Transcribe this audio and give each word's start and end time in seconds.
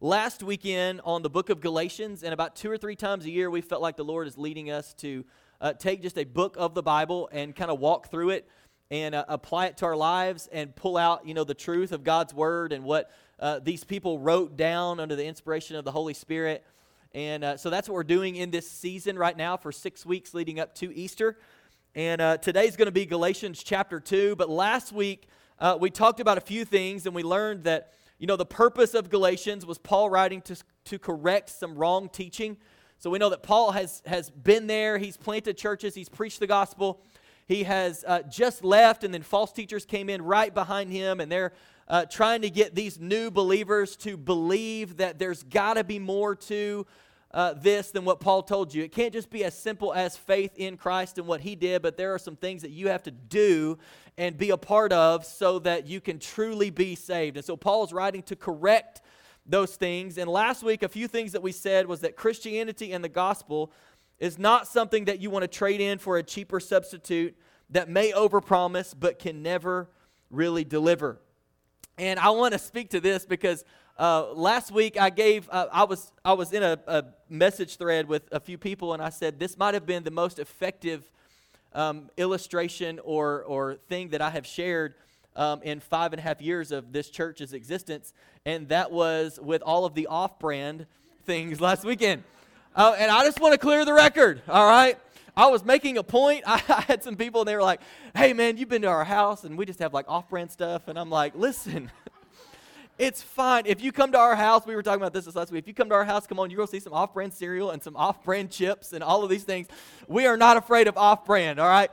last 0.00 0.42
weekend 0.42 1.00
on 1.04 1.22
the 1.22 1.30
book 1.30 1.50
of 1.50 1.60
Galatians, 1.60 2.22
and 2.22 2.32
about 2.32 2.56
two 2.56 2.70
or 2.70 2.76
three 2.76 2.96
times 2.96 3.24
a 3.24 3.30
year, 3.30 3.50
we 3.50 3.60
felt 3.60 3.82
like 3.82 3.96
the 3.96 4.04
Lord 4.04 4.26
is 4.26 4.36
leading 4.36 4.70
us 4.70 4.94
to 4.94 5.24
uh, 5.60 5.72
take 5.72 6.02
just 6.02 6.18
a 6.18 6.24
book 6.24 6.56
of 6.58 6.74
the 6.74 6.82
Bible 6.82 7.28
and 7.32 7.54
kind 7.54 7.70
of 7.70 7.78
walk 7.78 8.10
through 8.10 8.30
it 8.30 8.48
and 8.90 9.14
uh, 9.14 9.24
apply 9.28 9.66
it 9.66 9.76
to 9.78 9.86
our 9.86 9.96
lives 9.96 10.48
and 10.52 10.74
pull 10.74 10.96
out, 10.96 11.26
you 11.26 11.34
know, 11.34 11.44
the 11.44 11.54
truth 11.54 11.92
of 11.92 12.04
God's 12.04 12.34
word 12.34 12.72
and 12.72 12.84
what 12.84 13.10
uh, 13.40 13.60
these 13.62 13.84
people 13.84 14.18
wrote 14.18 14.56
down 14.56 15.00
under 15.00 15.16
the 15.16 15.24
inspiration 15.24 15.76
of 15.76 15.84
the 15.84 15.92
Holy 15.92 16.14
Spirit. 16.14 16.64
And 17.12 17.44
uh, 17.44 17.56
so 17.56 17.70
that's 17.70 17.88
what 17.88 17.94
we're 17.94 18.04
doing 18.04 18.36
in 18.36 18.50
this 18.50 18.70
season 18.70 19.18
right 19.18 19.36
now 19.36 19.56
for 19.56 19.72
six 19.72 20.04
weeks 20.04 20.34
leading 20.34 20.60
up 20.60 20.74
to 20.76 20.94
Easter. 20.94 21.38
And 21.94 22.20
uh, 22.20 22.36
today's 22.38 22.76
going 22.76 22.86
to 22.86 22.92
be 22.92 23.06
Galatians 23.06 23.62
chapter 23.62 24.00
2. 24.00 24.36
But 24.36 24.50
last 24.50 24.92
week, 24.92 25.28
uh, 25.60 25.78
we 25.80 25.90
talked 25.90 26.18
about 26.18 26.38
a 26.38 26.42
few 26.42 26.64
things 26.64 27.06
and 27.06 27.14
we 27.14 27.22
learned 27.22 27.64
that 27.64 27.92
you 28.18 28.26
know, 28.26 28.36
the 28.36 28.46
purpose 28.46 28.94
of 28.94 29.10
Galatians 29.10 29.66
was 29.66 29.78
Paul 29.78 30.08
writing 30.08 30.40
to, 30.42 30.56
to 30.84 30.98
correct 30.98 31.50
some 31.50 31.74
wrong 31.74 32.08
teaching. 32.08 32.56
So 32.98 33.10
we 33.10 33.18
know 33.18 33.30
that 33.30 33.42
Paul 33.42 33.72
has, 33.72 34.02
has 34.06 34.30
been 34.30 34.66
there, 34.66 34.98
he's 34.98 35.16
planted 35.16 35.58
churches, 35.58 35.94
he's 35.94 36.08
preached 36.08 36.40
the 36.40 36.46
gospel. 36.46 37.02
He 37.46 37.64
has 37.64 38.04
uh, 38.06 38.22
just 38.22 38.64
left, 38.64 39.04
and 39.04 39.12
then 39.12 39.22
false 39.22 39.52
teachers 39.52 39.84
came 39.84 40.08
in 40.08 40.22
right 40.22 40.54
behind 40.54 40.90
him, 40.90 41.20
and 41.20 41.30
they're 41.30 41.52
uh, 41.86 42.06
trying 42.06 42.40
to 42.42 42.48
get 42.48 42.74
these 42.74 42.98
new 42.98 43.30
believers 43.30 43.96
to 43.96 44.16
believe 44.16 44.96
that 44.96 45.18
there's 45.18 45.42
got 45.42 45.74
to 45.74 45.84
be 45.84 45.98
more 45.98 46.34
to 46.34 46.86
uh, 47.34 47.52
this 47.52 47.90
than 47.90 48.04
what 48.04 48.20
Paul 48.20 48.44
told 48.44 48.72
you. 48.72 48.84
It 48.84 48.92
can't 48.92 49.12
just 49.12 49.28
be 49.28 49.42
as 49.42 49.58
simple 49.58 49.92
as 49.92 50.16
faith 50.16 50.52
in 50.56 50.76
Christ 50.76 51.18
and 51.18 51.26
what 51.26 51.40
he 51.40 51.56
did, 51.56 51.82
but 51.82 51.96
there 51.96 52.14
are 52.14 52.18
some 52.18 52.36
things 52.36 52.62
that 52.62 52.70
you 52.70 52.88
have 52.88 53.02
to 53.02 53.10
do 53.10 53.76
and 54.16 54.38
be 54.38 54.50
a 54.50 54.56
part 54.56 54.92
of 54.92 55.26
so 55.26 55.58
that 55.58 55.88
you 55.88 56.00
can 56.00 56.20
truly 56.20 56.70
be 56.70 56.94
saved. 56.94 57.36
And 57.36 57.44
so 57.44 57.56
Paul's 57.56 57.92
writing 57.92 58.22
to 58.24 58.36
correct 58.36 59.02
those 59.44 59.74
things. 59.74 60.16
And 60.16 60.30
last 60.30 60.62
week, 60.62 60.84
a 60.84 60.88
few 60.88 61.08
things 61.08 61.32
that 61.32 61.42
we 61.42 61.50
said 61.50 61.88
was 61.88 62.00
that 62.00 62.14
Christianity 62.14 62.92
and 62.92 63.02
the 63.02 63.08
gospel 63.08 63.72
is 64.20 64.38
not 64.38 64.68
something 64.68 65.06
that 65.06 65.18
you 65.18 65.28
want 65.28 65.42
to 65.42 65.48
trade 65.48 65.80
in 65.80 65.98
for 65.98 66.18
a 66.18 66.22
cheaper 66.22 66.60
substitute 66.60 67.36
that 67.70 67.88
may 67.88 68.12
overpromise 68.12 68.94
but 68.96 69.18
can 69.18 69.42
never 69.42 69.90
really 70.30 70.62
deliver. 70.62 71.18
And 71.98 72.20
I 72.20 72.30
want 72.30 72.52
to 72.52 72.58
speak 72.60 72.90
to 72.90 73.00
this 73.00 73.26
because 73.26 73.64
uh, 73.98 74.32
last 74.32 74.72
week 74.72 75.00
I 75.00 75.10
gave 75.10 75.48
uh, 75.50 75.68
I 75.72 75.84
was 75.84 76.10
I 76.24 76.32
was 76.32 76.52
in 76.52 76.62
a, 76.62 76.78
a, 76.86 77.04
message 77.28 77.76
thread 77.76 78.06
with 78.06 78.22
a 78.32 78.38
few 78.38 78.58
people 78.58 78.92
and 78.92 79.02
I 79.02 79.10
said 79.10 79.38
this 79.38 79.56
might 79.56 79.74
have 79.74 79.86
been 79.86 80.04
the 80.04 80.10
most 80.10 80.38
effective 80.38 81.02
um, 81.74 82.10
illustration 82.16 83.00
or 83.04 83.42
or 83.44 83.76
thing 83.88 84.08
that 84.10 84.20
I 84.20 84.30
have 84.30 84.46
shared 84.46 84.94
um, 85.36 85.62
in 85.62 85.80
five 85.80 86.12
and 86.12 86.20
a 86.20 86.22
half 86.22 86.40
years 86.40 86.72
of 86.72 86.92
this 86.92 87.10
church's 87.10 87.52
existence, 87.52 88.12
and 88.44 88.68
that 88.68 88.90
was 88.90 89.38
with 89.42 89.62
all 89.62 89.84
of 89.84 89.94
the 89.94 90.06
off-brand 90.06 90.86
things 91.24 91.60
last 91.60 91.84
weekend. 91.84 92.22
Uh, 92.76 92.94
and 92.98 93.10
I 93.10 93.24
just 93.24 93.40
want 93.40 93.52
to 93.52 93.58
clear 93.58 93.84
the 93.84 93.92
record. 93.92 94.42
All 94.48 94.68
right. 94.68 94.98
I 95.36 95.48
was 95.48 95.64
making 95.64 95.98
a 95.98 96.04
point. 96.04 96.44
I, 96.46 96.62
I 96.68 96.82
had 96.82 97.02
some 97.02 97.16
people 97.16 97.40
and 97.40 97.48
they 97.48 97.56
were 97.56 97.62
like, 97.62 97.80
"Hey 98.14 98.32
man, 98.32 98.56
you've 98.56 98.68
been 98.68 98.82
to 98.82 98.88
our 98.88 99.04
house 99.04 99.44
and 99.44 99.58
we 99.58 99.66
just 99.66 99.80
have 99.80 99.92
like 99.92 100.06
off-brand 100.08 100.50
stuff." 100.50 100.88
And 100.88 100.98
I'm 100.98 101.10
like, 101.10 101.34
"Listen." 101.34 101.90
It's 102.96 103.20
fine. 103.20 103.64
If 103.66 103.82
you 103.82 103.90
come 103.90 104.12
to 104.12 104.18
our 104.18 104.36
house, 104.36 104.64
we 104.66 104.76
were 104.76 104.82
talking 104.82 105.00
about 105.00 105.12
this, 105.12 105.24
this 105.24 105.34
last 105.34 105.50
week. 105.50 105.64
If 105.64 105.66
you 105.66 105.74
come 105.74 105.88
to 105.88 105.96
our 105.96 106.04
house, 106.04 106.28
come 106.28 106.38
on, 106.38 106.48
you're 106.48 106.58
going 106.58 106.68
to 106.68 106.70
see 106.70 106.78
some 106.78 106.92
off 106.92 107.12
brand 107.12 107.34
cereal 107.34 107.72
and 107.72 107.82
some 107.82 107.96
off 107.96 108.22
brand 108.22 108.52
chips 108.52 108.92
and 108.92 109.02
all 109.02 109.24
of 109.24 109.30
these 109.30 109.42
things. 109.42 109.66
We 110.06 110.26
are 110.26 110.36
not 110.36 110.56
afraid 110.56 110.86
of 110.86 110.96
off 110.96 111.24
brand, 111.24 111.58
all 111.58 111.68
right? 111.68 111.90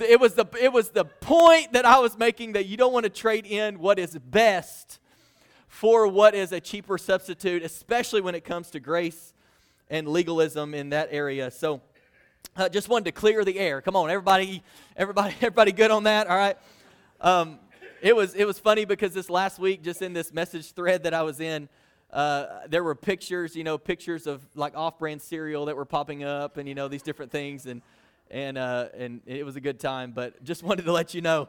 It 0.00 0.20
was, 0.20 0.34
the, 0.34 0.46
it 0.60 0.72
was 0.72 0.90
the 0.90 1.06
point 1.06 1.72
that 1.72 1.84
I 1.84 1.98
was 1.98 2.16
making 2.16 2.52
that 2.52 2.66
you 2.66 2.76
don't 2.76 2.92
want 2.92 3.02
to 3.02 3.10
trade 3.10 3.46
in 3.46 3.80
what 3.80 3.98
is 3.98 4.16
best 4.16 5.00
for 5.66 6.06
what 6.06 6.36
is 6.36 6.52
a 6.52 6.60
cheaper 6.60 6.98
substitute, 6.98 7.64
especially 7.64 8.20
when 8.20 8.36
it 8.36 8.44
comes 8.44 8.70
to 8.70 8.80
grace 8.80 9.34
and 9.90 10.06
legalism 10.06 10.72
in 10.72 10.90
that 10.90 11.08
area. 11.10 11.50
So, 11.50 11.80
uh, 12.56 12.68
just 12.68 12.88
wanted 12.88 13.06
to 13.06 13.12
clear 13.12 13.44
the 13.44 13.58
air. 13.58 13.80
Come 13.80 13.96
on, 13.96 14.08
everybody, 14.08 14.62
everybody, 14.96 15.34
everybody, 15.40 15.72
good 15.72 15.90
on 15.90 16.04
that? 16.04 16.28
All 16.28 16.36
right. 16.36 16.56
Um, 17.20 17.58
it 18.04 18.14
was 18.14 18.34
it 18.34 18.46
was 18.46 18.58
funny 18.58 18.84
because 18.84 19.14
this 19.14 19.30
last 19.30 19.58
week, 19.58 19.82
just 19.82 20.02
in 20.02 20.12
this 20.12 20.30
message 20.30 20.72
thread 20.72 21.04
that 21.04 21.14
I 21.14 21.22
was 21.22 21.40
in, 21.40 21.70
uh, 22.12 22.60
there 22.68 22.84
were 22.84 22.94
pictures, 22.94 23.56
you 23.56 23.64
know, 23.64 23.78
pictures 23.78 24.26
of 24.26 24.46
like 24.54 24.76
off-brand 24.76 25.22
cereal 25.22 25.64
that 25.64 25.76
were 25.76 25.86
popping 25.86 26.22
up, 26.22 26.58
and 26.58 26.68
you 26.68 26.74
know 26.74 26.86
these 26.86 27.00
different 27.00 27.32
things, 27.32 27.64
and 27.64 27.80
and 28.30 28.58
uh, 28.58 28.88
and 28.94 29.22
it 29.24 29.46
was 29.46 29.56
a 29.56 29.60
good 29.60 29.80
time. 29.80 30.12
But 30.12 30.44
just 30.44 30.62
wanted 30.68 30.84
to 30.84 30.92
let 30.92 31.14
you 31.14 31.22
know, 31.22 31.48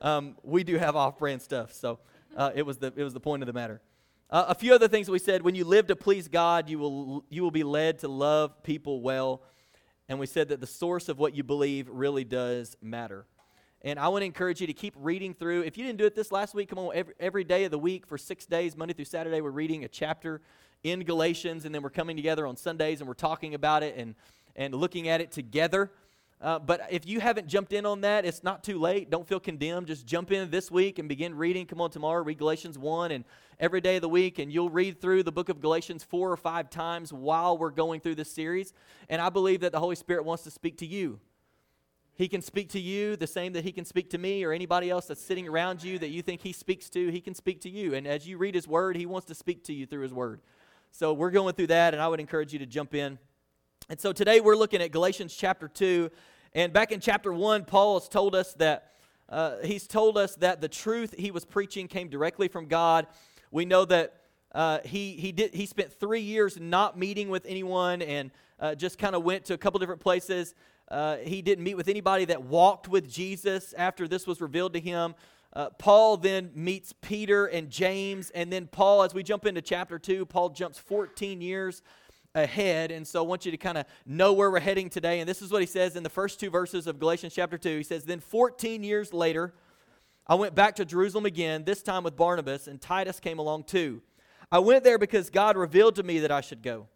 um, 0.00 0.34
we 0.42 0.64
do 0.64 0.78
have 0.78 0.96
off-brand 0.96 1.40
stuff, 1.40 1.72
so 1.72 2.00
uh, 2.36 2.50
it 2.56 2.66
was 2.66 2.78
the 2.78 2.92
it 2.96 3.04
was 3.04 3.14
the 3.14 3.20
point 3.20 3.44
of 3.44 3.46
the 3.46 3.52
matter. 3.52 3.80
Uh, 4.30 4.46
a 4.48 4.54
few 4.56 4.74
other 4.74 4.88
things 4.88 5.08
we 5.08 5.20
said: 5.20 5.42
when 5.42 5.54
you 5.54 5.64
live 5.64 5.86
to 5.86 5.94
please 5.94 6.26
God, 6.26 6.68
you 6.68 6.80
will 6.80 7.24
you 7.30 7.44
will 7.44 7.52
be 7.52 7.62
led 7.62 8.00
to 8.00 8.08
love 8.08 8.64
people 8.64 9.00
well, 9.00 9.42
and 10.08 10.18
we 10.18 10.26
said 10.26 10.48
that 10.48 10.60
the 10.60 10.66
source 10.66 11.08
of 11.08 11.20
what 11.20 11.36
you 11.36 11.44
believe 11.44 11.88
really 11.88 12.24
does 12.24 12.76
matter. 12.82 13.26
And 13.86 13.98
I 13.98 14.08
want 14.08 14.22
to 14.22 14.26
encourage 14.26 14.62
you 14.62 14.66
to 14.66 14.72
keep 14.72 14.94
reading 14.96 15.34
through. 15.34 15.60
If 15.60 15.76
you 15.76 15.84
didn't 15.84 15.98
do 15.98 16.06
it 16.06 16.14
this 16.14 16.32
last 16.32 16.54
week, 16.54 16.70
come 16.70 16.78
on, 16.78 16.92
every, 16.94 17.12
every 17.20 17.44
day 17.44 17.64
of 17.64 17.70
the 17.70 17.78
week 17.78 18.06
for 18.06 18.16
six 18.16 18.46
days, 18.46 18.78
Monday 18.78 18.94
through 18.94 19.04
Saturday, 19.04 19.42
we're 19.42 19.50
reading 19.50 19.84
a 19.84 19.88
chapter 19.88 20.40
in 20.84 21.04
Galatians, 21.04 21.66
and 21.66 21.74
then 21.74 21.82
we're 21.82 21.90
coming 21.90 22.16
together 22.16 22.46
on 22.46 22.56
Sundays 22.56 23.00
and 23.02 23.06
we're 23.06 23.12
talking 23.12 23.52
about 23.52 23.82
it 23.82 23.94
and, 23.98 24.14
and 24.56 24.74
looking 24.74 25.08
at 25.08 25.20
it 25.20 25.32
together. 25.32 25.92
Uh, 26.40 26.58
but 26.58 26.80
if 26.90 27.06
you 27.06 27.20
haven't 27.20 27.46
jumped 27.46 27.74
in 27.74 27.84
on 27.84 28.00
that, 28.00 28.24
it's 28.24 28.42
not 28.42 28.64
too 28.64 28.78
late. 28.78 29.10
Don't 29.10 29.28
feel 29.28 29.38
condemned. 29.38 29.86
Just 29.86 30.06
jump 30.06 30.32
in 30.32 30.48
this 30.48 30.70
week 30.70 30.98
and 30.98 31.06
begin 31.06 31.34
reading. 31.34 31.66
Come 31.66 31.82
on, 31.82 31.90
tomorrow, 31.90 32.22
read 32.22 32.38
Galatians 32.38 32.78
1 32.78 33.10
and 33.10 33.22
every 33.60 33.82
day 33.82 33.96
of 33.96 34.02
the 34.02 34.08
week, 34.08 34.38
and 34.38 34.50
you'll 34.50 34.70
read 34.70 34.98
through 34.98 35.24
the 35.24 35.32
book 35.32 35.50
of 35.50 35.60
Galatians 35.60 36.02
four 36.02 36.32
or 36.32 36.38
five 36.38 36.70
times 36.70 37.12
while 37.12 37.58
we're 37.58 37.70
going 37.70 38.00
through 38.00 38.14
this 38.14 38.32
series. 38.32 38.72
And 39.10 39.20
I 39.20 39.28
believe 39.28 39.60
that 39.60 39.72
the 39.72 39.80
Holy 39.80 39.96
Spirit 39.96 40.24
wants 40.24 40.42
to 40.44 40.50
speak 40.50 40.78
to 40.78 40.86
you 40.86 41.20
he 42.16 42.28
can 42.28 42.40
speak 42.40 42.68
to 42.70 42.80
you 42.80 43.16
the 43.16 43.26
same 43.26 43.52
that 43.54 43.64
he 43.64 43.72
can 43.72 43.84
speak 43.84 44.10
to 44.10 44.18
me 44.18 44.44
or 44.44 44.52
anybody 44.52 44.88
else 44.88 45.06
that's 45.06 45.20
sitting 45.20 45.48
around 45.48 45.82
you 45.82 45.98
that 45.98 46.10
you 46.10 46.22
think 46.22 46.40
he 46.42 46.52
speaks 46.52 46.88
to. 46.90 47.10
He 47.10 47.20
can 47.20 47.34
speak 47.34 47.60
to 47.62 47.70
you. 47.70 47.94
And 47.94 48.06
as 48.06 48.26
you 48.26 48.38
read 48.38 48.54
his 48.54 48.68
word, 48.68 48.96
he 48.96 49.04
wants 49.04 49.26
to 49.28 49.34
speak 49.34 49.64
to 49.64 49.72
you 49.72 49.84
through 49.84 50.02
his 50.02 50.14
word. 50.14 50.40
So 50.92 51.12
we're 51.12 51.32
going 51.32 51.54
through 51.54 51.66
that, 51.68 51.92
and 51.92 52.00
I 52.00 52.06
would 52.06 52.20
encourage 52.20 52.52
you 52.52 52.60
to 52.60 52.66
jump 52.66 52.94
in. 52.94 53.18
And 53.88 53.98
so 53.98 54.12
today 54.12 54.40
we're 54.40 54.54
looking 54.54 54.80
at 54.80 54.92
Galatians 54.92 55.34
chapter 55.34 55.66
2. 55.66 56.08
And 56.52 56.72
back 56.72 56.92
in 56.92 57.00
chapter 57.00 57.32
1, 57.32 57.64
Paul 57.64 57.98
has 57.98 58.08
told 58.08 58.36
us 58.36 58.54
that 58.54 58.92
uh, 59.28 59.56
he's 59.64 59.88
told 59.88 60.16
us 60.16 60.36
that 60.36 60.60
the 60.60 60.68
truth 60.68 61.14
he 61.18 61.32
was 61.32 61.44
preaching 61.44 61.88
came 61.88 62.08
directly 62.08 62.46
from 62.46 62.66
God. 62.66 63.08
We 63.50 63.64
know 63.64 63.84
that 63.86 64.20
uh, 64.54 64.78
he, 64.84 65.12
he, 65.14 65.32
did, 65.32 65.52
he 65.52 65.66
spent 65.66 65.92
three 65.92 66.20
years 66.20 66.60
not 66.60 66.96
meeting 66.96 67.28
with 67.28 67.44
anyone 67.44 68.02
and 68.02 68.30
uh, 68.60 68.76
just 68.76 68.98
kind 68.98 69.16
of 69.16 69.24
went 69.24 69.46
to 69.46 69.54
a 69.54 69.58
couple 69.58 69.80
different 69.80 70.00
places. 70.00 70.54
Uh, 70.88 71.16
he 71.16 71.42
didn't 71.42 71.64
meet 71.64 71.76
with 71.76 71.88
anybody 71.88 72.24
that 72.26 72.42
walked 72.42 72.88
with 72.88 73.10
Jesus 73.10 73.72
after 73.76 74.06
this 74.06 74.26
was 74.26 74.40
revealed 74.40 74.74
to 74.74 74.80
him. 74.80 75.14
Uh, 75.52 75.70
Paul 75.70 76.16
then 76.16 76.50
meets 76.54 76.92
Peter 76.92 77.46
and 77.46 77.70
James, 77.70 78.30
and 78.30 78.52
then 78.52 78.66
Paul, 78.66 79.02
as 79.02 79.14
we 79.14 79.22
jump 79.22 79.46
into 79.46 79.62
chapter 79.62 79.98
2, 79.98 80.26
Paul 80.26 80.50
jumps 80.50 80.78
14 80.78 81.40
years 81.40 81.82
ahead. 82.34 82.90
And 82.90 83.06
so 83.06 83.22
I 83.22 83.26
want 83.26 83.44
you 83.44 83.52
to 83.52 83.56
kind 83.56 83.78
of 83.78 83.86
know 84.04 84.32
where 84.32 84.50
we're 84.50 84.60
heading 84.60 84.90
today. 84.90 85.20
And 85.20 85.28
this 85.28 85.40
is 85.40 85.52
what 85.52 85.62
he 85.62 85.66
says 85.66 85.94
in 85.94 86.02
the 86.02 86.10
first 86.10 86.40
two 86.40 86.50
verses 86.50 86.86
of 86.86 86.98
Galatians 86.98 87.34
chapter 87.34 87.56
2. 87.56 87.76
He 87.76 87.82
says, 87.84 88.04
Then 88.04 88.20
14 88.20 88.82
years 88.82 89.12
later, 89.12 89.54
I 90.26 90.34
went 90.34 90.54
back 90.54 90.76
to 90.76 90.84
Jerusalem 90.84 91.26
again, 91.26 91.64
this 91.64 91.82
time 91.82 92.02
with 92.02 92.16
Barnabas, 92.16 92.66
and 92.66 92.80
Titus 92.80 93.20
came 93.20 93.38
along 93.38 93.64
too. 93.64 94.02
I 94.50 94.58
went 94.58 94.82
there 94.82 94.98
because 94.98 95.30
God 95.30 95.56
revealed 95.56 95.96
to 95.96 96.02
me 96.02 96.20
that 96.20 96.32
I 96.32 96.40
should 96.40 96.62
go. 96.62 96.88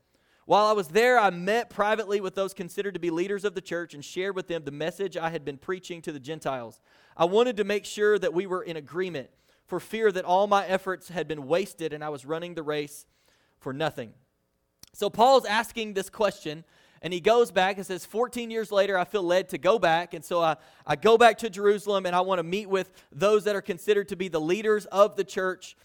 While 0.49 0.65
I 0.65 0.73
was 0.73 0.89
there, 0.89 1.19
I 1.19 1.29
met 1.29 1.69
privately 1.69 2.23
with 2.23 2.35
those 2.35 2.55
considered 2.55 2.95
to 2.95 3.01
be 3.01 3.11
leaders 3.11 3.45
of 3.45 3.55
the 3.55 3.61
church 3.61 3.93
and 3.93 4.03
shared 4.03 4.35
with 4.35 4.49
them 4.49 4.65
the 4.65 4.71
message 4.71 5.15
I 5.15 5.29
had 5.29 5.45
been 5.45 5.59
preaching 5.59 6.01
to 6.01 6.11
the 6.11 6.19
Gentiles. 6.19 6.81
I 7.19 7.27
wanted 7.27 7.59
to 7.59 7.65
make 7.65 7.85
sure 7.85 8.19
that 8.19 8.33
we 8.33 8.47
were 8.47 8.63
in 8.63 8.79
agreement 8.79 9.29
for 9.67 9.79
fear 9.79 10.11
that 10.11 10.25
all 10.25 10.47
my 10.47 10.65
efforts 10.65 11.11
had 11.11 11.29
been 11.29 11.47
wasted 11.49 11.93
and 11.93 12.03
I 12.03 12.09
was 12.09 12.25
running 12.25 12.55
the 12.55 12.63
race 12.63 13.05
for 13.61 13.75
nothing. 13.75 14.15
So 14.95 15.11
Paul's 15.11 15.45
asking 15.45 15.93
this 15.93 16.09
question, 16.09 16.65
and 17.03 17.13
he 17.13 17.21
goes 17.21 17.51
back 17.51 17.77
and 17.77 17.85
says, 17.85 18.07
14 18.07 18.51
years 18.51 18.73
later, 18.73 18.97
I 18.97 19.05
feel 19.05 19.23
led 19.23 19.51
to 19.51 19.59
go 19.59 19.79
back. 19.79 20.15
And 20.15 20.25
so 20.25 20.41
I, 20.41 20.57
I 20.87 20.97
go 20.97 21.19
back 21.19 21.37
to 21.41 21.51
Jerusalem 21.51 22.07
and 22.07 22.17
I 22.17 22.23
want 22.23 22.39
to 22.39 22.43
meet 22.43 22.71
with 22.71 22.91
those 23.13 23.45
that 23.45 23.55
are 23.55 23.61
considered 23.61 24.09
to 24.09 24.17
be 24.17 24.29
the 24.29 24.41
leaders 24.41 24.87
of 24.87 25.15
the 25.15 25.25
church 25.25 25.77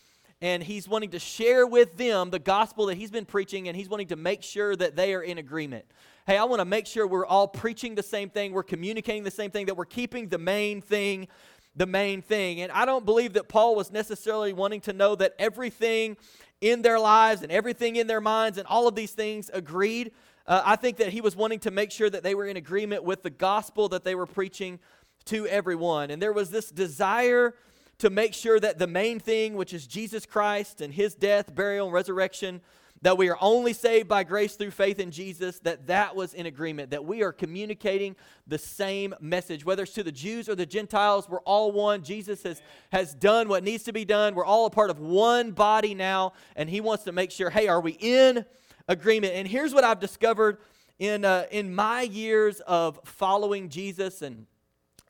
and 0.44 0.62
he's 0.62 0.90
wanting 0.90 1.12
to 1.12 1.20
share 1.20 1.66
with 1.66 1.96
them 1.96 2.30
the 2.30 2.38
gospel 2.38 2.88
that 2.88 2.98
he's 2.98 3.10
been 3.10 3.24
preaching, 3.24 3.70
and 3.70 3.78
he's 3.78 3.88
wanting 3.88 4.08
to 4.08 4.18
make 4.18 4.44
sure 4.44 4.76
that 4.76 4.98
they 4.98 5.14
are 5.14 5.22
in 5.22 5.38
agreement. 5.38 5.86
Hey, 6.28 6.38
I 6.38 6.44
want 6.44 6.60
to 6.60 6.66
make 6.66 6.86
sure 6.86 7.08
we're 7.08 7.26
all 7.26 7.48
preaching 7.48 7.96
the 7.96 8.04
same 8.04 8.30
thing, 8.30 8.52
we're 8.52 8.62
communicating 8.62 9.24
the 9.24 9.32
same 9.32 9.52
thing, 9.52 9.68
that 9.68 9.78
we're 9.78 9.86
keeping 9.86 10.28
the 10.28 10.38
main 10.38 10.82
thing 10.82 11.30
the 11.76 11.86
main 11.88 12.22
thing. 12.22 12.62
And 12.62 12.72
I 12.72 12.86
don't 12.86 13.04
believe 13.04 13.34
that 13.34 13.48
Paul 13.48 13.76
was 13.76 13.92
necessarily 13.92 14.54
wanting 14.54 14.82
to 14.82 14.94
know 14.94 15.16
that 15.16 15.34
everything 15.40 16.18
in 16.62 16.84
their 16.84 17.00
lives 17.00 17.42
and 17.42 17.52
everything 17.52 17.96
in 17.96 18.06
their 18.06 18.22
minds 18.22 18.60
and 18.60 18.68
all 18.68 18.88
of 18.88 18.94
these 18.94 19.12
things 19.12 19.50
agreed. 19.52 20.12
Uh, 20.46 20.62
I 20.64 20.76
think 20.76 20.98
that 20.98 21.10
he 21.10 21.20
was 21.20 21.36
wanting 21.36 21.60
to 21.62 21.72
make 21.72 21.90
sure 21.90 22.12
that 22.12 22.22
they 22.22 22.36
were 22.36 22.46
in 22.46 22.58
agreement 22.58 23.04
with 23.04 23.24
the 23.24 23.32
gospel 23.32 23.90
that 23.90 24.04
they 24.04 24.14
were 24.14 24.28
preaching 24.28 24.80
to 25.26 25.48
everyone. 25.48 26.12
And 26.12 26.22
there 26.22 26.34
was 26.34 26.52
this 26.52 26.70
desire 26.70 27.56
to 28.00 28.10
make 28.10 28.34
sure 28.34 28.60
that 28.60 28.80
the 28.80 28.88
main 28.88 29.20
thing, 29.20 29.56
which 29.56 29.74
is 29.74 29.88
Jesus 29.88 30.26
Christ 30.26 30.82
and 30.82 30.94
his 30.94 31.16
death, 31.16 31.54
burial, 31.54 31.88
and 31.88 31.94
resurrection, 31.94 32.62
that 33.02 33.18
we 33.18 33.30
are 33.30 33.38
only 33.42 33.74
saved 33.74 34.08
by 34.08 34.24
grace 34.24 34.56
through 34.56 34.72
faith 34.72 34.98
in 34.98 35.12
Jesus, 35.12 35.60
that 35.60 35.88
that 35.88 36.16
was 36.16 36.34
in 36.34 36.46
agreement, 36.46 36.92
that 36.92 37.04
we 37.04 37.22
are 37.22 37.34
communicating 37.34 38.16
the 38.48 38.58
same 38.58 39.14
message. 39.20 39.66
Whether 39.66 39.84
it's 39.84 39.92
to 39.94 40.04
the 40.04 40.12
Jews 40.12 40.48
or 40.48 40.56
the 40.56 40.66
Gentiles, 40.66 41.28
we're 41.28 41.42
all 41.42 41.74
one. 41.74 42.02
Jesus 42.02 42.44
has, 42.44 42.62
has 42.94 43.14
done 43.14 43.50
what 43.50 43.62
needs 43.62 43.84
to 43.84 43.94
be 43.94 44.06
done. 44.06 44.36
We're 44.36 44.46
all 44.46 44.66
a 44.68 44.70
part 44.70 44.90
of 44.90 45.00
one 45.00 45.52
body 45.52 45.94
now, 45.94 46.32
and 46.56 46.70
he 46.70 46.80
wants 46.80 47.04
to 47.04 47.12
make 47.12 47.32
sure, 47.32 47.50
hey, 47.50 47.68
are 47.68 47.82
we 47.82 47.98
in 48.00 48.46
agreement? 48.88 49.34
And 49.34 49.50
here's 49.50 49.74
what 49.74 49.84
I've 49.84 50.00
discovered 50.00 50.60
in, 50.98 51.26
uh, 51.26 51.46
in 51.52 51.76
my 51.76 52.04
years 52.04 52.62
of 52.62 53.02
following 53.04 53.68
Jesus 53.68 54.22
and, 54.22 54.46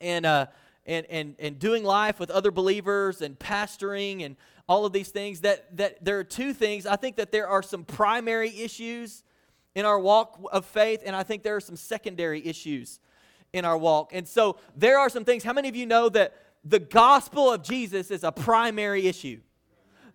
and, 0.01 0.25
uh, 0.25 0.47
and, 0.85 1.05
and, 1.09 1.35
and 1.39 1.59
doing 1.59 1.83
life 1.83 2.19
with 2.19 2.29
other 2.29 2.51
believers 2.51 3.21
and 3.21 3.37
pastoring 3.37 4.25
and 4.25 4.35
all 4.67 4.85
of 4.85 4.93
these 4.93 5.09
things 5.09 5.41
that, 5.41 5.75
that 5.77 6.03
there 6.03 6.19
are 6.19 6.23
two 6.23 6.53
things. 6.53 6.85
I 6.85 6.95
think 6.95 7.15
that 7.17 7.31
there 7.31 7.47
are 7.47 7.63
some 7.63 7.83
primary 7.83 8.49
issues 8.61 9.23
in 9.75 9.85
our 9.85 9.99
walk 9.99 10.39
of 10.51 10.65
faith, 10.65 11.01
and 11.05 11.15
I 11.15 11.23
think 11.23 11.43
there 11.43 11.55
are 11.55 11.61
some 11.61 11.75
secondary 11.75 12.45
issues 12.45 12.99
in 13.53 13.65
our 13.65 13.77
walk. 13.77 14.11
And 14.13 14.27
so 14.27 14.57
there 14.75 14.99
are 14.99 15.09
some 15.09 15.25
things. 15.25 15.43
How 15.43 15.53
many 15.53 15.69
of 15.69 15.75
you 15.75 15.85
know 15.85 16.09
that 16.09 16.35
the 16.63 16.79
gospel 16.79 17.51
of 17.51 17.63
Jesus 17.63 18.11
is 18.11 18.23
a 18.23 18.31
primary 18.31 19.07
issue? 19.07 19.41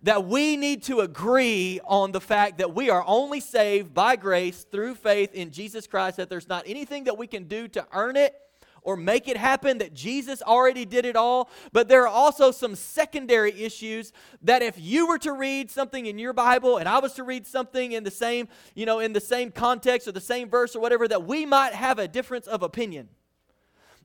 That 0.03 0.25
we 0.25 0.55
need 0.55 0.83
to 0.83 1.01
agree 1.01 1.81
on 1.83 2.13
the 2.13 2.21
fact 2.21 2.59
that 2.59 2.73
we 2.73 2.89
are 2.89 3.03
only 3.05 3.41
saved 3.41 3.93
by 3.93 4.15
grace 4.15 4.65
through 4.71 4.95
faith 4.95 5.33
in 5.33 5.51
Jesus 5.51 5.87
Christ, 5.87 6.17
that 6.17 6.29
there's 6.29 6.47
not 6.47 6.63
anything 6.65 7.03
that 7.03 7.17
we 7.17 7.27
can 7.27 7.45
do 7.45 7.67
to 7.69 7.85
earn 7.91 8.15
it 8.15 8.33
or 8.81 8.95
make 8.97 9.27
it 9.27 9.37
happen, 9.37 9.77
that 9.79 9.93
Jesus 9.93 10.41
already 10.41 10.85
did 10.85 11.05
it 11.05 11.15
all. 11.15 11.49
But 11.71 11.87
there 11.87 12.03
are 12.03 12.07
also 12.07 12.51
some 12.51 12.75
secondary 12.75 13.51
issues 13.61 14.13
that 14.41 14.61
if 14.61 14.79
you 14.79 15.07
were 15.07 15.19
to 15.19 15.33
read 15.33 15.69
something 15.69 16.05
in 16.05 16.17
your 16.17 16.33
Bible 16.33 16.77
and 16.77 16.87
I 16.87 16.99
was 16.99 17.13
to 17.13 17.23
read 17.23 17.45
something 17.45 17.91
in 17.91 18.03
the 18.03 18.11
same, 18.11 18.47
you 18.75 18.85
know, 18.85 18.99
in 18.99 19.13
the 19.13 19.21
same 19.21 19.51
context 19.51 20.07
or 20.07 20.11
the 20.11 20.21
same 20.21 20.49
verse 20.49 20.75
or 20.75 20.79
whatever, 20.79 21.07
that 21.07 21.25
we 21.25 21.45
might 21.45 21.73
have 21.73 21.99
a 21.99 22.07
difference 22.07 22.47
of 22.47 22.63
opinion 22.63 23.09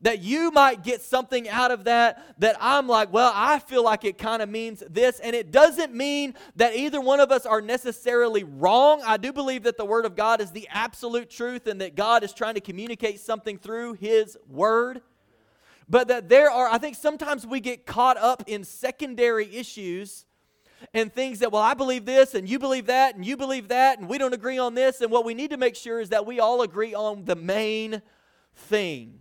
that 0.04 0.20
you 0.20 0.50
might 0.50 0.82
get 0.82 1.00
something 1.00 1.48
out 1.48 1.70
of 1.70 1.84
that 1.84 2.22
that 2.38 2.56
I'm 2.60 2.86
like, 2.86 3.10
well, 3.10 3.32
I 3.34 3.58
feel 3.58 3.82
like 3.82 4.04
it 4.04 4.18
kind 4.18 4.42
of 4.42 4.50
means 4.50 4.82
this. 4.90 5.18
And 5.18 5.34
it 5.34 5.50
doesn't 5.50 5.94
mean 5.94 6.34
that 6.56 6.76
either 6.76 7.00
one 7.00 7.20
of 7.20 7.32
us 7.32 7.46
are 7.46 7.62
necessarily 7.62 8.44
wrong. 8.44 9.02
I 9.06 9.16
do 9.16 9.32
believe 9.32 9.62
that 9.62 9.78
the 9.78 9.84
Word 9.86 10.04
of 10.04 10.14
God 10.14 10.42
is 10.42 10.50
the 10.50 10.68
absolute 10.70 11.30
truth 11.30 11.66
and 11.66 11.80
that 11.80 11.96
God 11.96 12.22
is 12.22 12.34
trying 12.34 12.52
to 12.54 12.60
communicate 12.60 13.18
something 13.18 13.56
through 13.56 13.94
His 13.94 14.36
Word. 14.46 15.00
But 15.88 16.08
that 16.08 16.28
there 16.28 16.50
are, 16.50 16.68
I 16.68 16.76
think 16.76 16.96
sometimes 16.96 17.46
we 17.46 17.60
get 17.60 17.86
caught 17.86 18.18
up 18.18 18.44
in 18.46 18.62
secondary 18.62 19.56
issues 19.56 20.26
and 20.92 21.10
things 21.10 21.38
that, 21.38 21.50
well, 21.50 21.62
I 21.62 21.72
believe 21.72 22.04
this 22.04 22.34
and 22.34 22.46
you 22.46 22.58
believe 22.58 22.86
that 22.86 23.16
and 23.16 23.24
you 23.24 23.38
believe 23.38 23.68
that 23.68 23.98
and 23.98 24.06
we 24.06 24.18
don't 24.18 24.34
agree 24.34 24.58
on 24.58 24.74
this. 24.74 25.00
And 25.00 25.10
what 25.10 25.24
we 25.24 25.32
need 25.32 25.48
to 25.48 25.56
make 25.56 25.76
sure 25.76 25.98
is 25.98 26.10
that 26.10 26.26
we 26.26 26.40
all 26.40 26.60
agree 26.60 26.94
on 26.94 27.24
the 27.24 27.36
main 27.36 28.02
thing 28.54 29.20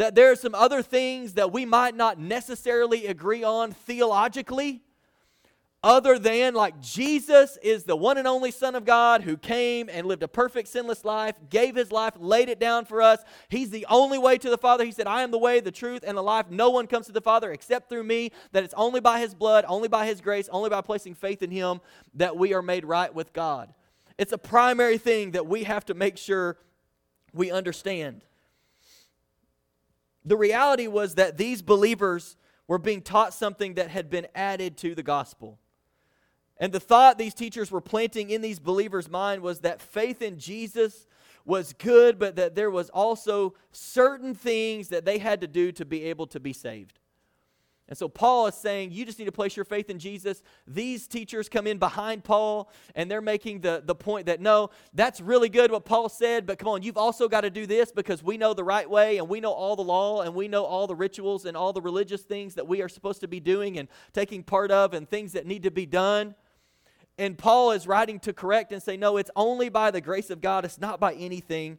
that 0.00 0.14
there 0.14 0.32
are 0.32 0.36
some 0.36 0.54
other 0.54 0.80
things 0.80 1.34
that 1.34 1.52
we 1.52 1.66
might 1.66 1.94
not 1.94 2.18
necessarily 2.18 3.06
agree 3.06 3.44
on 3.44 3.70
theologically, 3.70 4.80
other 5.82 6.18
than 6.18 6.54
like 6.54 6.80
Jesus 6.80 7.58
is 7.62 7.84
the 7.84 7.94
one 7.94 8.16
and 8.16 8.26
only 8.26 8.50
Son 8.50 8.74
of 8.74 8.86
God 8.86 9.20
who 9.20 9.36
came 9.36 9.90
and 9.92 10.06
lived 10.06 10.22
a 10.22 10.28
perfect 10.28 10.68
sinless 10.68 11.04
life, 11.04 11.34
gave 11.50 11.74
his 11.74 11.92
life, 11.92 12.14
laid 12.18 12.48
it 12.48 12.58
down 12.58 12.86
for 12.86 13.02
us. 13.02 13.22
He's 13.50 13.68
the 13.68 13.84
only 13.90 14.16
way 14.16 14.38
to 14.38 14.48
the 14.48 14.56
Father. 14.56 14.86
He 14.86 14.90
said, 14.90 15.06
I 15.06 15.20
am 15.20 15.32
the 15.32 15.38
way, 15.38 15.60
the 15.60 15.70
truth, 15.70 16.02
and 16.06 16.16
the 16.16 16.22
life. 16.22 16.46
No 16.48 16.70
one 16.70 16.86
comes 16.86 17.04
to 17.08 17.12
the 17.12 17.20
Father 17.20 17.52
except 17.52 17.90
through 17.90 18.04
me. 18.04 18.32
That 18.52 18.64
it's 18.64 18.72
only 18.78 19.00
by 19.00 19.20
his 19.20 19.34
blood, 19.34 19.66
only 19.68 19.88
by 19.88 20.06
his 20.06 20.22
grace, 20.22 20.48
only 20.50 20.70
by 20.70 20.80
placing 20.80 21.14
faith 21.14 21.42
in 21.42 21.50
him 21.50 21.82
that 22.14 22.38
we 22.38 22.54
are 22.54 22.62
made 22.62 22.86
right 22.86 23.14
with 23.14 23.34
God. 23.34 23.74
It's 24.16 24.32
a 24.32 24.38
primary 24.38 24.96
thing 24.96 25.32
that 25.32 25.46
we 25.46 25.64
have 25.64 25.84
to 25.86 25.94
make 25.94 26.16
sure 26.16 26.56
we 27.34 27.50
understand. 27.50 28.24
The 30.24 30.36
reality 30.36 30.86
was 30.86 31.16
that 31.16 31.36
these 31.36 31.62
believers 31.62 32.36
were 32.68 32.78
being 32.78 33.02
taught 33.02 33.34
something 33.34 33.74
that 33.74 33.90
had 33.90 34.08
been 34.08 34.28
added 34.34 34.76
to 34.78 34.94
the 34.94 35.02
gospel. 35.02 35.58
And 36.58 36.72
the 36.72 36.78
thought 36.78 37.18
these 37.18 37.34
teachers 37.34 37.70
were 37.70 37.80
planting 37.80 38.30
in 38.30 38.42
these 38.42 38.60
believers' 38.60 39.08
mind 39.08 39.42
was 39.42 39.60
that 39.60 39.80
faith 39.80 40.22
in 40.22 40.38
Jesus 40.38 41.06
was 41.44 41.72
good, 41.72 42.18
but 42.18 42.36
that 42.36 42.54
there 42.54 42.70
was 42.70 42.90
also 42.90 43.54
certain 43.72 44.34
things 44.34 44.88
that 44.88 45.04
they 45.04 45.18
had 45.18 45.40
to 45.40 45.48
do 45.48 45.72
to 45.72 45.84
be 45.84 46.04
able 46.04 46.26
to 46.28 46.38
be 46.38 46.52
saved. 46.52 46.99
And 47.90 47.98
so 47.98 48.08
Paul 48.08 48.46
is 48.46 48.54
saying, 48.54 48.92
you 48.92 49.04
just 49.04 49.18
need 49.18 49.24
to 49.24 49.32
place 49.32 49.56
your 49.56 49.64
faith 49.64 49.90
in 49.90 49.98
Jesus. 49.98 50.44
These 50.64 51.08
teachers 51.08 51.48
come 51.48 51.66
in 51.66 51.78
behind 51.78 52.22
Paul 52.22 52.70
and 52.94 53.10
they're 53.10 53.20
making 53.20 53.62
the, 53.62 53.82
the 53.84 53.96
point 53.96 54.26
that 54.26 54.40
no, 54.40 54.70
that's 54.94 55.20
really 55.20 55.48
good 55.48 55.72
what 55.72 55.84
Paul 55.84 56.08
said, 56.08 56.46
but 56.46 56.60
come 56.60 56.68
on, 56.68 56.84
you've 56.84 56.96
also 56.96 57.28
got 57.28 57.40
to 57.40 57.50
do 57.50 57.66
this 57.66 57.90
because 57.90 58.22
we 58.22 58.38
know 58.38 58.54
the 58.54 58.62
right 58.62 58.88
way 58.88 59.18
and 59.18 59.28
we 59.28 59.40
know 59.40 59.50
all 59.50 59.74
the 59.74 59.82
law 59.82 60.22
and 60.22 60.36
we 60.36 60.46
know 60.46 60.64
all 60.64 60.86
the 60.86 60.94
rituals 60.94 61.46
and 61.46 61.56
all 61.56 61.72
the 61.72 61.82
religious 61.82 62.22
things 62.22 62.54
that 62.54 62.68
we 62.68 62.80
are 62.80 62.88
supposed 62.88 63.20
to 63.22 63.28
be 63.28 63.40
doing 63.40 63.76
and 63.76 63.88
taking 64.12 64.44
part 64.44 64.70
of 64.70 64.94
and 64.94 65.08
things 65.08 65.32
that 65.32 65.44
need 65.44 65.64
to 65.64 65.72
be 65.72 65.84
done. 65.84 66.36
And 67.18 67.36
Paul 67.36 67.72
is 67.72 67.88
writing 67.88 68.20
to 68.20 68.32
correct 68.32 68.70
and 68.70 68.80
say, 68.80 68.96
no, 68.96 69.16
it's 69.16 69.32
only 69.34 69.68
by 69.68 69.90
the 69.90 70.00
grace 70.00 70.30
of 70.30 70.40
God, 70.40 70.64
it's 70.64 70.80
not 70.80 71.00
by 71.00 71.14
anything 71.14 71.78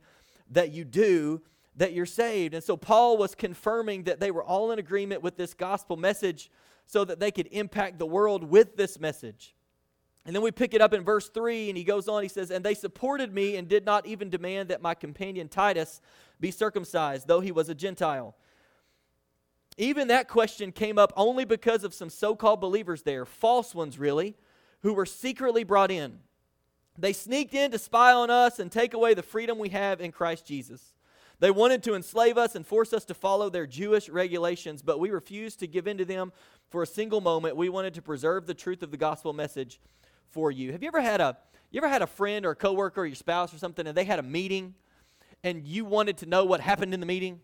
that 0.49 0.71
you 0.71 0.83
do 0.83 1.41
that 1.75 1.93
you're 1.93 2.05
saved. 2.05 2.53
And 2.53 2.63
so 2.63 2.75
Paul 2.75 3.17
was 3.17 3.35
confirming 3.35 4.03
that 4.03 4.19
they 4.19 4.31
were 4.31 4.43
all 4.43 4.71
in 4.71 4.79
agreement 4.79 5.21
with 5.21 5.37
this 5.37 5.53
gospel 5.53 5.97
message 5.97 6.51
so 6.85 7.05
that 7.05 7.19
they 7.19 7.31
could 7.31 7.47
impact 7.51 7.99
the 7.99 8.05
world 8.05 8.43
with 8.43 8.75
this 8.75 8.99
message. 8.99 9.55
And 10.25 10.35
then 10.35 10.43
we 10.43 10.51
pick 10.51 10.73
it 10.73 10.81
up 10.81 10.93
in 10.93 11.03
verse 11.03 11.29
3, 11.29 11.69
and 11.69 11.77
he 11.77 11.83
goes 11.83 12.07
on, 12.07 12.21
he 12.21 12.29
says, 12.29 12.51
And 12.51 12.63
they 12.63 12.75
supported 12.75 13.33
me 13.33 13.55
and 13.55 13.67
did 13.67 13.85
not 13.85 14.05
even 14.05 14.29
demand 14.29 14.69
that 14.69 14.81
my 14.81 14.93
companion 14.93 15.47
Titus 15.47 15.99
be 16.39 16.51
circumcised, 16.51 17.27
though 17.27 17.39
he 17.39 17.51
was 17.51 17.69
a 17.69 17.75
Gentile. 17.75 18.35
Even 19.77 20.09
that 20.09 20.27
question 20.27 20.71
came 20.71 20.99
up 20.99 21.11
only 21.15 21.45
because 21.45 21.83
of 21.83 21.93
some 21.93 22.09
so 22.09 22.35
called 22.35 22.61
believers 22.61 23.01
there, 23.01 23.25
false 23.25 23.73
ones 23.73 23.97
really, 23.97 24.35
who 24.81 24.93
were 24.93 25.05
secretly 25.05 25.63
brought 25.63 25.91
in. 25.91 26.19
They 26.97 27.13
sneaked 27.13 27.53
in 27.53 27.71
to 27.71 27.79
spy 27.79 28.11
on 28.11 28.29
us 28.29 28.59
and 28.59 28.71
take 28.71 28.93
away 28.93 29.13
the 29.13 29.23
freedom 29.23 29.57
we 29.57 29.69
have 29.69 30.01
in 30.01 30.11
Christ 30.11 30.45
Jesus. 30.45 30.93
They 31.41 31.49
wanted 31.49 31.81
to 31.83 31.95
enslave 31.95 32.37
us 32.37 32.53
and 32.53 32.65
force 32.65 32.93
us 32.93 33.03
to 33.05 33.15
follow 33.15 33.49
their 33.49 33.65
Jewish 33.65 34.09
regulations, 34.09 34.83
but 34.83 34.99
we 34.99 35.09
refused 35.09 35.59
to 35.61 35.67
give 35.67 35.87
in 35.87 35.97
to 35.97 36.05
them 36.05 36.31
for 36.69 36.83
a 36.83 36.87
single 36.87 37.19
moment. 37.19 37.55
We 37.55 37.67
wanted 37.67 37.95
to 37.95 38.01
preserve 38.03 38.45
the 38.45 38.53
truth 38.53 38.83
of 38.83 38.91
the 38.91 38.97
gospel 38.97 39.33
message 39.33 39.81
for 40.29 40.51
you. 40.51 40.71
Have 40.71 40.83
you 40.83 40.87
ever 40.87 41.01
had 41.01 41.19
a 41.19 41.37
you 41.71 41.79
ever 41.79 41.89
had 41.89 42.03
a 42.03 42.07
friend 42.07 42.45
or 42.45 42.51
a 42.51 42.55
coworker 42.55 43.01
or 43.01 43.05
your 43.07 43.15
spouse 43.15 43.53
or 43.53 43.57
something 43.57 43.87
and 43.87 43.97
they 43.97 44.03
had 44.03 44.19
a 44.19 44.23
meeting 44.23 44.75
and 45.43 45.65
you 45.65 45.83
wanted 45.83 46.17
to 46.17 46.27
know 46.27 46.45
what 46.45 46.59
happened 46.59 46.93
in 46.93 46.99
the 46.99 47.07
meeting? 47.07 47.39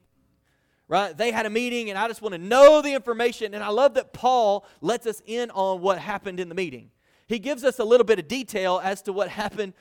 Right? 0.88 1.18
They 1.18 1.32
had 1.32 1.48
a 1.48 1.50
meeting 1.50 1.89
and 1.89 1.98
I 1.98 2.08
just 2.08 2.22
want 2.22 2.34
to 2.34 2.39
know 2.39 2.84
the 2.84 2.94
information 2.94 3.56
and 3.56 3.63
I 3.63 3.70
love 3.70 3.96
that 3.96 4.13
Paul 4.13 4.63
lets 4.80 5.08
us 5.08 5.24
in 5.25 5.50
on 5.51 5.82
what 5.82 5.98
happened 5.98 6.39
in 6.39 6.50
the 6.50 6.56
meeting. 6.56 6.92
He 7.25 7.39
gives 7.39 7.63
us 7.63 7.80
a 7.80 7.84
little 7.84 8.06
bit 8.06 8.20
of 8.20 8.27
detail 8.27 8.80
as 8.84 9.01
to 9.04 9.13
what 9.13 9.30
happened 9.30 9.74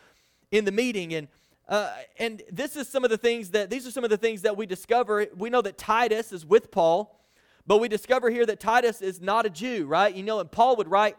in 0.50 0.64
the 0.64 0.72
meeting 0.72 1.12
and 1.12 1.28
uh, 1.68 1.92
and 2.18 2.42
this 2.50 2.76
is 2.76 2.88
some 2.88 3.04
of 3.04 3.10
the 3.10 3.18
things 3.18 3.50
that 3.50 3.70
these 3.70 3.86
are 3.86 3.90
some 3.90 4.04
of 4.04 4.10
the 4.10 4.16
things 4.16 4.42
that 4.42 4.56
we 4.56 4.66
discover. 4.66 5.26
We 5.36 5.50
know 5.50 5.62
that 5.62 5.76
Titus 5.76 6.32
is 6.32 6.46
with 6.46 6.70
Paul, 6.70 7.20
but 7.66 7.78
we 7.78 7.88
discover 7.88 8.30
here 8.30 8.46
that 8.46 8.60
Titus 8.60 9.02
is 9.02 9.20
not 9.20 9.46
a 9.46 9.50
Jew, 9.50 9.86
right? 9.86 10.14
You 10.14 10.22
know, 10.22 10.40
and 10.40 10.50
Paul 10.50 10.76
would 10.76 10.88
write 10.88 11.16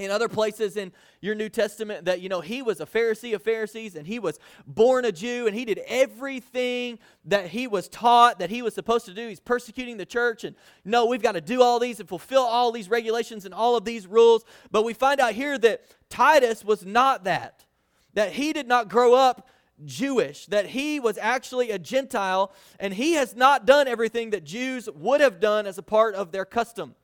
in 0.00 0.10
other 0.10 0.28
places 0.28 0.76
in 0.76 0.92
your 1.20 1.34
New 1.34 1.48
Testament 1.48 2.06
that, 2.06 2.20
you 2.20 2.28
know, 2.28 2.40
he 2.40 2.62
was 2.62 2.80
a 2.80 2.86
Pharisee 2.86 3.34
of 3.34 3.42
Pharisees 3.42 3.94
and 3.94 4.06
he 4.06 4.18
was 4.18 4.38
born 4.66 5.04
a 5.04 5.12
Jew 5.12 5.46
and 5.46 5.54
he 5.54 5.64
did 5.64 5.80
everything 5.86 6.98
that 7.26 7.48
he 7.48 7.66
was 7.66 7.88
taught 7.88 8.38
that 8.38 8.50
he 8.50 8.62
was 8.62 8.74
supposed 8.74 9.04
to 9.06 9.14
do. 9.14 9.28
He's 9.28 9.40
persecuting 9.40 9.98
the 9.98 10.06
church 10.06 10.44
and, 10.44 10.56
no, 10.84 11.06
we've 11.06 11.22
got 11.22 11.32
to 11.32 11.40
do 11.40 11.62
all 11.62 11.78
these 11.78 12.00
and 12.00 12.08
fulfill 12.08 12.42
all 12.42 12.72
these 12.72 12.88
regulations 12.88 13.44
and 13.44 13.52
all 13.52 13.76
of 13.76 13.84
these 13.84 14.06
rules. 14.06 14.44
But 14.70 14.84
we 14.84 14.94
find 14.94 15.20
out 15.20 15.34
here 15.34 15.58
that 15.58 15.82
Titus 16.08 16.64
was 16.64 16.84
not 16.86 17.24
that, 17.24 17.66
that 18.14 18.32
he 18.32 18.52
did 18.52 18.66
not 18.66 18.88
grow 18.88 19.14
up 19.14 19.48
Jewish, 19.84 20.46
that 20.46 20.66
he 20.66 21.00
was 21.00 21.18
actually 21.18 21.70
a 21.70 21.78
Gentile, 21.78 22.52
and 22.78 22.94
he 22.94 23.14
has 23.14 23.34
not 23.34 23.66
done 23.66 23.88
everything 23.88 24.30
that 24.30 24.44
Jews 24.44 24.88
would 24.94 25.20
have 25.20 25.40
done 25.40 25.66
as 25.66 25.78
a 25.78 25.82
part 25.82 26.14
of 26.14 26.32
their 26.32 26.44
custom. 26.44 26.94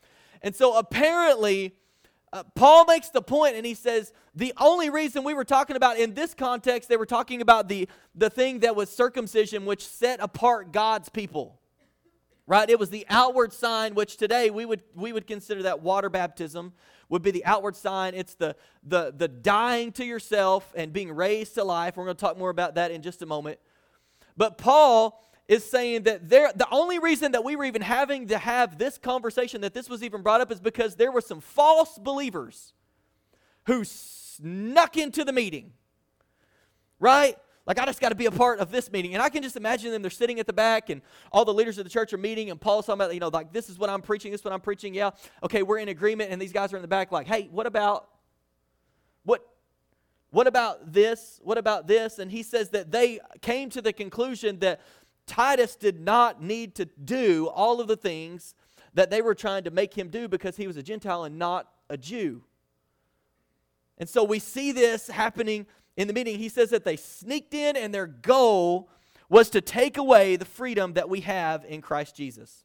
And 0.43 0.55
so 0.55 0.77
apparently, 0.79 1.75
uh, 2.33 2.43
Paul 2.55 2.85
makes 2.85 3.09
the 3.09 3.23
point 3.23 3.57
and 3.57 3.65
he 3.65 3.75
says 3.75 4.13
the 4.35 4.53
only 4.59 4.91
reason 4.91 5.25
we 5.25 5.33
were 5.33 5.45
talking 5.45 5.77
about 5.77 5.99
in 5.99 6.15
this 6.15 6.35
context, 6.35 6.89
they 6.89 6.97
were 6.97 7.07
talking 7.07 7.41
about 7.41 7.69
the, 7.69 7.89
the 8.15 8.29
thing 8.29 8.61
that 8.61 8.77
was 8.77 8.91
circumcision, 8.91 9.65
which 9.65 9.87
set 9.87 10.21
apart 10.21 10.73
God's 10.73 11.09
people. 11.09 11.61
Right? 12.47 12.69
It 12.69 12.79
was 12.79 12.91
the 12.91 13.07
outward 13.09 13.53
sign, 13.53 13.95
which 13.95 14.19
today 14.19 14.51
we 14.51 14.65
would, 14.65 14.83
we 14.95 15.13
would 15.13 15.27
consider 15.27 15.63
that 15.65 15.83
water 15.83 16.09
baptism 16.09 16.75
would 17.09 17.23
be 17.23 17.31
the 17.31 17.45
outward 17.45 17.77
sign. 17.77 18.15
It's 18.15 18.35
the, 18.35 18.57
the, 18.83 19.13
the 19.17 19.29
dying 19.29 19.93
to 19.93 20.05
yourself 20.05 20.73
and 20.77 20.93
being 20.93 21.13
raised 21.13 21.55
to 21.55 21.65
life. 21.65 21.97
We're 21.97 22.05
going 22.05 22.17
to 22.17 22.21
talk 22.21 22.39
more 22.39 22.51
about 22.51 22.75
that 22.75 22.91
in 22.91 23.03
just 23.03 23.23
a 23.23 23.27
moment. 23.27 23.59
But 24.37 24.59
Paul 24.59 25.23
is 25.49 25.65
saying 25.65 26.03
that 26.03 26.29
there, 26.29 26.51
the 26.55 26.67
only 26.71 26.99
reason 26.99 27.33
that 27.33 27.45
we 27.45 27.55
were 27.55 27.65
even 27.65 27.83
having 27.83 28.29
to 28.29 28.39
have 28.39 28.79
this 28.79 28.99
conversation, 28.99 29.61
that 29.61 29.75
this 29.75 29.89
was 29.89 30.03
even 30.03 30.23
brought 30.23 30.41
up, 30.41 30.51
is 30.51 30.61
because 30.61 30.97
there 30.97 31.13
were 31.13 31.21
some 31.21 31.41
false 31.41 31.99
believers 31.99 32.73
who 33.67 33.85
snuck 33.85 34.97
into 34.97 35.25
the 35.25 35.33
meeting, 35.33 35.73
right? 36.99 37.37
Like, 37.67 37.81
I 37.81 37.85
just 37.85 38.01
got 38.01 38.11
to 38.11 38.15
be 38.15 38.27
a 38.27 38.31
part 38.31 38.61
of 38.61 38.71
this 38.71 38.93
meeting. 38.93 39.15
And 39.15 39.23
I 39.23 39.29
can 39.29 39.43
just 39.43 39.57
imagine 39.57 39.91
them, 39.91 40.01
they're 40.01 40.11
sitting 40.11 40.39
at 40.39 40.47
the 40.47 40.53
back, 40.53 40.89
and 40.89 41.03
all 41.33 41.45
the 41.45 41.53
leaders 41.53 41.79
of 41.79 41.85
the 41.85 41.91
church 41.91 42.13
are 42.13 42.19
meeting, 42.19 42.51
and 42.51 42.61
Paul's 42.61 42.87
talking 42.87 43.01
about, 43.01 43.13
you 43.13 43.21
know, 43.21 43.29
like, 43.29 43.53
this 43.53 43.69
is 43.69 43.79
what 43.79 43.91
I'm 43.91 44.03
preaching, 44.03 44.31
this 44.31 44.41
is 44.41 44.45
what 44.45 44.55
I'm 44.55 44.61
preaching. 44.61 44.95
Yeah, 44.95 45.11
okay, 45.43 45.63
we're 45.63 45.79
in 45.79 45.89
agreement. 45.89 46.31
And 46.31 46.41
these 46.41 46.53
guys 46.53 46.73
are 46.73 46.77
in 46.77 46.83
the 46.83 46.89
back, 46.89 47.11
like, 47.11 47.27
hey, 47.27 47.49
what 47.51 47.67
about, 47.67 48.09
what, 49.25 49.45
what 50.31 50.47
about 50.47 50.93
this? 50.93 51.41
What 51.43 51.59
about 51.59 51.89
this? 51.89 52.19
And 52.19 52.31
he 52.31 52.43
says 52.43 52.71
that 52.71 52.93
they 52.93 53.21
came 53.43 53.71
to 53.71 53.83
the 53.83 53.93
conclusion 53.93 54.61
that 54.61 54.81
Titus 55.27 55.75
did 55.75 56.01
not 56.01 56.43
need 56.43 56.77
to 56.77 56.85
do 56.85 57.49
all 57.49 57.81
of 57.81 57.89
the 57.89 57.97
things 57.97 58.55
that 58.95 59.11
they 59.11 59.23
were 59.23 59.35
trying 59.35 59.65
to 59.65 59.71
make 59.71 59.93
him 59.93 60.09
do 60.09 60.29
because 60.29 60.57
he 60.57 60.67
was 60.67 60.77
a 60.77 60.83
Gentile 60.83 61.25
and 61.25 61.39
not 61.39 61.69
a 61.91 61.97
Jew. 61.97 62.43
And 63.99 64.09
so 64.09 64.25
we 64.25 64.39
see 64.39 64.73
this 64.73 65.09
happening 65.09 65.67
in 65.97 66.09
the 66.09 66.15
meeting. 66.15 66.39
He 66.39 66.49
says 66.49 66.71
that 66.71 66.85
they 66.85 66.97
sneaked 66.97 67.55
in 67.55 67.77
and 67.77 67.93
their 67.93 68.07
goal 68.07 68.91
was 69.29 69.51
to 69.51 69.61
take 69.61 69.97
away 69.97 70.37
the 70.37 70.45
freedom 70.45 70.93
that 70.95 71.09
we 71.09 71.21
have 71.23 71.65
in 71.65 71.81
Christ 71.81 72.17
Jesus. 72.17 72.65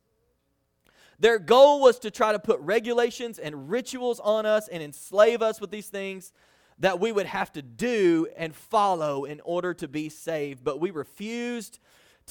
Their 1.19 1.39
goal 1.39 1.81
was 1.81 1.99
to 1.99 2.11
try 2.11 2.31
to 2.31 2.39
put 2.39 2.59
regulations 2.61 3.37
and 3.39 3.69
rituals 3.69 4.19
on 4.19 4.45
us 4.45 4.67
and 4.67 4.81
enslave 4.81 5.41
us 5.41 5.61
with 5.61 5.71
these 5.71 5.87
things 5.87 6.33
that 6.79 6.99
we 6.99 7.11
would 7.11 7.27
have 7.27 7.51
to 7.53 7.61
do 7.61 8.27
and 8.35 8.55
follow 8.55 9.25
in 9.25 9.39
order 9.41 9.73
to 9.75 9.87
be 9.87 10.09
saved. 10.09 10.63
But 10.63 10.79
we 10.79 10.89
refused 10.89 11.79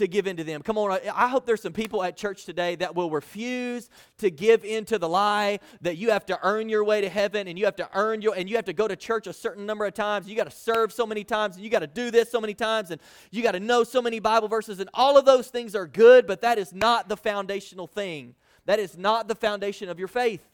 to 0.00 0.09
give 0.09 0.26
in 0.26 0.37
to 0.37 0.45
them. 0.45 0.62
Come 0.62 0.76
on, 0.76 0.99
I 1.14 1.28
hope 1.28 1.47
there's 1.47 1.62
some 1.62 1.73
people 1.73 2.02
at 2.02 2.16
church 2.16 2.45
today 2.45 2.75
that 2.76 2.95
will 2.95 3.11
refuse 3.11 3.88
to 4.19 4.30
give 4.30 4.64
in 4.64 4.85
to 4.87 4.99
the 4.99 5.09
lie 5.09 5.61
that 5.83 5.97
you 5.97 6.11
have 6.11 6.26
to 6.26 6.38
earn 6.42 6.69
your 6.69 6.85
way 6.85 7.00
to 7.00 7.09
heaven 7.09 7.49
and 7.49 7.59
you 7.59 7.64
have 7.66 7.76
to 7.76 7.88
earn 7.95 8.21
your 8.23 8.35
and 8.35 8.49
you 8.49 8.57
have 8.57 8.64
to 8.64 8.73
go 8.73 8.88
to 8.88 8.97
church 8.97 9.26
a 9.26 9.33
certain 9.33 9.66
number 9.66 9.87
of 9.87 9.95
times. 9.95 10.28
You 10.28 10.37
got 10.37 10.50
to 10.50 10.57
serve 10.57 10.92
so 10.92 11.07
many 11.07 11.23
times 11.23 11.57
and 11.57 11.64
you 11.64 11.71
got 11.71 11.80
to 11.80 11.87
do 11.87 12.11
this 12.11 12.30
so 12.30 12.40
many 12.40 12.54
times 12.54 12.90
and 12.90 13.00
you 13.30 13.42
got 13.42 13.52
to 13.52 13.61
know 13.61 13.85
so 13.85 14.02
many 14.02 14.19
Bible 14.19 14.49
verses 14.49 14.80
and 14.80 14.90
all 14.95 15.16
of 15.16 15.25
those 15.25 15.49
things 15.49 15.75
are 15.75 15.87
good, 15.87 16.26
but 16.26 16.40
that 16.40 16.59
is 16.59 16.73
not 16.73 17.09
the 17.09 17.16
foundational 17.16 17.87
thing. 17.87 18.35
That 18.64 18.78
is 18.78 18.97
not 18.97 19.28
the 19.28 19.35
foundation 19.35 19.88
of 19.88 19.99
your 19.99 20.09
faith. 20.09 20.47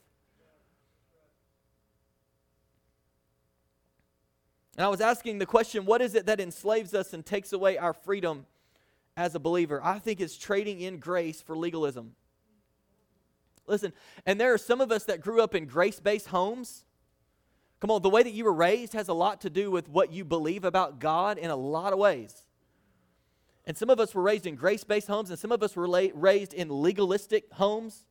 And 4.77 4.85
I 4.85 4.89
was 4.89 5.01
asking 5.01 5.39
the 5.39 5.47
question, 5.47 5.87
what 5.87 6.03
is 6.03 6.15
it 6.15 6.27
that 6.27 6.39
enslaves 6.41 6.93
us 6.93 7.15
and 7.15 7.25
takes 7.25 7.53
away 7.53 7.79
our 7.79 7.95
freedom? 7.95 8.45
As 9.17 9.35
a 9.35 9.41
believer. 9.41 9.81
I 9.83 9.99
think 9.99 10.21
it's 10.21 10.37
trading 10.37 10.81
in 10.81 10.99
grace 10.99 11.41
for 11.41 11.57
legalism. 11.57 12.15
Listen, 13.67 13.93
and 14.25 14.41
there 14.41 14.53
are 14.53 14.59
some 14.59 14.81
of 14.81 14.93
us 14.93 15.05
that 15.05 15.21
grew 15.21 15.43
up 15.43 15.55
in 15.55 15.67
grace 15.67 15.99
based 15.99 16.29
homes. 16.29 16.85
Come 17.81 17.91
on, 17.91 18.03
the 18.03 18.11
way 18.11 18.23
that 18.23 18.33
you 18.33 18.45
were 18.45 18.53
raised 18.53 18.93
has 18.93 19.09
a 19.09 19.15
lot 19.15 19.41
to 19.43 19.51
do 19.51 19.71
with 19.71 19.89
what 19.89 20.13
you 20.13 20.25
believe 20.25 20.65
about 20.65 20.99
God 20.99 21.39
in 21.39 21.51
a 21.51 21.57
lot 21.57 21.93
of 21.93 21.99
ways. 21.99 22.45
And 23.67 23.77
some 23.77 23.91
of 23.91 23.99
us 23.99 24.15
were 24.15 24.23
raised 24.23 24.47
in 24.47 24.55
grace 24.55 24.85
based 24.85 25.09
homes, 25.09 25.31
and 25.31 25.39
some 25.39 25.53
of 25.53 25.63
us 25.63 25.75
were 25.75 25.89
la- 25.89 26.09
raised 26.15 26.55
in 26.55 26.69
legalistic 26.69 27.53
homes 27.53 28.05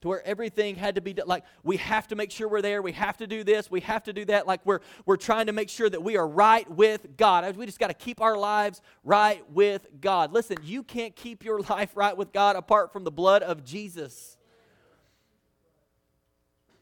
to 0.00 0.08
where 0.08 0.24
everything 0.26 0.76
had 0.76 0.94
to 0.94 1.00
be 1.00 1.12
done. 1.12 1.26
Like, 1.26 1.44
we 1.64 1.76
have 1.78 2.06
to 2.08 2.16
make 2.16 2.30
sure 2.30 2.48
we're 2.48 2.62
there. 2.62 2.82
We 2.82 2.92
have 2.92 3.16
to 3.18 3.26
do 3.26 3.42
this. 3.42 3.70
We 3.70 3.80
have 3.80 4.04
to 4.04 4.12
do 4.12 4.24
that. 4.26 4.46
Like, 4.46 4.64
we're, 4.64 4.80
we're 5.06 5.16
trying 5.16 5.46
to 5.46 5.52
make 5.52 5.68
sure 5.68 5.90
that 5.90 6.02
we 6.02 6.16
are 6.16 6.26
right 6.26 6.70
with 6.70 7.16
God. 7.16 7.56
We 7.56 7.66
just 7.66 7.80
got 7.80 7.88
to 7.88 7.94
keep 7.94 8.20
our 8.20 8.36
lives 8.36 8.80
right 9.02 9.48
with 9.50 9.86
God. 10.00 10.32
Listen, 10.32 10.56
you 10.62 10.82
can't 10.82 11.16
keep 11.16 11.44
your 11.44 11.60
life 11.68 11.96
right 11.96 12.16
with 12.16 12.32
God 12.32 12.56
apart 12.56 12.92
from 12.92 13.04
the 13.04 13.10
blood 13.10 13.42
of 13.42 13.64
Jesus. 13.64 14.36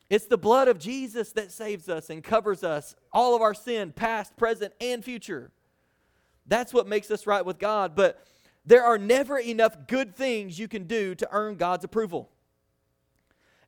It's 0.09 0.27
the 0.27 0.39
blood 0.39 0.69
of 0.69 0.79
Jesus 0.79 1.33
that 1.33 1.51
saves 1.51 1.89
us 1.89 2.11
and 2.11 2.23
covers 2.23 2.63
us, 2.63 2.95
all 3.13 3.35
of 3.35 3.43
our 3.43 3.55
sin, 3.55 3.93
past, 3.93 4.37
present, 4.37 4.73
and 4.81 5.05
future. 5.05 5.51
That's 6.47 6.73
what 6.73 6.87
makes 6.87 7.11
us 7.11 7.27
right 7.27 7.45
with 7.45 7.59
God. 7.59 7.97
But 7.97 8.25
there 8.65 8.85
are 8.85 8.99
never 8.99 9.39
enough 9.39 9.89
good 9.89 10.15
things 10.15 10.59
you 10.59 10.69
can 10.69 10.85
do 10.85 11.15
to 11.17 11.29
earn 11.33 11.57
God's 11.57 11.85
approval. 11.85 12.31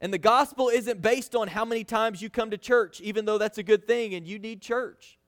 And 0.00 0.12
the 0.12 0.19
gospel 0.19 0.69
isn't 0.69 1.02
based 1.02 1.35
on 1.35 1.49
how 1.49 1.64
many 1.64 1.83
times 1.83 2.23
you 2.23 2.31
come 2.31 2.50
to 2.50 2.59
church, 2.59 3.00
even 3.00 3.25
though 3.25 3.38
that's 3.38 3.59
a 3.59 3.62
good 3.62 3.87
thing 3.87 4.14
and 4.14 4.26
you 4.26 4.38
need 4.38 4.62
church. 4.62 5.19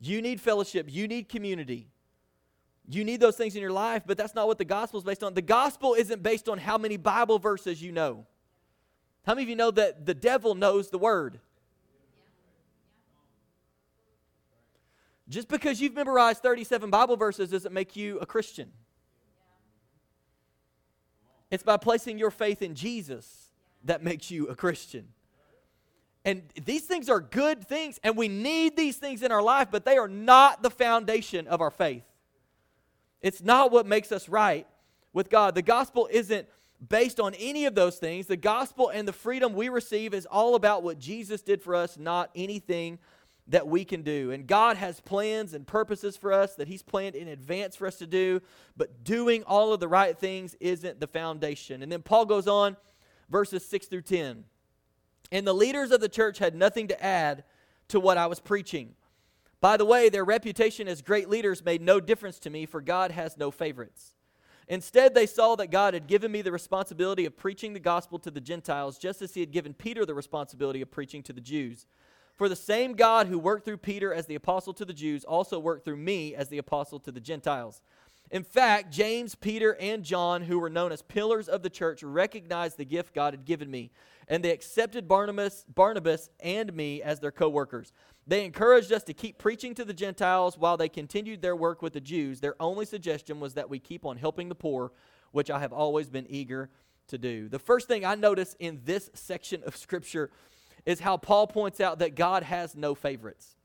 You 0.00 0.20
need 0.20 0.40
fellowship, 0.40 0.86
you 0.90 1.08
need 1.08 1.28
community. 1.28 1.88
You 2.88 3.04
need 3.04 3.20
those 3.20 3.36
things 3.36 3.54
in 3.54 3.62
your 3.62 3.72
life, 3.72 4.02
but 4.04 4.18
that's 4.18 4.34
not 4.34 4.46
what 4.48 4.58
the 4.58 4.64
gospel 4.64 4.98
is 4.98 5.04
based 5.04 5.22
on. 5.22 5.34
The 5.34 5.40
gospel 5.40 5.94
isn't 5.94 6.22
based 6.22 6.48
on 6.48 6.58
how 6.58 6.76
many 6.76 6.96
Bible 6.96 7.38
verses 7.38 7.80
you 7.80 7.92
know. 7.92 8.26
How 9.24 9.34
many 9.34 9.44
of 9.44 9.48
you 9.48 9.56
know 9.56 9.70
that 9.70 10.04
the 10.04 10.14
devil 10.14 10.54
knows 10.54 10.90
the 10.90 10.98
word? 10.98 11.38
Just 15.28 15.48
because 15.48 15.80
you've 15.80 15.94
memorized 15.94 16.42
37 16.42 16.90
Bible 16.90 17.16
verses 17.16 17.50
doesn't 17.50 17.72
make 17.72 17.96
you 17.96 18.18
a 18.18 18.26
Christian. 18.26 18.72
It's 21.50 21.62
by 21.62 21.76
placing 21.76 22.18
your 22.18 22.30
faith 22.30 22.60
in 22.60 22.74
Jesus 22.74 23.51
that 23.84 24.02
makes 24.02 24.30
you 24.30 24.48
a 24.48 24.54
Christian. 24.54 25.08
And 26.24 26.42
these 26.64 26.82
things 26.82 27.08
are 27.08 27.20
good 27.20 27.66
things, 27.66 27.98
and 28.04 28.16
we 28.16 28.28
need 28.28 28.76
these 28.76 28.96
things 28.96 29.22
in 29.22 29.32
our 29.32 29.42
life, 29.42 29.68
but 29.70 29.84
they 29.84 29.96
are 29.96 30.08
not 30.08 30.62
the 30.62 30.70
foundation 30.70 31.48
of 31.48 31.60
our 31.60 31.70
faith. 31.70 32.04
It's 33.20 33.42
not 33.42 33.72
what 33.72 33.86
makes 33.86 34.12
us 34.12 34.28
right 34.28 34.66
with 35.12 35.30
God. 35.30 35.54
The 35.54 35.62
gospel 35.62 36.08
isn't 36.10 36.46
based 36.88 37.20
on 37.20 37.34
any 37.34 37.64
of 37.64 37.74
those 37.74 37.98
things. 37.98 38.26
The 38.26 38.36
gospel 38.36 38.88
and 38.88 39.06
the 39.06 39.12
freedom 39.12 39.54
we 39.54 39.68
receive 39.68 40.14
is 40.14 40.26
all 40.26 40.54
about 40.54 40.82
what 40.82 40.98
Jesus 40.98 41.42
did 41.42 41.62
for 41.62 41.74
us, 41.74 41.96
not 41.96 42.30
anything 42.34 42.98
that 43.48 43.66
we 43.66 43.84
can 43.84 44.02
do. 44.02 44.30
And 44.30 44.46
God 44.46 44.76
has 44.76 45.00
plans 45.00 45.54
and 45.54 45.66
purposes 45.66 46.16
for 46.16 46.32
us 46.32 46.54
that 46.54 46.68
He's 46.68 46.82
planned 46.82 47.16
in 47.16 47.28
advance 47.28 47.76
for 47.76 47.86
us 47.86 47.98
to 47.98 48.06
do, 48.06 48.40
but 48.76 49.04
doing 49.04 49.42
all 49.44 49.72
of 49.72 49.80
the 49.80 49.88
right 49.88 50.16
things 50.16 50.54
isn't 50.60 51.00
the 51.00 51.06
foundation. 51.06 51.82
And 51.82 51.90
then 51.90 52.02
Paul 52.02 52.26
goes 52.26 52.46
on 52.46 52.76
verses 53.30 53.64
6 53.66 53.86
through 53.86 54.02
10. 54.02 54.44
And 55.30 55.46
the 55.46 55.54
leaders 55.54 55.90
of 55.90 56.00
the 56.00 56.08
church 56.08 56.38
had 56.38 56.54
nothing 56.54 56.88
to 56.88 57.02
add 57.02 57.44
to 57.88 57.98
what 58.00 58.18
I 58.18 58.26
was 58.26 58.40
preaching. 58.40 58.94
By 59.60 59.76
the 59.76 59.84
way, 59.84 60.08
their 60.08 60.24
reputation 60.24 60.88
as 60.88 61.02
great 61.02 61.28
leaders 61.28 61.64
made 61.64 61.80
no 61.82 62.00
difference 62.00 62.38
to 62.40 62.50
me, 62.50 62.66
for 62.66 62.80
God 62.80 63.12
has 63.12 63.36
no 63.36 63.50
favorites. 63.50 64.16
Instead, 64.68 65.14
they 65.14 65.26
saw 65.26 65.54
that 65.56 65.70
God 65.70 65.94
had 65.94 66.06
given 66.06 66.32
me 66.32 66.42
the 66.42 66.52
responsibility 66.52 67.26
of 67.26 67.36
preaching 67.36 67.72
the 67.72 67.80
gospel 67.80 68.18
to 68.20 68.30
the 68.30 68.40
Gentiles, 68.40 68.98
just 68.98 69.22
as 69.22 69.34
He 69.34 69.40
had 69.40 69.52
given 69.52 69.74
Peter 69.74 70.04
the 70.04 70.14
responsibility 70.14 70.80
of 70.80 70.90
preaching 70.90 71.22
to 71.24 71.32
the 71.32 71.40
Jews. 71.40 71.86
For 72.34 72.48
the 72.48 72.56
same 72.56 72.94
God 72.94 73.26
who 73.26 73.38
worked 73.38 73.64
through 73.64 73.76
Peter 73.78 74.12
as 74.12 74.26
the 74.26 74.34
apostle 74.34 74.72
to 74.74 74.84
the 74.84 74.94
Jews 74.94 75.24
also 75.24 75.58
worked 75.58 75.84
through 75.84 75.98
me 75.98 76.34
as 76.34 76.48
the 76.48 76.58
apostle 76.58 76.98
to 77.00 77.12
the 77.12 77.20
Gentiles. 77.20 77.82
In 78.32 78.44
fact, 78.44 78.90
James, 78.90 79.34
Peter, 79.34 79.76
and 79.78 80.02
John, 80.02 80.40
who 80.40 80.58
were 80.58 80.70
known 80.70 80.90
as 80.90 81.02
pillars 81.02 81.48
of 81.48 81.62
the 81.62 81.68
church, 81.68 82.02
recognized 82.02 82.78
the 82.78 82.84
gift 82.86 83.14
God 83.14 83.34
had 83.34 83.44
given 83.44 83.70
me, 83.70 83.90
and 84.26 84.42
they 84.42 84.52
accepted 84.52 85.06
Barnabas, 85.06 85.66
Barnabas 85.68 86.30
and 86.40 86.72
me 86.72 87.02
as 87.02 87.20
their 87.20 87.30
co 87.30 87.50
workers. 87.50 87.92
They 88.26 88.46
encouraged 88.46 88.90
us 88.90 89.02
to 89.04 89.12
keep 89.12 89.36
preaching 89.36 89.74
to 89.74 89.84
the 89.84 89.92
Gentiles 89.92 90.56
while 90.56 90.78
they 90.78 90.88
continued 90.88 91.42
their 91.42 91.54
work 91.54 91.82
with 91.82 91.92
the 91.92 92.00
Jews. 92.00 92.40
Their 92.40 92.54
only 92.58 92.86
suggestion 92.86 93.38
was 93.38 93.52
that 93.52 93.68
we 93.68 93.78
keep 93.78 94.06
on 94.06 94.16
helping 94.16 94.48
the 94.48 94.54
poor, 94.54 94.92
which 95.32 95.50
I 95.50 95.60
have 95.60 95.72
always 95.74 96.08
been 96.08 96.26
eager 96.30 96.70
to 97.08 97.18
do. 97.18 97.50
The 97.50 97.58
first 97.58 97.86
thing 97.86 98.06
I 98.06 98.14
notice 98.14 98.56
in 98.58 98.80
this 98.84 99.10
section 99.12 99.62
of 99.66 99.76
Scripture 99.76 100.30
is 100.86 101.00
how 101.00 101.18
Paul 101.18 101.48
points 101.48 101.80
out 101.80 101.98
that 101.98 102.14
God 102.14 102.44
has 102.44 102.74
no 102.74 102.94
favorites. 102.94 103.56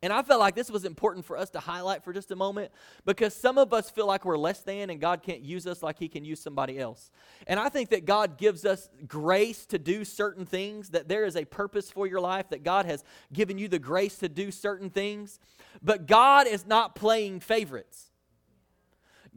And 0.00 0.12
I 0.12 0.22
felt 0.22 0.38
like 0.38 0.54
this 0.54 0.70
was 0.70 0.84
important 0.84 1.24
for 1.24 1.36
us 1.36 1.50
to 1.50 1.60
highlight 1.60 2.04
for 2.04 2.12
just 2.12 2.30
a 2.30 2.36
moment 2.36 2.70
because 3.04 3.34
some 3.34 3.58
of 3.58 3.72
us 3.72 3.90
feel 3.90 4.06
like 4.06 4.24
we're 4.24 4.38
less 4.38 4.60
than 4.60 4.90
and 4.90 5.00
God 5.00 5.22
can't 5.22 5.40
use 5.40 5.66
us 5.66 5.82
like 5.82 5.98
He 5.98 6.08
can 6.08 6.24
use 6.24 6.40
somebody 6.40 6.78
else. 6.78 7.10
And 7.48 7.58
I 7.58 7.68
think 7.68 7.90
that 7.90 8.04
God 8.04 8.38
gives 8.38 8.64
us 8.64 8.88
grace 9.08 9.66
to 9.66 9.78
do 9.78 10.04
certain 10.04 10.46
things, 10.46 10.90
that 10.90 11.08
there 11.08 11.24
is 11.24 11.36
a 11.36 11.44
purpose 11.44 11.90
for 11.90 12.06
your 12.06 12.20
life, 12.20 12.48
that 12.50 12.62
God 12.62 12.86
has 12.86 13.02
given 13.32 13.58
you 13.58 13.66
the 13.66 13.80
grace 13.80 14.18
to 14.18 14.28
do 14.28 14.52
certain 14.52 14.90
things. 14.90 15.40
But 15.82 16.06
God 16.06 16.46
is 16.46 16.64
not 16.64 16.94
playing 16.94 17.40
favorites. 17.40 18.12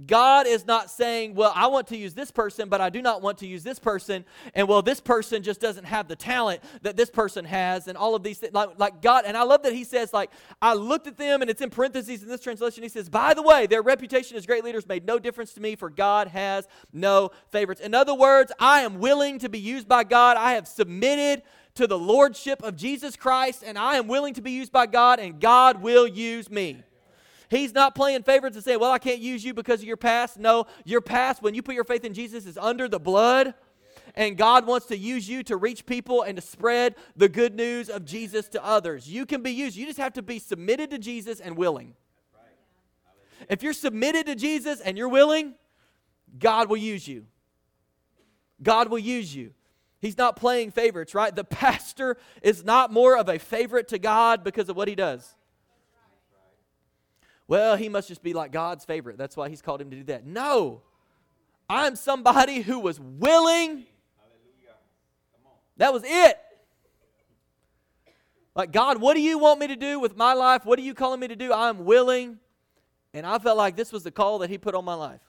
God 0.05 0.47
is 0.47 0.65
not 0.65 0.89
saying, 0.89 1.35
well, 1.35 1.51
I 1.55 1.67
want 1.67 1.87
to 1.87 1.97
use 1.97 2.13
this 2.13 2.31
person, 2.31 2.69
but 2.69 2.81
I 2.81 2.89
do 2.89 3.01
not 3.01 3.21
want 3.21 3.37
to 3.39 3.47
use 3.47 3.63
this 3.63 3.79
person. 3.79 4.25
And 4.55 4.67
well, 4.67 4.81
this 4.81 4.99
person 4.99 5.43
just 5.43 5.59
doesn't 5.59 5.83
have 5.83 6.07
the 6.07 6.15
talent 6.15 6.61
that 6.81 6.97
this 6.97 7.09
person 7.09 7.45
has, 7.45 7.87
and 7.87 7.97
all 7.97 8.15
of 8.15 8.23
these 8.23 8.39
things. 8.39 8.53
Like, 8.53 8.79
like 8.79 9.01
God, 9.01 9.25
and 9.25 9.37
I 9.37 9.43
love 9.43 9.63
that 9.63 9.73
he 9.73 9.83
says, 9.83 10.13
like, 10.13 10.31
I 10.61 10.73
looked 10.73 11.07
at 11.07 11.17
them, 11.17 11.41
and 11.41 11.49
it's 11.49 11.61
in 11.61 11.69
parentheses 11.69 12.23
in 12.23 12.29
this 12.29 12.41
translation. 12.41 12.83
He 12.83 12.89
says, 12.89 13.09
by 13.09 13.33
the 13.33 13.41
way, 13.41 13.67
their 13.67 13.81
reputation 13.81 14.37
as 14.37 14.45
great 14.45 14.63
leaders 14.63 14.87
made 14.87 15.05
no 15.05 15.19
difference 15.19 15.53
to 15.53 15.61
me, 15.61 15.75
for 15.75 15.89
God 15.89 16.27
has 16.29 16.67
no 16.93 17.31
favorites. 17.49 17.81
In 17.81 17.93
other 17.93 18.15
words, 18.15 18.51
I 18.59 18.81
am 18.81 18.99
willing 18.99 19.39
to 19.39 19.49
be 19.49 19.59
used 19.59 19.87
by 19.87 20.03
God. 20.03 20.37
I 20.37 20.53
have 20.53 20.67
submitted 20.67 21.43
to 21.75 21.87
the 21.87 21.97
lordship 21.97 22.63
of 22.63 22.75
Jesus 22.75 23.15
Christ, 23.15 23.63
and 23.65 23.77
I 23.77 23.95
am 23.95 24.07
willing 24.07 24.33
to 24.33 24.41
be 24.41 24.51
used 24.51 24.71
by 24.71 24.87
God, 24.87 25.19
and 25.19 25.39
God 25.39 25.81
will 25.81 26.07
use 26.07 26.49
me. 26.49 26.83
He's 27.51 27.73
not 27.73 27.95
playing 27.95 28.23
favorites 28.23 28.55
and 28.55 28.63
saying, 28.63 28.79
Well, 28.79 28.93
I 28.93 28.97
can't 28.97 29.19
use 29.19 29.43
you 29.43 29.53
because 29.53 29.81
of 29.81 29.85
your 29.85 29.97
past. 29.97 30.39
No, 30.39 30.67
your 30.85 31.01
past, 31.01 31.43
when 31.43 31.53
you 31.53 31.61
put 31.61 31.75
your 31.75 31.83
faith 31.83 32.05
in 32.05 32.13
Jesus, 32.13 32.45
is 32.45 32.57
under 32.57 32.87
the 32.87 32.97
blood. 32.97 33.53
And 34.15 34.37
God 34.37 34.65
wants 34.65 34.85
to 34.85 34.97
use 34.97 35.27
you 35.27 35.43
to 35.43 35.57
reach 35.57 35.85
people 35.85 36.21
and 36.21 36.37
to 36.37 36.41
spread 36.41 36.95
the 37.17 37.27
good 37.27 37.53
news 37.53 37.89
of 37.89 38.05
Jesus 38.05 38.47
to 38.49 38.65
others. 38.65 39.09
You 39.09 39.25
can 39.25 39.41
be 39.43 39.51
used. 39.51 39.75
You 39.75 39.85
just 39.85 39.99
have 39.99 40.13
to 40.13 40.21
be 40.21 40.39
submitted 40.39 40.91
to 40.91 40.97
Jesus 40.97 41.41
and 41.41 41.57
willing. 41.57 41.93
If 43.49 43.63
you're 43.63 43.73
submitted 43.73 44.27
to 44.27 44.35
Jesus 44.35 44.79
and 44.79 44.97
you're 44.97 45.09
willing, 45.09 45.55
God 46.39 46.69
will 46.69 46.77
use 46.77 47.05
you. 47.05 47.25
God 48.63 48.89
will 48.89 48.99
use 48.99 49.35
you. 49.35 49.51
He's 49.99 50.17
not 50.17 50.37
playing 50.37 50.71
favorites, 50.71 51.13
right? 51.13 51.35
The 51.35 51.43
pastor 51.65 52.15
is 52.41 52.63
not 52.63 52.93
more 52.93 53.17
of 53.17 53.27
a 53.27 53.39
favorite 53.39 53.89
to 53.89 53.99
God 53.99 54.41
because 54.41 54.69
of 54.69 54.77
what 54.77 54.87
he 54.87 54.95
does. 54.95 55.35
Well, 57.47 57.75
he 57.75 57.89
must 57.89 58.07
just 58.07 58.23
be 58.23 58.33
like 58.33 58.51
God's 58.51 58.85
favorite. 58.85 59.17
That's 59.17 59.35
why 59.35 59.49
he's 59.49 59.61
called 59.61 59.81
him 59.81 59.89
to 59.91 59.97
do 59.97 60.03
that. 60.05 60.25
No. 60.25 60.81
I'm 61.69 61.95
somebody 61.95 62.61
who 62.61 62.79
was 62.79 62.99
willing. 62.99 63.85
That 65.77 65.93
was 65.93 66.03
it. 66.05 66.37
Like, 68.55 68.71
God, 68.71 68.99
what 68.99 69.13
do 69.15 69.21
you 69.21 69.37
want 69.37 69.59
me 69.59 69.67
to 69.67 69.75
do 69.75 69.99
with 69.99 70.17
my 70.17 70.33
life? 70.33 70.65
What 70.65 70.77
are 70.77 70.81
you 70.81 70.93
calling 70.93 71.19
me 71.19 71.27
to 71.29 71.35
do? 71.35 71.53
I'm 71.53 71.85
willing. 71.85 72.39
And 73.13 73.25
I 73.25 73.39
felt 73.39 73.57
like 73.57 73.75
this 73.75 73.91
was 73.91 74.03
the 74.03 74.11
call 74.11 74.39
that 74.39 74.49
he 74.49 74.57
put 74.57 74.75
on 74.75 74.85
my 74.85 74.93
life. 74.93 75.21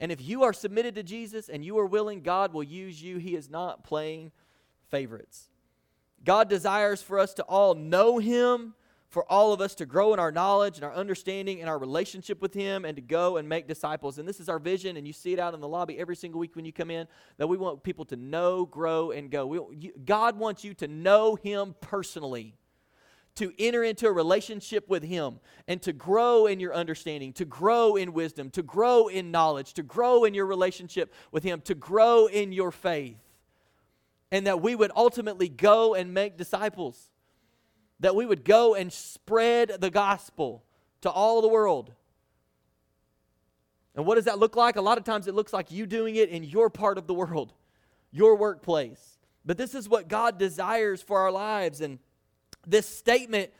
And 0.00 0.12
if 0.12 0.22
you 0.22 0.44
are 0.44 0.52
submitted 0.52 0.94
to 0.94 1.02
Jesus 1.02 1.48
and 1.48 1.64
you 1.64 1.78
are 1.78 1.86
willing, 1.86 2.22
God 2.22 2.52
will 2.52 2.62
use 2.62 3.02
you. 3.02 3.18
He 3.18 3.34
is 3.34 3.50
not 3.50 3.84
playing 3.84 4.32
favorites. 4.90 5.48
God 6.24 6.48
desires 6.48 7.02
for 7.02 7.18
us 7.18 7.34
to 7.34 7.42
all 7.44 7.74
know 7.74 8.18
Him 8.18 8.74
for 9.10 9.30
all 9.30 9.52
of 9.52 9.60
us 9.60 9.74
to 9.76 9.86
grow 9.86 10.12
in 10.12 10.18
our 10.18 10.30
knowledge 10.30 10.76
and 10.76 10.84
our 10.84 10.94
understanding 10.94 11.60
and 11.60 11.68
our 11.68 11.78
relationship 11.78 12.42
with 12.42 12.52
Him 12.52 12.84
and 12.84 12.96
to 12.96 13.02
go 13.02 13.38
and 13.38 13.48
make 13.48 13.66
disciples. 13.66 14.18
And 14.18 14.28
this 14.28 14.38
is 14.38 14.48
our 14.48 14.58
vision, 14.58 14.96
and 14.96 15.06
you 15.06 15.14
see 15.14 15.32
it 15.32 15.38
out 15.38 15.54
in 15.54 15.60
the 15.60 15.68
lobby 15.68 15.98
every 15.98 16.16
single 16.16 16.38
week 16.38 16.54
when 16.54 16.64
you 16.64 16.72
come 16.72 16.90
in 16.90 17.06
that 17.38 17.46
we 17.46 17.56
want 17.56 17.82
people 17.82 18.04
to 18.06 18.16
know, 18.16 18.66
grow, 18.66 19.10
and 19.10 19.30
go. 19.30 19.46
We, 19.46 19.60
you, 19.76 19.92
God 20.04 20.38
wants 20.38 20.62
you 20.62 20.74
to 20.74 20.88
know 20.88 21.36
Him 21.36 21.74
personally, 21.80 22.54
to 23.36 23.50
enter 23.58 23.82
into 23.82 24.06
a 24.06 24.12
relationship 24.12 24.86
with 24.90 25.02
Him, 25.02 25.40
and 25.66 25.80
to 25.82 25.94
grow 25.94 26.44
in 26.44 26.60
your 26.60 26.74
understanding, 26.74 27.32
to 27.34 27.46
grow 27.46 27.96
in 27.96 28.12
wisdom, 28.12 28.50
to 28.50 28.62
grow 28.62 29.08
in 29.08 29.30
knowledge, 29.30 29.72
to 29.74 29.82
grow 29.82 30.24
in 30.24 30.34
your 30.34 30.46
relationship 30.46 31.14
with 31.32 31.44
Him, 31.44 31.62
to 31.62 31.74
grow 31.74 32.26
in 32.26 32.52
your 32.52 32.70
faith. 32.70 33.16
And 34.30 34.46
that 34.46 34.60
we 34.60 34.74
would 34.74 34.92
ultimately 34.94 35.48
go 35.48 35.94
and 35.94 36.12
make 36.12 36.36
disciples 36.36 37.08
that 38.00 38.14
we 38.14 38.26
would 38.26 38.44
go 38.44 38.74
and 38.74 38.92
spread 38.92 39.80
the 39.80 39.90
gospel 39.90 40.64
to 41.00 41.10
all 41.10 41.42
the 41.42 41.48
world. 41.48 41.92
And 43.94 44.06
what 44.06 44.14
does 44.14 44.26
that 44.26 44.38
look 44.38 44.54
like? 44.54 44.76
A 44.76 44.80
lot 44.80 44.98
of 44.98 45.04
times 45.04 45.26
it 45.26 45.34
looks 45.34 45.52
like 45.52 45.72
you 45.72 45.86
doing 45.86 46.16
it 46.16 46.28
in 46.28 46.44
your 46.44 46.70
part 46.70 46.98
of 46.98 47.06
the 47.06 47.14
world, 47.14 47.52
your 48.12 48.36
workplace. 48.36 49.18
But 49.44 49.56
this 49.56 49.74
is 49.74 49.88
what 49.88 50.08
God 50.08 50.38
desires 50.38 51.02
for 51.02 51.18
our 51.18 51.32
lives. 51.32 51.80
And 51.80 51.98
this 52.66 52.86
statement 52.86 53.50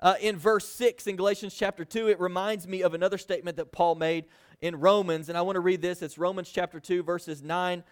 uh, 0.00 0.14
in 0.20 0.36
verse 0.36 0.68
6 0.68 1.06
in 1.06 1.16
Galatians 1.16 1.54
chapter 1.54 1.84
2, 1.84 2.08
it 2.08 2.20
reminds 2.20 2.68
me 2.68 2.82
of 2.82 2.94
another 2.94 3.18
statement 3.18 3.56
that 3.56 3.72
Paul 3.72 3.96
made 3.96 4.26
in 4.60 4.78
Romans. 4.78 5.28
And 5.28 5.36
I 5.36 5.42
want 5.42 5.56
to 5.56 5.60
read 5.60 5.82
this. 5.82 6.02
It's 6.02 6.18
Romans 6.18 6.50
chapter 6.50 6.78
2, 6.78 7.02
verses 7.02 7.42
9 7.42 7.82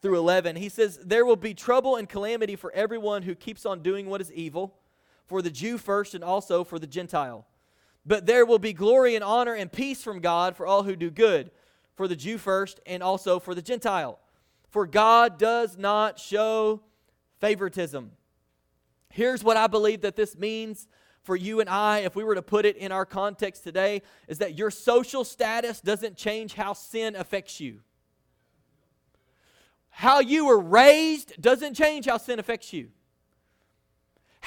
through 0.00 0.16
11. 0.16 0.56
He 0.56 0.68
says, 0.68 0.98
There 1.04 1.26
will 1.26 1.36
be 1.36 1.54
trouble 1.54 1.96
and 1.96 2.08
calamity 2.08 2.54
for 2.54 2.70
everyone 2.72 3.22
who 3.22 3.34
keeps 3.34 3.66
on 3.66 3.82
doing 3.82 4.06
what 4.08 4.20
is 4.20 4.32
evil 4.32 4.76
for 5.28 5.42
the 5.42 5.50
Jew 5.50 5.78
first 5.78 6.14
and 6.14 6.24
also 6.24 6.64
for 6.64 6.78
the 6.78 6.86
Gentile. 6.86 7.46
But 8.04 8.26
there 8.26 8.46
will 8.46 8.58
be 8.58 8.72
glory 8.72 9.14
and 9.14 9.22
honor 9.22 9.54
and 9.54 9.70
peace 9.70 10.02
from 10.02 10.20
God 10.20 10.56
for 10.56 10.66
all 10.66 10.82
who 10.82 10.96
do 10.96 11.10
good, 11.10 11.50
for 11.94 12.08
the 12.08 12.16
Jew 12.16 12.38
first 12.38 12.80
and 12.86 13.02
also 13.02 13.38
for 13.38 13.54
the 13.54 13.62
Gentile. 13.62 14.18
For 14.70 14.86
God 14.86 15.38
does 15.38 15.76
not 15.76 16.18
show 16.18 16.80
favoritism. 17.40 18.12
Here's 19.10 19.44
what 19.44 19.56
I 19.56 19.66
believe 19.66 20.00
that 20.00 20.16
this 20.16 20.36
means 20.36 20.88
for 21.22 21.36
you 21.36 21.60
and 21.60 21.68
I, 21.68 21.98
if 21.98 22.16
we 22.16 22.24
were 22.24 22.34
to 22.34 22.42
put 22.42 22.64
it 22.64 22.76
in 22.76 22.90
our 22.90 23.04
context 23.04 23.62
today, 23.62 24.00
is 24.28 24.38
that 24.38 24.56
your 24.56 24.70
social 24.70 25.24
status 25.24 25.80
doesn't 25.82 26.16
change 26.16 26.54
how 26.54 26.72
sin 26.72 27.14
affects 27.14 27.60
you. 27.60 27.80
How 29.90 30.20
you 30.20 30.46
were 30.46 30.60
raised 30.60 31.40
doesn't 31.40 31.74
change 31.74 32.06
how 32.06 32.16
sin 32.16 32.38
affects 32.38 32.72
you 32.72 32.88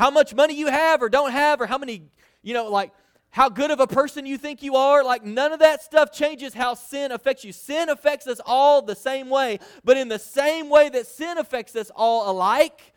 how 0.02 0.10
much 0.10 0.34
money 0.34 0.56
you 0.56 0.66
have 0.66 1.04
or 1.04 1.10
don't 1.10 1.32
have, 1.32 1.62
or 1.62 1.68
how 1.68 1.78
many, 1.78 2.02
you 2.42 2.56
know, 2.56 2.72
like 2.72 2.92
how 3.30 3.50
good 3.50 3.70
of 3.70 3.80
a 3.80 3.86
person 3.86 4.26
you 4.26 4.36
think 4.36 4.64
you 4.64 4.76
are. 4.76 5.04
Like, 5.04 5.24
none 5.24 5.54
of 5.54 5.60
that 5.60 5.84
stuff 5.84 6.12
changes 6.12 6.56
how 6.56 6.74
sin 6.74 7.12
affects 7.12 7.44
you. 7.44 7.52
Sin 7.54 7.88
affects 7.88 8.26
us 8.26 8.42
all 8.44 8.82
the 8.82 8.96
same 8.96 9.30
way, 9.30 9.60
but 9.84 9.98
in 9.98 10.08
the 10.08 10.18
same 10.18 10.72
way 10.72 10.90
that 10.90 11.06
sin 11.06 11.38
affects 11.38 11.76
us 11.76 11.92
all 11.96 12.32
alike, 12.32 12.94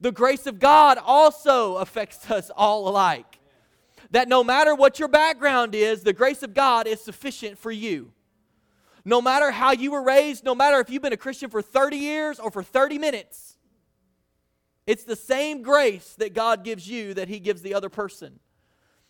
the 0.00 0.12
grace 0.12 0.46
of 0.46 0.60
God 0.60 0.96
also 1.04 1.78
affects 1.78 2.30
us 2.30 2.52
all 2.56 2.88
alike. 2.88 3.40
That 4.12 4.28
no 4.28 4.44
matter 4.44 4.76
what 4.76 5.00
your 5.00 5.08
background 5.08 5.74
is, 5.74 6.04
the 6.04 6.12
grace 6.12 6.44
of 6.44 6.54
God 6.54 6.86
is 6.86 7.00
sufficient 7.00 7.58
for 7.58 7.72
you. 7.72 8.12
No 9.04 9.20
matter 9.20 9.50
how 9.50 9.72
you 9.72 9.90
were 9.90 10.04
raised, 10.04 10.44
no 10.44 10.54
matter 10.54 10.78
if 10.78 10.88
you've 10.88 11.02
been 11.02 11.12
a 11.12 11.16
Christian 11.16 11.50
for 11.50 11.62
30 11.62 11.96
years 11.96 12.38
or 12.38 12.52
for 12.52 12.62
30 12.62 12.98
minutes, 12.98 13.53
it's 14.86 15.04
the 15.04 15.16
same 15.16 15.62
grace 15.62 16.14
that 16.18 16.34
God 16.34 16.64
gives 16.64 16.88
you 16.88 17.14
that 17.14 17.28
He 17.28 17.40
gives 17.40 17.62
the 17.62 17.74
other 17.74 17.88
person. 17.88 18.38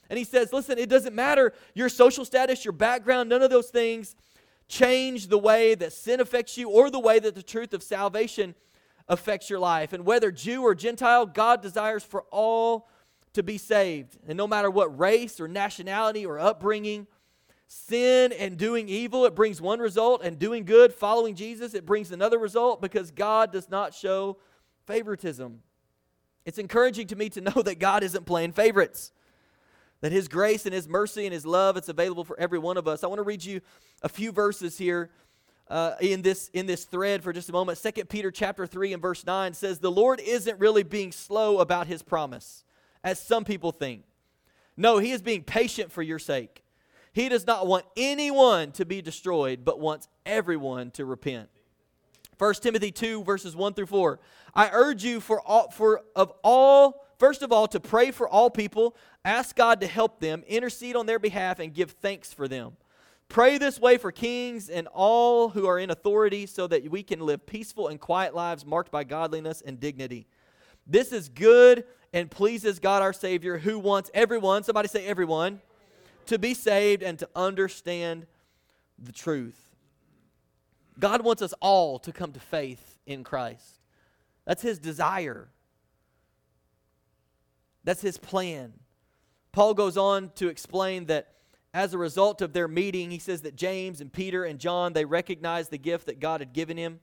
And 0.08 0.18
He 0.18 0.24
says, 0.24 0.52
listen, 0.52 0.78
it 0.78 0.88
doesn't 0.88 1.14
matter 1.14 1.52
your 1.74 1.88
social 1.88 2.24
status, 2.24 2.64
your 2.64 2.72
background, 2.72 3.28
none 3.28 3.42
of 3.42 3.50
those 3.50 3.70
things 3.70 4.14
change 4.68 5.28
the 5.28 5.38
way 5.38 5.74
that 5.74 5.92
sin 5.92 6.20
affects 6.20 6.56
you 6.56 6.70
or 6.70 6.90
the 6.90 7.00
way 7.00 7.18
that 7.18 7.34
the 7.34 7.42
truth 7.42 7.74
of 7.74 7.82
salvation 7.82 8.54
affects 9.08 9.50
your 9.50 9.58
life. 9.58 9.92
And 9.92 10.06
whether 10.06 10.30
Jew 10.30 10.62
or 10.62 10.74
Gentile, 10.74 11.26
God 11.26 11.60
desires 11.60 12.02
for 12.02 12.24
all 12.30 12.88
to 13.34 13.42
be 13.42 13.58
saved. 13.58 14.16
And 14.26 14.38
no 14.38 14.46
matter 14.46 14.70
what 14.70 14.98
race 14.98 15.40
or 15.40 15.48
nationality 15.48 16.24
or 16.24 16.38
upbringing, 16.38 17.06
sin 17.66 18.32
and 18.32 18.56
doing 18.56 18.88
evil, 18.88 19.26
it 19.26 19.34
brings 19.34 19.60
one 19.60 19.80
result, 19.80 20.22
and 20.22 20.38
doing 20.38 20.64
good, 20.64 20.92
following 20.94 21.34
Jesus, 21.34 21.74
it 21.74 21.84
brings 21.84 22.12
another 22.12 22.38
result 22.38 22.80
because 22.80 23.10
God 23.10 23.52
does 23.52 23.68
not 23.68 23.92
show 23.92 24.38
favoritism. 24.86 25.62
It's 26.44 26.58
encouraging 26.58 27.06
to 27.08 27.16
me 27.16 27.28
to 27.30 27.40
know 27.40 27.62
that 27.62 27.78
God 27.78 28.02
isn't 28.02 28.26
playing 28.26 28.52
favorites. 28.52 29.12
That 30.00 30.12
his 30.12 30.28
grace 30.28 30.66
and 30.66 30.74
his 30.74 30.88
mercy 30.88 31.24
and 31.24 31.32
his 31.32 31.46
love 31.46 31.76
it's 31.76 31.88
available 31.88 32.24
for 32.24 32.38
every 32.38 32.58
one 32.58 32.76
of 32.76 32.86
us. 32.86 33.02
I 33.02 33.06
want 33.06 33.20
to 33.20 33.24
read 33.24 33.44
you 33.44 33.60
a 34.02 34.08
few 34.08 34.32
verses 34.32 34.76
here 34.76 35.10
uh, 35.68 35.94
in 36.00 36.20
this 36.20 36.48
in 36.52 36.66
this 36.66 36.84
thread 36.84 37.22
for 37.22 37.32
just 37.32 37.48
a 37.48 37.52
moment. 37.52 37.78
Second 37.78 38.08
Peter 38.08 38.30
chapter 38.30 38.66
3 38.66 38.92
and 38.92 39.00
verse 39.00 39.24
9 39.24 39.54
says, 39.54 39.78
"The 39.78 39.90
Lord 39.90 40.20
isn't 40.20 40.58
really 40.58 40.82
being 40.82 41.10
slow 41.10 41.58
about 41.58 41.86
his 41.86 42.02
promise, 42.02 42.64
as 43.02 43.18
some 43.18 43.44
people 43.44 43.72
think. 43.72 44.04
No, 44.76 44.98
he 44.98 45.12
is 45.12 45.22
being 45.22 45.42
patient 45.42 45.90
for 45.90 46.02
your 46.02 46.18
sake. 46.18 46.64
He 47.12 47.28
does 47.28 47.46
not 47.46 47.66
want 47.66 47.86
anyone 47.96 48.72
to 48.72 48.84
be 48.84 49.00
destroyed, 49.00 49.64
but 49.64 49.80
wants 49.80 50.08
everyone 50.26 50.90
to 50.92 51.04
repent." 51.04 51.48
1 52.38 52.54
Timothy 52.54 52.90
2, 52.90 53.22
verses 53.22 53.54
1 53.54 53.74
through 53.74 53.86
4. 53.86 54.18
I 54.54 54.70
urge 54.72 55.04
you 55.04 55.20
for 55.20 55.40
all, 55.40 55.70
for 55.70 56.02
of 56.14 56.32
all, 56.42 57.06
first 57.18 57.42
of 57.42 57.52
all, 57.52 57.66
to 57.68 57.80
pray 57.80 58.10
for 58.10 58.28
all 58.28 58.50
people, 58.50 58.96
ask 59.24 59.56
God 59.56 59.80
to 59.80 59.86
help 59.86 60.20
them, 60.20 60.44
intercede 60.46 60.96
on 60.96 61.06
their 61.06 61.18
behalf, 61.18 61.58
and 61.58 61.74
give 61.74 61.92
thanks 61.92 62.32
for 62.32 62.46
them. 62.46 62.76
Pray 63.28 63.58
this 63.58 63.80
way 63.80 63.96
for 63.96 64.12
kings 64.12 64.68
and 64.68 64.86
all 64.88 65.48
who 65.48 65.66
are 65.66 65.78
in 65.78 65.90
authority 65.90 66.46
so 66.46 66.66
that 66.66 66.88
we 66.90 67.02
can 67.02 67.20
live 67.20 67.46
peaceful 67.46 67.88
and 67.88 67.98
quiet 67.98 68.34
lives 68.34 68.64
marked 68.64 68.92
by 68.92 69.02
godliness 69.02 69.62
and 69.64 69.80
dignity. 69.80 70.26
This 70.86 71.12
is 71.12 71.28
good 71.28 71.84
and 72.12 72.30
pleases 72.30 72.78
God 72.78 73.02
our 73.02 73.12
Savior, 73.12 73.58
who 73.58 73.78
wants 73.78 74.10
everyone, 74.14 74.62
somebody 74.62 74.88
say 74.88 75.06
everyone, 75.06 75.60
to 76.26 76.38
be 76.38 76.54
saved 76.54 77.02
and 77.02 77.18
to 77.18 77.28
understand 77.34 78.26
the 78.98 79.12
truth. 79.12 79.58
God 81.00 81.22
wants 81.22 81.42
us 81.42 81.54
all 81.60 81.98
to 82.00 82.12
come 82.12 82.32
to 82.32 82.40
faith 82.40 82.98
in 83.06 83.24
Christ. 83.24 83.80
That's 84.44 84.62
his 84.62 84.78
desire. 84.78 85.48
That's 87.84 88.00
his 88.02 88.18
plan. 88.18 88.72
Paul 89.52 89.74
goes 89.74 89.96
on 89.96 90.30
to 90.36 90.48
explain 90.48 91.06
that 91.06 91.34
as 91.72 91.92
a 91.92 91.98
result 91.98 92.40
of 92.40 92.52
their 92.52 92.68
meeting, 92.68 93.10
he 93.10 93.18
says 93.18 93.42
that 93.42 93.56
James 93.56 94.00
and 94.00 94.12
Peter 94.12 94.44
and 94.44 94.58
John, 94.58 94.92
they 94.92 95.04
recognized 95.04 95.70
the 95.70 95.78
gift 95.78 96.06
that 96.06 96.20
God 96.20 96.40
had 96.40 96.52
given 96.52 96.76
him. 96.76 97.00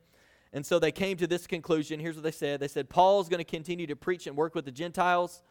And 0.54 0.66
so 0.66 0.80
they 0.80 0.92
came 0.92 1.18
to 1.18 1.28
this 1.28 1.48
conclusion. 1.48 2.00
Here's 2.00 2.16
what 2.16 2.24
they 2.24 2.32
said 2.32 2.60
They 2.60 2.68
said, 2.68 2.90
Paul's 2.90 3.30
going 3.30 3.40
to 3.40 3.44
continue 3.44 3.88
to 3.88 3.96
preach 3.96 4.28
and 4.28 4.36
work 4.36 4.56
with 4.56 4.66
the 4.66 4.72
Gentiles, 4.72 5.44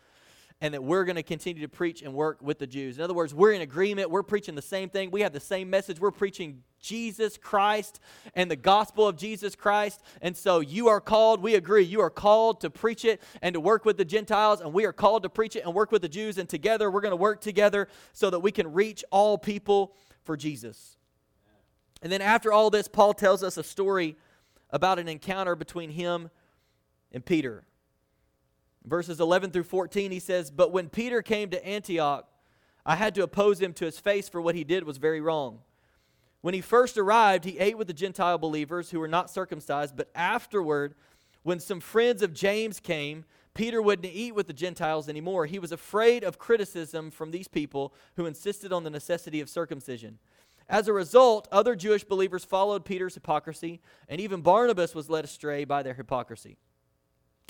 and 0.63 0.75
that 0.75 0.85
we're 0.85 1.05
going 1.05 1.17
to 1.17 1.23
continue 1.23 1.63
to 1.63 1.69
preach 1.69 2.03
and 2.03 2.13
work 2.13 2.43
with 2.43 2.59
the 2.59 2.67
Jews. 2.67 2.99
In 2.99 3.05
other 3.05 3.15
words, 3.15 3.33
we're 3.33 3.53
in 3.53 3.63
agreement. 3.63 4.11
We're 4.11 4.23
preaching 4.23 4.55
the 4.55 4.63
same 4.63 4.91
thing. 4.91 5.11
We 5.11 5.23
have 5.23 5.33
the 5.33 5.41
same 5.41 5.71
message. 5.71 5.99
We're 5.99 6.11
preaching 6.11 6.63
Jesus 6.79 7.39
Christ 7.39 7.99
and 8.35 8.51
the 8.51 8.57
gospel 8.57 9.09
of 9.09 9.17
Jesus 9.17 9.57
Christ. 9.57 10.03
And 10.21 10.37
so 10.37 10.61
you 10.61 10.89
are 10.89 11.01
called, 11.01 11.41
we 11.41 11.55
agree, 11.55 11.85
you 11.85 12.01
are 12.01 12.11
called 12.11 12.61
to 12.61 12.69
preach 12.69 13.07
it 13.07 13.23
and 13.41 13.55
to 13.55 13.61
work 13.61 13.87
with 13.87 13.97
the 13.97 14.05
Gentiles, 14.05 14.61
and 14.61 14.73
we 14.75 14.85
are 14.85 14.93
called 14.93 15.23
to 15.23 15.31
preach 15.31 15.57
it 15.57 15.65
and 15.65 15.75
work 15.75 15.93
with 15.93 16.03
the 16.03 16.09
Jews. 16.09 16.37
And 16.37 16.49
together, 16.49 16.91
we're 16.91 17.01
going 17.01 17.13
to 17.13 17.17
work 17.17 17.41
together 17.41 17.89
so 18.13 18.29
that 18.29 18.41
we 18.41 18.53
can 18.53 18.73
reach 18.73 19.03
all 19.11 19.39
people 19.39 19.95
for 20.25 20.37
Jesus. 20.37 20.99
And 22.03 22.13
then 22.13 22.21
after 22.21 22.53
all 22.53 22.69
this, 22.69 22.87
Paul 22.87 23.15
tells 23.15 23.43
us 23.43 23.57
a 23.57 23.63
story 23.63 24.17
about 24.71 24.99
an 24.99 25.09
encounter 25.09 25.57
between 25.57 25.91
him 25.91 26.31
and 27.13 27.25
Peter. 27.25 27.65
Verses 28.85 29.21
11 29.21 29.51
through 29.51 29.65
14, 29.65 30.11
he 30.11 30.19
says, 30.19 30.51
But 30.51 30.73
when 30.73 30.89
Peter 30.89 31.23
came 31.23 31.51
to 31.51 31.67
Antioch, 31.67 32.27
I 32.87 32.97
had 32.97 33.15
to 33.17 33.23
oppose 33.23 33.61
him 33.61 33.73
to 33.75 33.85
his 33.85 33.99
face, 33.99 34.29
for 34.29 34.41
what 34.41 34.55
he 34.55 34.65
did 34.65 34.85
was 34.85 34.97
very 34.97 35.21
wrong. 35.21 35.61
When 36.41 36.55
he 36.55 36.63
first 36.63 36.97
arrived, 36.97 37.45
he 37.45 37.59
ate 37.59 37.77
with 37.77 37.87
the 37.87 37.93
Gentile 37.93 38.39
believers 38.39 38.91
who 38.91 39.01
were 39.01 39.09
not 39.09 39.31
circumcised, 39.31 39.97
but 39.97 40.11
afterward, 40.15 40.95
when 41.43 41.61
some 41.61 41.81
friends 41.81 42.23
of 42.23 42.33
James 42.33 42.81
came, 42.81 43.25
Peter 43.53 43.83
wouldn't 43.83 44.13
eat 44.13 44.35
with 44.35 44.47
the 44.47 44.53
Gentiles 44.53 45.09
anymore. 45.09 45.45
He 45.45 45.59
was 45.59 45.73
afraid 45.73 46.25
of 46.25 46.39
criticism 46.39 47.11
from 47.11 47.31
these 47.31 47.49
people 47.49 47.93
who 48.17 48.25
insisted 48.25 48.73
on 48.73 48.85
the 48.85 48.91
necessity 48.91 49.41
of 49.41 49.51
circumcision. 49.51 50.19
As 50.69 50.89
a 50.89 50.93
result, 50.93 51.49
other 51.51 51.75
Jewish 51.75 52.05
believers 52.05 52.45
followed 52.45 52.85
Peter's 52.85 53.15
hypocrisy, 53.15 53.81
and 54.09 54.21
even 54.21 54.41
Barnabas 54.41 54.95
was 54.95 55.11
led 55.11 55.25
astray 55.25 55.65
by 55.65 55.83
their 55.83 55.95
hypocrisy. 55.95 56.57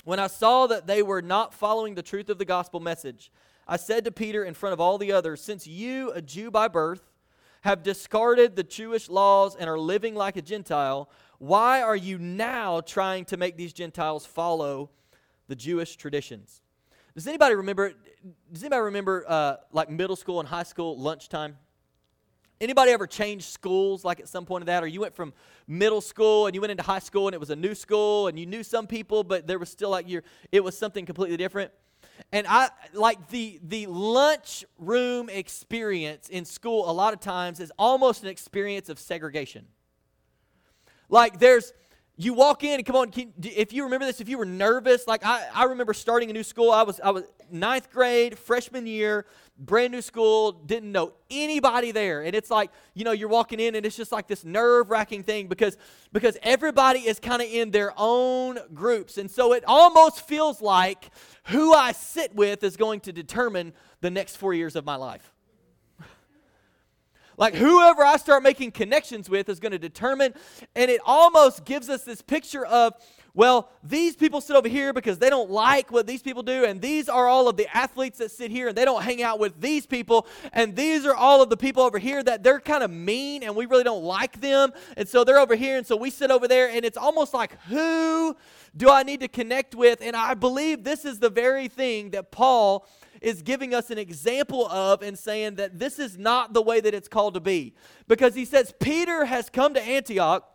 When 0.03 0.19
I 0.19 0.27
saw 0.27 0.67
that 0.67 0.87
they 0.87 1.03
were 1.03 1.21
not 1.21 1.53
following 1.53 1.95
the 1.95 2.01
truth 2.01 2.29
of 2.29 2.37
the 2.37 2.45
gospel 2.45 2.79
message, 2.79 3.31
I 3.67 3.77
said 3.77 4.03
to 4.05 4.11
Peter 4.11 4.43
in 4.43 4.53
front 4.53 4.73
of 4.73 4.81
all 4.81 4.97
the 4.97 5.11
others, 5.11 5.41
Since 5.41 5.67
you, 5.67 6.11
a 6.11 6.21
Jew 6.21 6.49
by 6.49 6.67
birth, 6.67 7.11
have 7.61 7.83
discarded 7.83 8.55
the 8.55 8.63
Jewish 8.63 9.09
laws 9.09 9.55
and 9.55 9.69
are 9.69 9.77
living 9.77 10.15
like 10.15 10.35
a 10.35 10.41
Gentile, 10.41 11.09
why 11.37 11.81
are 11.81 11.95
you 11.95 12.17
now 12.17 12.81
trying 12.81 13.25
to 13.25 13.37
make 13.37 13.57
these 13.57 13.73
Gentiles 13.73 14.25
follow 14.25 14.89
the 15.47 15.55
Jewish 15.55 15.95
traditions? 15.95 16.61
Does 17.13 17.27
anybody 17.27 17.55
remember? 17.55 17.93
Does 18.51 18.63
anybody 18.63 18.81
remember 18.81 19.25
uh, 19.27 19.57
like 19.71 19.89
middle 19.89 20.15
school 20.15 20.39
and 20.39 20.49
high 20.49 20.63
school 20.63 20.97
lunchtime? 20.97 21.57
Anybody 22.61 22.91
ever 22.91 23.07
changed 23.07 23.45
schools 23.45 24.05
like 24.05 24.19
at 24.19 24.29
some 24.29 24.45
point 24.45 24.61
of 24.61 24.67
that? 24.67 24.83
Or 24.83 24.87
you 24.87 25.01
went 25.01 25.15
from 25.15 25.33
middle 25.67 25.99
school 25.99 26.45
and 26.45 26.53
you 26.53 26.61
went 26.61 26.69
into 26.69 26.83
high 26.83 26.99
school 26.99 27.27
and 27.27 27.33
it 27.33 27.39
was 27.39 27.49
a 27.49 27.55
new 27.55 27.73
school 27.73 28.27
and 28.27 28.37
you 28.37 28.45
knew 28.45 28.61
some 28.61 28.85
people, 28.85 29.23
but 29.23 29.47
there 29.47 29.57
was 29.57 29.69
still 29.69 29.89
like 29.89 30.07
you 30.07 30.21
it 30.51 30.63
was 30.63 30.77
something 30.77 31.03
completely 31.03 31.37
different. 31.37 31.71
And 32.31 32.45
I 32.47 32.69
like 32.93 33.29
the 33.29 33.59
the 33.63 33.87
lunchroom 33.87 35.27
experience 35.29 36.29
in 36.29 36.45
school 36.45 36.87
a 36.89 36.93
lot 36.93 37.13
of 37.13 37.19
times 37.19 37.59
is 37.59 37.71
almost 37.79 38.21
an 38.21 38.29
experience 38.29 38.89
of 38.89 38.99
segregation. 38.99 39.65
Like 41.09 41.39
there's 41.39 41.73
you 42.15 42.33
walk 42.33 42.63
in 42.63 42.75
and 42.75 42.85
come 42.85 42.95
on 42.95 43.09
can, 43.09 43.33
if 43.41 43.73
you 43.73 43.83
remember 43.83 44.05
this 44.05 44.21
if 44.21 44.29
you 44.29 44.37
were 44.37 44.45
nervous 44.45 45.07
like 45.07 45.25
I, 45.25 45.47
I 45.53 45.63
remember 45.63 45.93
starting 45.93 46.29
a 46.29 46.33
new 46.33 46.43
school 46.43 46.69
i 46.69 46.83
was 46.83 46.99
i 46.99 47.09
was 47.09 47.23
ninth 47.49 47.89
grade 47.89 48.37
freshman 48.37 48.85
year 48.85 49.25
brand 49.61 49.93
new 49.93 50.01
school 50.01 50.51
didn't 50.51 50.91
know 50.91 51.13
anybody 51.29 51.91
there. 51.91 52.23
And 52.23 52.35
it's 52.35 52.49
like 52.49 52.71
you 52.93 53.05
know 53.05 53.11
you're 53.11 53.29
walking 53.29 53.59
in 53.59 53.75
and 53.75 53.85
it's 53.85 53.95
just 53.95 54.11
like 54.11 54.27
this 54.27 54.43
nerve-wracking 54.43 55.23
thing 55.23 55.47
because 55.47 55.77
because 56.11 56.37
everybody 56.43 56.99
is 56.99 57.19
kind 57.19 57.41
of 57.41 57.47
in 57.47 57.71
their 57.71 57.93
own 57.95 58.57
groups. 58.73 59.17
And 59.17 59.29
so 59.29 59.53
it 59.53 59.63
almost 59.67 60.27
feels 60.27 60.61
like 60.61 61.09
who 61.45 61.73
i 61.73 61.91
sit 61.91 62.35
with 62.35 62.63
is 62.63 62.77
going 62.77 62.99
to 63.01 63.11
determine 63.11 63.73
the 64.01 64.09
next 64.09 64.37
four 64.37 64.53
years 64.53 64.75
of 64.75 64.85
my 64.85 64.95
life. 64.95 65.31
Like 67.37 67.55
whoever 67.55 68.03
I 68.03 68.17
start 68.17 68.43
making 68.43 68.71
connections 68.71 69.27
with 69.27 69.49
is 69.49 69.59
going 69.59 69.71
to 69.71 69.79
determine, 69.79 70.35
and 70.75 70.91
it 70.91 71.01
almost 71.03 71.65
gives 71.65 71.89
us 71.89 72.03
this 72.03 72.21
picture 72.21 72.63
of, 72.65 72.93
well, 73.33 73.69
these 73.83 74.15
people 74.15 74.41
sit 74.41 74.55
over 74.55 74.67
here 74.67 74.91
because 74.93 75.17
they 75.17 75.29
don't 75.29 75.49
like 75.49 75.91
what 75.91 76.05
these 76.05 76.21
people 76.21 76.43
do, 76.43 76.65
and 76.65 76.81
these 76.81 77.07
are 77.07 77.27
all 77.27 77.47
of 77.47 77.57
the 77.57 77.67
athletes 77.75 78.17
that 78.17 78.31
sit 78.31 78.51
here 78.51 78.69
and 78.69 78.77
they 78.77 78.85
don't 78.85 79.03
hang 79.03 79.23
out 79.23 79.39
with 79.39 79.59
these 79.61 79.85
people, 79.85 80.27
and 80.53 80.75
these 80.75 81.05
are 81.05 81.15
all 81.15 81.41
of 81.41 81.49
the 81.49 81.57
people 81.57 81.83
over 81.83 81.99
here 81.99 82.21
that 82.21 82.43
they're 82.43 82.59
kind 82.59 82.83
of 82.83 82.91
mean 82.91 83.43
and 83.43 83.55
we 83.55 83.65
really 83.65 83.83
don't 83.83 84.03
like 84.03 84.41
them, 84.41 84.71
and 84.97 85.07
so 85.07 85.23
they're 85.23 85.39
over 85.39 85.55
here, 85.55 85.77
and 85.77 85.87
so 85.87 85.95
we 85.95 86.09
sit 86.09 86.31
over 86.31 86.47
there, 86.47 86.69
and 86.69 86.83
it's 86.83 86.97
almost 86.97 87.33
like 87.33 87.57
who 87.63 88.35
do 88.75 88.89
I 88.89 89.03
need 89.03 89.19
to 89.21 89.27
connect 89.27 89.75
with? 89.75 90.01
And 90.01 90.15
I 90.15 90.33
believe 90.33 90.83
this 90.83 91.05
is 91.05 91.19
the 91.19 91.29
very 91.29 91.67
thing 91.67 92.11
that 92.11 92.31
Paul 92.31 92.87
is 93.21 93.41
giving 93.41 93.73
us 93.73 93.91
an 93.91 93.97
example 93.97 94.67
of 94.67 95.01
and 95.01 95.17
saying 95.17 95.55
that 95.55 95.77
this 95.77 95.99
is 95.99 96.17
not 96.17 96.53
the 96.53 96.61
way 96.61 96.81
that 96.81 96.93
it's 96.93 97.07
called 97.07 97.35
to 97.35 97.39
be. 97.39 97.73
Because 98.07 98.33
he 98.33 98.45
says, 98.45 98.73
Peter 98.79 99.25
has 99.25 99.49
come 99.49 99.73
to 99.75 99.81
Antioch. 99.81 100.47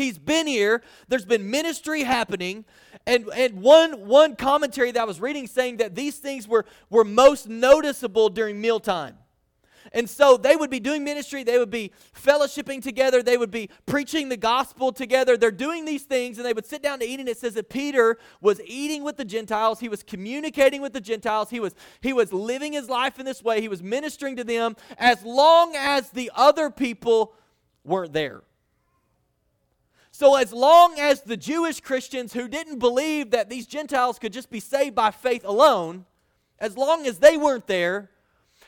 He's 0.00 0.18
been 0.18 0.46
here. 0.46 0.82
There's 1.08 1.26
been 1.26 1.50
ministry 1.50 2.04
happening. 2.04 2.64
And, 3.06 3.28
and 3.34 3.60
one, 3.60 4.06
one 4.06 4.34
commentary 4.34 4.92
that 4.92 5.00
I 5.00 5.04
was 5.04 5.20
reading 5.20 5.46
saying 5.46 5.76
that 5.78 5.94
these 5.94 6.16
things 6.16 6.48
were, 6.48 6.64
were 6.88 7.04
most 7.04 7.48
noticeable 7.48 8.30
during 8.30 8.60
mealtime. 8.60 9.16
And 9.92 10.08
so 10.08 10.36
they 10.36 10.56
would 10.56 10.70
be 10.70 10.80
doing 10.80 11.04
ministry, 11.04 11.42
they 11.42 11.58
would 11.58 11.70
be 11.70 11.92
fellowshipping 12.14 12.82
together, 12.82 13.22
they 13.22 13.36
would 13.36 13.50
be 13.50 13.68
preaching 13.86 14.28
the 14.28 14.36
gospel 14.36 14.92
together. 14.92 15.36
They're 15.36 15.50
doing 15.50 15.84
these 15.84 16.04
things 16.04 16.38
and 16.38 16.46
they 16.46 16.52
would 16.52 16.66
sit 16.66 16.82
down 16.82 17.00
to 17.00 17.06
eat. 17.06 17.20
And 17.20 17.28
it 17.28 17.38
says 17.38 17.54
that 17.54 17.68
Peter 17.68 18.18
was 18.40 18.60
eating 18.64 19.02
with 19.02 19.16
the 19.16 19.24
Gentiles, 19.24 19.80
he 19.80 19.88
was 19.88 20.02
communicating 20.02 20.80
with 20.80 20.92
the 20.92 21.00
Gentiles, 21.00 21.50
he 21.50 21.60
was, 21.60 21.74
he 22.00 22.12
was 22.12 22.32
living 22.32 22.72
his 22.72 22.88
life 22.88 23.18
in 23.18 23.26
this 23.26 23.42
way, 23.42 23.60
he 23.60 23.68
was 23.68 23.82
ministering 23.82 24.36
to 24.36 24.44
them 24.44 24.76
as 24.96 25.24
long 25.24 25.74
as 25.76 26.10
the 26.10 26.30
other 26.34 26.70
people 26.70 27.34
weren't 27.84 28.12
there. 28.12 28.42
So, 30.20 30.34
as 30.34 30.52
long 30.52 30.98
as 30.98 31.22
the 31.22 31.34
Jewish 31.34 31.80
Christians 31.80 32.34
who 32.34 32.46
didn't 32.46 32.78
believe 32.78 33.30
that 33.30 33.48
these 33.48 33.66
Gentiles 33.66 34.18
could 34.18 34.34
just 34.34 34.50
be 34.50 34.60
saved 34.60 34.94
by 34.94 35.12
faith 35.12 35.46
alone, 35.46 36.04
as 36.58 36.76
long 36.76 37.06
as 37.06 37.20
they 37.20 37.38
weren't 37.38 37.66
there, 37.66 38.10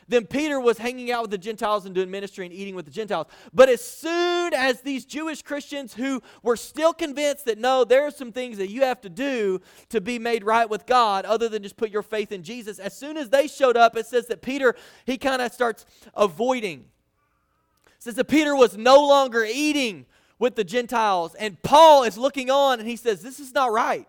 then 0.09 0.25
Peter 0.27 0.59
was 0.59 0.79
hanging 0.79 1.13
out 1.13 1.21
with 1.21 1.31
the 1.31 1.37
Gentiles 1.37 1.85
and 1.85 1.95
doing 1.95 2.11
ministry 2.11 2.47
and 2.47 2.55
eating 2.55 2.75
with 2.75 2.87
the 2.87 2.91
Gentiles. 2.91 3.27
But 3.53 3.69
as 3.69 3.83
soon 3.83 4.55
as 4.55 4.81
these 4.81 5.05
Jewish 5.05 5.43
Christians 5.43 5.93
who 5.93 6.23
were 6.43 6.57
still 6.57 6.95
convinced 6.95 7.45
that 7.45 7.59
no, 7.59 7.85
there 7.85 8.07
are 8.07 8.11
some 8.11 8.33
things 8.33 8.57
that 8.57 8.71
you 8.71 8.81
have 8.85 9.03
to 9.03 9.11
do 9.11 9.61
to 9.91 10.01
be 10.01 10.19
made 10.19 10.45
right 10.45 10.71
with 10.71 10.87
God 10.87 11.27
other 11.27 11.51
than 11.51 11.63
just 11.63 11.77
put 11.77 11.91
your 11.91 12.03
faith 12.03 12.33
in 12.33 12.43
Jesus, 12.43 12.79
as 12.79 12.97
soon 12.97 13.19
as 13.19 13.29
they 13.29 13.47
showed 13.47 13.77
up, 13.77 13.95
it 13.95 14.07
says 14.07 14.27
that 14.29 14.41
Peter, 14.41 14.75
he 15.05 15.19
kind 15.19 15.43
of 15.43 15.53
starts 15.53 15.85
avoiding. 16.15 16.87
It 17.99 18.05
says 18.05 18.15
that 18.15 18.25
Peter 18.25 18.57
was 18.57 18.75
no 18.75 19.07
longer 19.07 19.45
eating 19.45 20.07
with 20.43 20.57
the 20.57 20.65
Gentiles. 20.65 21.37
And 21.37 21.63
Paul 21.63 22.03
is 22.03 22.19
looking 22.19 22.51
on 22.51 22.81
and 22.81 22.89
he 22.89 22.97
says, 22.97 23.23
This 23.23 23.39
is 23.39 23.55
not 23.55 23.71
right. 23.71 24.09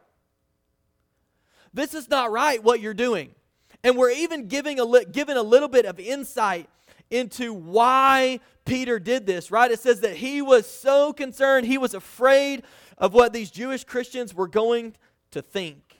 This 1.75 1.93
is 1.93 2.09
not 2.09 2.31
right 2.31 2.61
what 2.61 2.79
you're 2.81 2.95
doing. 2.95 3.35
And 3.83 3.95
we're 3.95 4.09
even 4.09 4.47
giving 4.47 4.79
a 4.79 4.83
li- 4.83 5.05
given 5.11 5.37
a 5.37 5.43
little 5.43 5.67
bit 5.67 5.85
of 5.85 5.99
insight 5.99 6.67
into 7.11 7.53
why 7.53 8.39
Peter 8.65 8.97
did 8.97 9.27
this, 9.27 9.51
right? 9.51 9.69
It 9.69 9.79
says 9.79 9.99
that 9.99 10.15
he 10.15 10.41
was 10.41 10.65
so 10.65 11.13
concerned, 11.13 11.67
he 11.67 11.77
was 11.77 11.93
afraid 11.93 12.63
of 12.97 13.13
what 13.13 13.31
these 13.31 13.51
Jewish 13.51 13.83
Christians 13.83 14.33
were 14.33 14.47
going 14.47 14.95
to 15.31 15.43
think. 15.43 15.92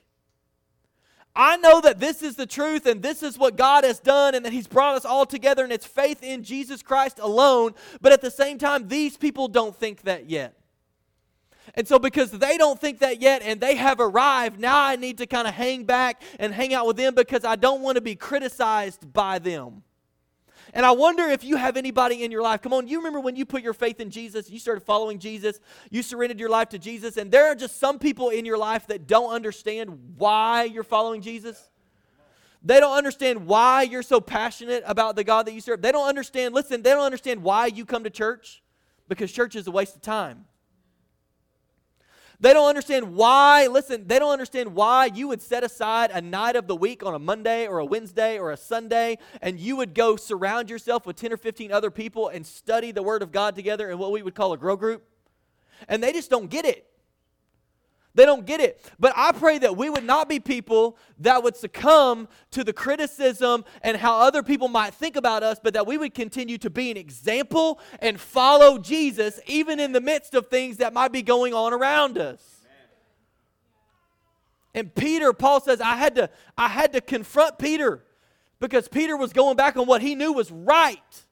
I 1.35 1.57
know 1.57 1.81
that 1.81 1.99
this 1.99 2.21
is 2.21 2.35
the 2.35 2.45
truth 2.45 2.85
and 2.85 3.01
this 3.01 3.23
is 3.23 3.37
what 3.37 3.55
God 3.55 3.83
has 3.83 3.99
done 3.99 4.35
and 4.35 4.45
that 4.45 4.53
He's 4.53 4.67
brought 4.67 4.95
us 4.95 5.05
all 5.05 5.25
together 5.25 5.63
and 5.63 5.73
it's 5.73 5.85
faith 5.85 6.21
in 6.21 6.43
Jesus 6.43 6.83
Christ 6.83 7.19
alone. 7.19 7.73
But 8.01 8.11
at 8.11 8.21
the 8.21 8.29
same 8.29 8.59
time, 8.59 8.87
these 8.87 9.17
people 9.17 9.47
don't 9.47 9.75
think 9.75 10.03
that 10.03 10.29
yet. 10.29 10.55
And 11.75 11.87
so, 11.87 11.97
because 11.97 12.29
they 12.29 12.57
don't 12.57 12.79
think 12.79 12.99
that 12.99 13.21
yet 13.21 13.41
and 13.41 13.59
they 13.59 13.75
have 13.75 13.99
arrived, 13.99 14.59
now 14.59 14.79
I 14.79 14.95
need 14.95 15.17
to 15.19 15.25
kind 15.25 15.47
of 15.47 15.53
hang 15.53 15.85
back 15.85 16.21
and 16.37 16.53
hang 16.53 16.73
out 16.73 16.85
with 16.85 16.97
them 16.97 17.15
because 17.15 17.45
I 17.45 17.55
don't 17.55 17.81
want 17.81 17.95
to 17.95 18.01
be 18.01 18.15
criticized 18.15 19.11
by 19.11 19.39
them. 19.39 19.83
And 20.73 20.85
I 20.85 20.91
wonder 20.91 21.23
if 21.23 21.43
you 21.43 21.55
have 21.55 21.77
anybody 21.77 22.23
in 22.23 22.31
your 22.31 22.41
life. 22.41 22.63
Come 22.63 22.73
on, 22.73 22.87
you 22.87 22.97
remember 22.97 23.19
when 23.19 23.35
you 23.35 23.45
put 23.45 23.61
your 23.61 23.73
faith 23.73 23.99
in 23.99 24.09
Jesus, 24.09 24.49
you 24.49 24.57
started 24.57 24.81
following 24.81 25.19
Jesus, 25.19 25.59
you 25.91 26.01
surrendered 26.01 26.39
your 26.39 26.49
life 26.49 26.69
to 26.69 26.79
Jesus, 26.79 27.17
and 27.17 27.31
there 27.31 27.45
are 27.45 27.55
just 27.55 27.79
some 27.79 27.99
people 27.99 28.29
in 28.29 28.43
your 28.43 28.57
life 28.57 28.87
that 28.87 29.05
don't 29.05 29.31
understand 29.31 30.15
why 30.17 30.63
you're 30.63 30.83
following 30.83 31.21
Jesus. 31.21 31.69
They 32.63 32.79
don't 32.79 32.97
understand 32.97 33.45
why 33.45 33.83
you're 33.83 34.03
so 34.03 34.19
passionate 34.19 34.83
about 34.87 35.15
the 35.15 35.23
God 35.23 35.45
that 35.45 35.53
you 35.53 35.61
serve. 35.61 35.81
They 35.81 35.91
don't 35.91 36.07
understand, 36.07 36.55
listen, 36.55 36.81
they 36.81 36.91
don't 36.91 37.05
understand 37.05 37.43
why 37.43 37.67
you 37.67 37.85
come 37.85 38.05
to 38.05 38.09
church 38.09 38.63
because 39.07 39.31
church 39.31 39.55
is 39.55 39.67
a 39.67 39.71
waste 39.71 39.95
of 39.95 40.01
time. 40.01 40.45
They 42.43 42.51
don't 42.51 42.67
understand 42.67 43.15
why, 43.15 43.67
listen, 43.67 44.05
they 44.05 44.19
don't 44.19 44.33
understand 44.33 44.75
why 44.75 45.05
you 45.05 45.29
would 45.29 45.41
set 45.41 45.63
aside 45.63 46.11
a 46.11 46.19
night 46.19 46.57
of 46.57 46.67
the 46.67 46.75
week 46.75 47.01
on 47.01 47.15
a 47.15 47.19
Monday 47.19 47.67
or 47.67 47.79
a 47.79 47.85
Wednesday 47.85 48.37
or 48.37 48.51
a 48.51 48.57
Sunday 48.57 49.17
and 49.41 49.57
you 49.57 49.77
would 49.77 49.93
go 49.93 50.17
surround 50.17 50.69
yourself 50.69 51.05
with 51.05 51.15
10 51.15 51.31
or 51.31 51.37
15 51.37 51.71
other 51.71 51.89
people 51.89 52.27
and 52.27 52.45
study 52.45 52.91
the 52.91 53.01
Word 53.01 53.23
of 53.23 53.31
God 53.31 53.55
together 53.55 53.89
in 53.89 53.97
what 53.97 54.11
we 54.11 54.21
would 54.21 54.35
call 54.35 54.51
a 54.51 54.57
grow 54.57 54.75
group. 54.75 55.05
And 55.87 56.03
they 56.03 56.11
just 56.11 56.29
don't 56.29 56.49
get 56.49 56.65
it. 56.65 56.85
They 58.15 58.25
don't 58.25 58.45
get 58.45 58.59
it. 58.59 58.79
But 58.99 59.13
I 59.15 59.31
pray 59.31 59.57
that 59.59 59.75
we 59.75 59.89
would 59.89 60.03
not 60.03 60.29
be 60.29 60.39
people 60.39 60.97
that 61.19 61.41
would 61.43 61.55
succumb 61.55 62.27
to 62.51 62.63
the 62.63 62.73
criticism 62.73 63.65
and 63.81 63.97
how 63.97 64.19
other 64.19 64.43
people 64.43 64.67
might 64.67 64.93
think 64.93 65.15
about 65.15 65.41
us, 65.41 65.59
but 65.61 65.73
that 65.73 65.87
we 65.87 65.97
would 65.97 66.13
continue 66.13 66.59
to 66.59 66.69
be 66.69 66.91
an 66.91 66.97
example 66.97 67.79
and 67.99 68.19
follow 68.19 68.77
Jesus 68.77 69.39
even 69.47 69.79
in 69.79 69.93
the 69.93 70.01
midst 70.01 70.35
of 70.35 70.47
things 70.47 70.77
that 70.77 70.93
might 70.93 71.11
be 71.11 71.23
going 71.23 71.55
on 71.55 71.73
around 71.73 72.19
us. 72.19 72.61
And 74.75 74.93
Peter, 74.93 75.33
Paul 75.33 75.61
says, 75.61 75.81
I 75.81 75.95
had 75.95 76.15
to, 76.15 76.29
I 76.57 76.67
had 76.67 76.93
to 76.93 77.01
confront 77.01 77.57
Peter 77.57 78.03
because 78.59 78.87
Peter 78.87 79.17
was 79.17 79.33
going 79.33 79.55
back 79.55 79.75
on 79.75 79.87
what 79.87 80.01
he 80.01 80.15
knew 80.15 80.33
was 80.33 80.51
right, 80.51 81.25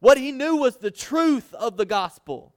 what 0.00 0.18
he 0.18 0.32
knew 0.32 0.56
was 0.56 0.76
the 0.76 0.90
truth 0.90 1.54
of 1.54 1.76
the 1.76 1.84
gospel. 1.84 2.54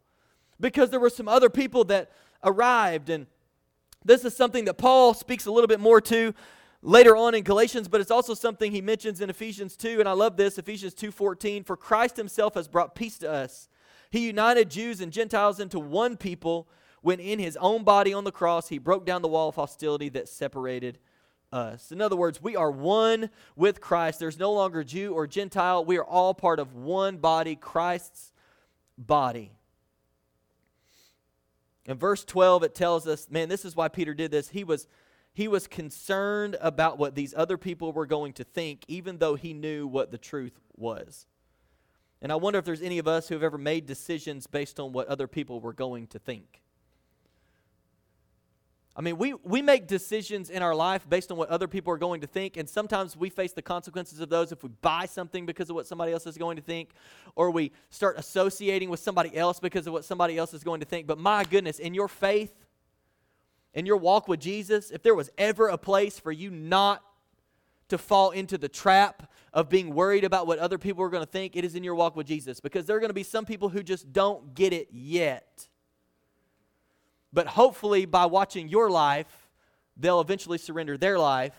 Because 0.60 0.90
there 0.90 1.00
were 1.00 1.12
some 1.12 1.28
other 1.28 1.50
people 1.50 1.84
that 1.86 2.12
arrived 2.44 3.10
and 3.10 3.28
this 4.06 4.24
is 4.24 4.36
something 4.36 4.66
that 4.66 4.76
Paul 4.76 5.14
speaks 5.14 5.46
a 5.46 5.52
little 5.52 5.68
bit 5.68 5.80
more 5.80 6.02
to 6.02 6.34
later 6.82 7.16
on 7.16 7.36
in 7.36 7.44
Galatians, 7.44 7.88
but 7.88 8.02
it's 8.02 8.12
also 8.12 8.34
something 8.34 8.72
he 8.72 8.82
mentions 8.82 9.22
in 9.22 9.30
Ephesians 9.30 9.76
2, 9.76 10.00
and 10.00 10.08
I 10.08 10.14
love 10.14 10.38
this, 10.38 10.58
Ephesians 10.58 10.94
2:14, 10.94 11.64
for 11.64 11.76
Christ 11.76 12.18
himself 12.18 12.54
has 12.54 12.68
brought 12.68 12.96
peace 12.96 13.18
to 13.20 13.32
us. 13.32 13.68
He 14.10 14.26
united 14.26 14.70
Jews 14.70 15.02
and 15.02 15.12
Gentiles 15.12 15.60
into 15.60 15.80
one 15.80 16.18
people 16.18 16.68
when 17.02 17.20
in 17.20 17.40
his 17.40 17.58
own 17.58 17.84
body 17.84 18.14
on 18.14 18.24
the 18.24 18.32
cross 18.32 18.70
he 18.70 18.78
broke 18.78 19.06
down 19.06 19.22
the 19.22 19.28
wall 19.28 19.50
of 19.50 19.56
hostility 19.56 20.10
that 20.10 20.30
separated 20.30 21.00
us. 21.52 21.92
In 21.92 22.02
other 22.02 22.16
words, 22.16 22.42
we 22.42 22.56
are 22.56 22.72
one 22.72 23.30
with 23.56 23.82
Christ. 23.82 24.20
There's 24.20 24.40
no 24.40 24.52
longer 24.52 24.84
Jew 24.84 25.14
or 25.14 25.28
Gentile. 25.28 25.84
We 25.86 25.98
are 25.98 26.06
all 26.06 26.34
part 26.34 26.60
of 26.60 26.74
one 26.74 27.18
body, 27.18 27.56
Christ's 27.56 28.32
body. 28.98 29.57
In 31.88 31.98
verse 31.98 32.26
12, 32.26 32.64
it 32.64 32.76
tells 32.76 33.08
us, 33.08 33.28
man, 33.30 33.48
this 33.48 33.64
is 33.64 33.76
why 33.76 33.88
Peter 33.88 34.14
did 34.14 34.30
this. 34.30 34.50
He 34.50 34.66
was, 34.66 34.88
he 35.34 35.48
was 35.48 35.68
concerned 35.68 36.58
about 36.60 36.98
what 36.98 37.16
these 37.16 37.34
other 37.36 37.58
people 37.58 37.94
were 37.94 38.06
going 38.06 38.34
to 38.34 38.44
think, 38.44 38.84
even 38.90 39.18
though 39.18 39.36
he 39.36 39.54
knew 39.54 39.88
what 39.88 40.12
the 40.12 40.18
truth 40.18 40.60
was. 40.76 41.26
And 42.22 42.32
I 42.32 42.36
wonder 42.36 42.60
if 42.60 42.66
there's 42.66 42.82
any 42.82 42.98
of 42.98 43.08
us 43.08 43.30
who 43.30 43.36
have 43.36 43.44
ever 43.44 43.58
made 43.58 43.86
decisions 43.86 44.48
based 44.48 44.80
on 44.80 44.92
what 44.92 45.08
other 45.08 45.28
people 45.28 45.62
were 45.62 45.74
going 45.74 46.08
to 46.08 46.20
think. 46.20 46.62
I 48.98 49.02
mean, 49.02 49.20
we, 49.20 49.36
we 49.44 49.62
make 49.62 49.86
decisions 49.86 50.50
in 50.50 50.64
our 50.64 50.74
life 50.74 51.08
based 51.08 51.32
on 51.32 51.38
what 51.38 51.50
other 51.50 51.68
people 51.68 51.94
are 51.94 52.00
going 52.00 52.22
to 52.22 52.28
think, 52.28 52.58
and 52.58 52.68
sometimes 52.68 53.16
we 53.16 53.30
face 53.30 53.54
the 53.54 53.62
consequences 53.62 54.20
of 54.20 54.30
those 54.30 54.52
if 54.52 54.64
we 54.64 54.70
buy 54.82 55.06
something 55.06 55.46
because 55.46 55.70
of 55.70 55.76
what 55.76 55.86
somebody 55.86 56.12
else 56.12 56.26
is 56.26 56.36
going 56.36 56.56
to 56.56 56.64
think, 56.64 56.90
or 57.36 57.52
we 57.52 57.72
start 57.92 58.18
associating 58.18 58.90
with 58.90 59.00
somebody 59.00 59.38
else 59.38 59.60
because 59.60 59.86
of 59.86 59.94
what 59.94 60.04
somebody 60.04 60.36
else 60.36 60.52
is 60.52 60.64
going 60.64 60.80
to 60.80 60.86
think. 60.88 61.06
But 61.06 61.20
my 61.20 61.44
goodness, 61.44 61.78
in 61.78 61.94
your 61.94 62.08
faith, 62.08 62.52
in 63.76 63.86
your 63.86 63.98
walk 63.98 64.28
with 64.28 64.40
Jesus, 64.40 64.90
if 64.90 65.04
there 65.04 65.14
was 65.14 65.30
ever 65.38 65.68
a 65.68 65.78
place 65.78 66.18
for 66.18 66.32
you 66.32 66.50
not 66.50 67.04
to 67.90 68.00
fall 68.00 68.32
into 68.32 68.58
the 68.58 68.68
trap 68.68 69.32
of 69.54 69.70
being 69.70 69.94
worried 69.94 70.24
about 70.24 70.48
what 70.48 70.58
other 70.58 70.80
people 70.80 71.04
are 71.04 71.10
going 71.10 71.24
to 71.24 71.32
think, 71.32 71.56
it 71.56 71.64
is 71.64 71.76
in 71.76 71.84
your 71.84 71.94
walk 71.94 72.16
with 72.16 72.26
Jesus 72.26 72.60
because 72.60 72.88
there 72.88 72.98
are 72.98 73.00
going 73.00 73.12
to 73.12 73.14
be 73.14 73.22
some 73.22 73.46
people 73.46 73.70
who 73.70 73.84
just 73.84 74.12
don't 74.12 74.56
get 74.56 74.74
it 74.74 74.88
yet. 74.92 75.68
But 77.38 77.46
hopefully, 77.46 78.06
by 78.06 78.26
watching 78.26 78.68
your 78.68 78.90
life, 78.90 79.28
they'll 79.96 80.22
eventually 80.22 80.58
surrender 80.58 80.98
their 80.98 81.20
life 81.20 81.54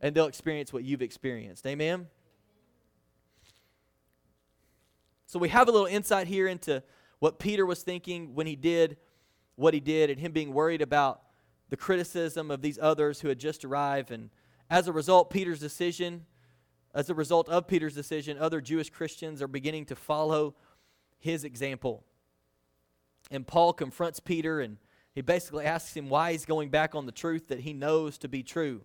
and 0.00 0.14
they'll 0.14 0.28
experience 0.28 0.72
what 0.72 0.82
you've 0.82 1.02
experienced. 1.02 1.66
Amen? 1.66 2.06
So, 5.26 5.38
we 5.38 5.50
have 5.50 5.68
a 5.68 5.72
little 5.72 5.86
insight 5.86 6.26
here 6.26 6.48
into 6.48 6.82
what 7.18 7.38
Peter 7.38 7.66
was 7.66 7.82
thinking 7.82 8.34
when 8.34 8.46
he 8.46 8.56
did 8.56 8.96
what 9.56 9.74
he 9.74 9.80
did 9.80 10.08
and 10.08 10.18
him 10.18 10.32
being 10.32 10.54
worried 10.54 10.80
about 10.80 11.20
the 11.68 11.76
criticism 11.76 12.50
of 12.50 12.62
these 12.62 12.78
others 12.80 13.20
who 13.20 13.28
had 13.28 13.38
just 13.38 13.66
arrived. 13.66 14.10
And 14.10 14.30
as 14.70 14.88
a 14.88 14.92
result, 14.94 15.28
Peter's 15.28 15.60
decision, 15.60 16.24
as 16.94 17.10
a 17.10 17.14
result 17.14 17.50
of 17.50 17.68
Peter's 17.68 17.94
decision, 17.94 18.38
other 18.38 18.62
Jewish 18.62 18.88
Christians 18.88 19.42
are 19.42 19.48
beginning 19.48 19.84
to 19.84 19.94
follow 19.94 20.54
his 21.18 21.44
example. 21.44 22.04
And 23.30 23.46
Paul 23.46 23.72
confronts 23.72 24.20
Peter 24.20 24.60
and 24.60 24.78
he 25.14 25.22
basically 25.22 25.64
asks 25.64 25.96
him 25.96 26.08
why 26.08 26.32
he's 26.32 26.44
going 26.44 26.70
back 26.70 26.94
on 26.94 27.06
the 27.06 27.12
truth 27.12 27.48
that 27.48 27.60
he 27.60 27.72
knows 27.72 28.18
to 28.18 28.28
be 28.28 28.42
true. 28.42 28.82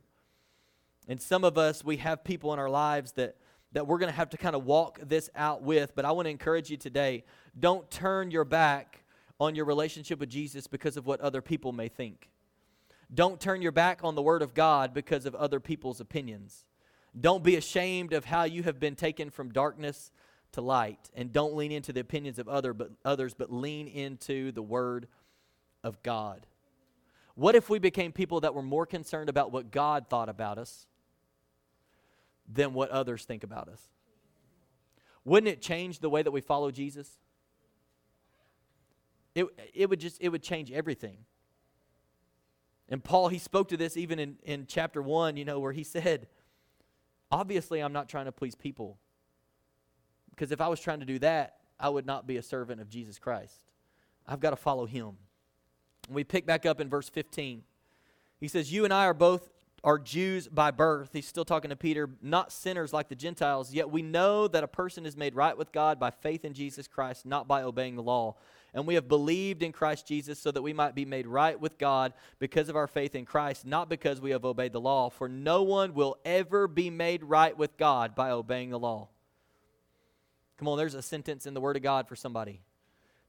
And 1.07 1.21
some 1.21 1.43
of 1.43 1.57
us, 1.57 1.83
we 1.83 1.97
have 1.97 2.23
people 2.23 2.53
in 2.53 2.59
our 2.59 2.69
lives 2.69 3.11
that, 3.13 3.35
that 3.73 3.85
we're 3.85 3.99
going 3.99 4.11
to 4.11 4.15
have 4.15 4.29
to 4.29 4.37
kind 4.37 4.55
of 4.55 4.65
walk 4.65 4.99
this 5.01 5.29
out 5.35 5.61
with. 5.61 5.93
But 5.95 6.05
I 6.05 6.11
want 6.11 6.25
to 6.25 6.31
encourage 6.31 6.69
you 6.69 6.77
today 6.77 7.23
don't 7.59 7.89
turn 7.91 8.31
your 8.31 8.45
back 8.45 9.03
on 9.39 9.55
your 9.55 9.65
relationship 9.65 10.19
with 10.19 10.29
Jesus 10.29 10.65
because 10.65 10.97
of 10.97 11.05
what 11.05 11.21
other 11.21 11.41
people 11.41 11.71
may 11.71 11.87
think. 11.87 12.29
Don't 13.13 13.39
turn 13.39 13.61
your 13.61 13.71
back 13.71 13.99
on 14.03 14.15
the 14.15 14.21
Word 14.21 14.41
of 14.41 14.53
God 14.53 14.93
because 14.93 15.25
of 15.25 15.35
other 15.35 15.59
people's 15.59 15.99
opinions. 15.99 16.65
Don't 17.19 17.43
be 17.43 17.55
ashamed 17.55 18.11
of 18.11 18.25
how 18.25 18.43
you 18.43 18.63
have 18.63 18.79
been 18.79 18.95
taken 18.95 19.29
from 19.29 19.51
darkness 19.51 20.11
to 20.53 20.61
light 20.61 21.09
and 21.15 21.31
don't 21.31 21.55
lean 21.55 21.71
into 21.71 21.91
the 21.91 21.99
opinions 21.99 22.39
of 22.39 22.47
other 22.47 22.73
but 22.73 22.91
others 23.03 23.33
but 23.33 23.51
lean 23.51 23.87
into 23.87 24.51
the 24.51 24.61
word 24.61 25.07
of 25.83 26.01
God. 26.03 26.45
What 27.35 27.55
if 27.55 27.69
we 27.69 27.79
became 27.79 28.11
people 28.11 28.41
that 28.41 28.53
were 28.53 28.61
more 28.61 28.85
concerned 28.85 29.29
about 29.29 29.51
what 29.51 29.71
God 29.71 30.07
thought 30.09 30.29
about 30.29 30.57
us 30.57 30.85
than 32.51 32.73
what 32.73 32.89
others 32.89 33.25
think 33.25 33.43
about 33.43 33.67
us? 33.67 33.81
Wouldn't 35.25 35.51
it 35.51 35.61
change 35.61 35.99
the 35.99 36.09
way 36.09 36.21
that 36.21 36.31
we 36.31 36.41
follow 36.41 36.69
Jesus? 36.69 37.09
It, 39.35 39.45
it 39.73 39.89
would 39.89 39.99
just 39.99 40.21
it 40.21 40.29
would 40.29 40.43
change 40.43 40.71
everything. 40.71 41.17
And 42.89 43.03
Paul, 43.03 43.29
he 43.29 43.39
spoke 43.39 43.69
to 43.69 43.77
this 43.77 43.97
even 43.97 44.19
in, 44.19 44.35
in 44.43 44.65
chapter 44.67 45.01
one, 45.01 45.37
you 45.37 45.45
know, 45.45 45.59
where 45.59 45.71
he 45.71 45.83
said, 45.83 46.27
Obviously, 47.31 47.79
I'm 47.79 47.93
not 47.93 48.07
trying 48.07 48.25
to 48.25 48.31
please 48.31 48.53
people. 48.53 48.99
Because 50.33 50.51
if 50.51 50.61
I 50.61 50.67
was 50.67 50.79
trying 50.79 50.99
to 50.99 51.05
do 51.05 51.19
that, 51.19 51.57
I 51.79 51.89
would 51.89 52.05
not 52.05 52.27
be 52.27 52.37
a 52.37 52.43
servant 52.43 52.81
of 52.81 52.89
Jesus 52.89 53.19
Christ. 53.19 53.55
I've 54.27 54.39
got 54.39 54.51
to 54.51 54.55
follow 54.55 54.85
him. 54.85 55.17
we 56.09 56.23
pick 56.23 56.45
back 56.45 56.65
up 56.65 56.79
in 56.79 56.89
verse 56.89 57.09
15. 57.09 57.63
He 58.39 58.47
says, 58.47 58.71
You 58.71 58.83
and 58.83 58.93
I 58.93 59.05
are 59.05 59.13
both 59.13 59.49
are 59.83 59.99
Jews 59.99 60.47
by 60.47 60.71
birth. 60.71 61.09
He's 61.11 61.27
still 61.27 61.43
talking 61.43 61.69
to 61.69 61.75
Peter, 61.75 62.09
not 62.21 62.53
sinners 62.53 62.93
like 62.93 63.09
the 63.09 63.15
Gentiles, 63.15 63.73
yet 63.73 63.91
we 63.91 64.01
know 64.01 64.47
that 64.47 64.63
a 64.63 64.67
person 64.67 65.05
is 65.05 65.17
made 65.17 65.35
right 65.35 65.57
with 65.57 65.73
God 65.73 65.99
by 65.99 66.09
faith 66.09 66.45
in 66.45 66.53
Jesus 66.53 66.87
Christ, 66.87 67.25
not 67.25 67.47
by 67.47 67.63
obeying 67.63 67.95
the 67.95 68.03
law. 68.03 68.35
And 68.73 68.87
we 68.87 68.95
have 68.95 69.07
believed 69.07 69.61
in 69.61 69.71
Christ 69.71 70.07
Jesus 70.07 70.39
so 70.39 70.51
that 70.51 70.61
we 70.61 70.73
might 70.73 70.95
be 70.95 71.05
made 71.05 71.27
right 71.27 71.59
with 71.59 71.77
God 71.77 72.13
because 72.39 72.69
of 72.69 72.75
our 72.75 72.87
faith 72.87 73.13
in 73.13 73.25
Christ, 73.25 73.65
not 73.67 73.87
because 73.87 74.19
we 74.19 74.31
have 74.31 74.45
obeyed 74.45 74.73
the 74.73 74.81
law. 74.81 75.09
For 75.09 75.29
no 75.29 75.61
one 75.61 75.93
will 75.93 76.17
ever 76.25 76.67
be 76.67 76.89
made 76.89 77.23
right 77.23 77.55
with 77.55 77.77
God 77.77 78.15
by 78.15 78.31
obeying 78.31 78.71
the 78.71 78.79
law. 78.79 79.09
Come 80.63 80.69
on, 80.69 80.77
there's 80.77 80.95
a 80.95 81.01
sentence 81.01 81.45
in 81.45 81.53
the 81.53 81.59
Word 81.59 81.75
of 81.75 81.81
God 81.81 82.07
for 82.07 82.15
somebody. 82.15 82.61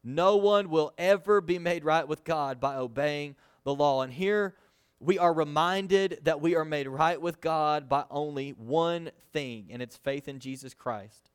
No 0.05 0.37
one 0.37 0.71
will 0.71 0.93
ever 0.97 1.41
be 1.41 1.59
made 1.59 1.85
right 1.85 2.07
with 2.07 2.23
God 2.23 2.61
by 2.61 2.77
obeying 2.77 3.35
the 3.65 3.75
law. 3.75 4.03
And 4.03 4.13
here 4.13 4.55
we 5.01 5.19
are 5.19 5.35
reminded 5.35 6.21
that 6.23 6.41
we 6.41 6.55
are 6.55 6.65
made 6.65 6.87
right 6.87 7.21
with 7.21 7.41
God 7.41 7.89
by 7.89 8.05
only 8.09 8.51
one 8.51 9.11
thing, 9.33 9.67
and 9.73 9.83
it's 9.83 9.97
faith 9.97 10.29
in 10.29 10.39
Jesus 10.39 10.75
Christ. 10.75 11.29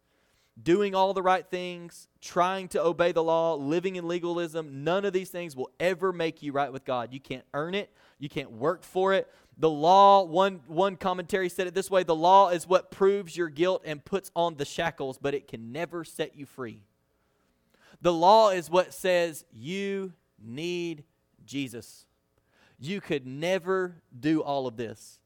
Doing 0.63 0.95
all 0.95 1.13
the 1.13 1.21
right 1.21 1.45
things, 1.45 2.07
trying 2.21 2.69
to 2.69 2.81
obey 2.81 3.11
the 3.11 3.21
law, 3.21 3.55
living 3.55 3.97
in 3.97 4.07
legalism, 4.07 4.85
none 4.85 5.03
of 5.03 5.11
these 5.11 5.29
things 5.29 5.53
will 5.53 5.71
ever 5.81 6.13
make 6.13 6.41
you 6.41 6.53
right 6.53 6.71
with 6.71 6.85
God. 6.85 7.11
You 7.11 7.19
can't 7.19 7.43
earn 7.53 7.75
it, 7.75 7.91
you 8.19 8.29
can't 8.29 8.51
work 8.51 8.83
for 8.83 9.13
it. 9.13 9.29
The 9.59 9.69
law, 9.69 10.23
one, 10.23 10.61
one 10.67 10.95
commentary 10.95 11.49
said 11.49 11.67
it 11.67 11.73
this 11.73 11.91
way 11.91 12.03
the 12.03 12.15
law 12.15 12.49
is 12.49 12.65
what 12.65 12.91
proves 12.91 13.35
your 13.35 13.49
guilt 13.49 13.83
and 13.85 14.03
puts 14.03 14.31
on 14.33 14.55
the 14.55 14.63
shackles, 14.63 15.17
but 15.17 15.33
it 15.33 15.49
can 15.49 15.73
never 15.73 16.05
set 16.05 16.37
you 16.37 16.45
free. 16.45 16.81
The 18.01 18.13
law 18.13 18.51
is 18.51 18.69
what 18.69 18.93
says 18.93 19.43
you 19.51 20.13
need 20.41 21.03
Jesus. 21.45 22.05
You 22.79 23.01
could 23.01 23.27
never 23.27 23.95
do 24.17 24.41
all 24.41 24.65
of 24.65 24.77
this. 24.77 25.19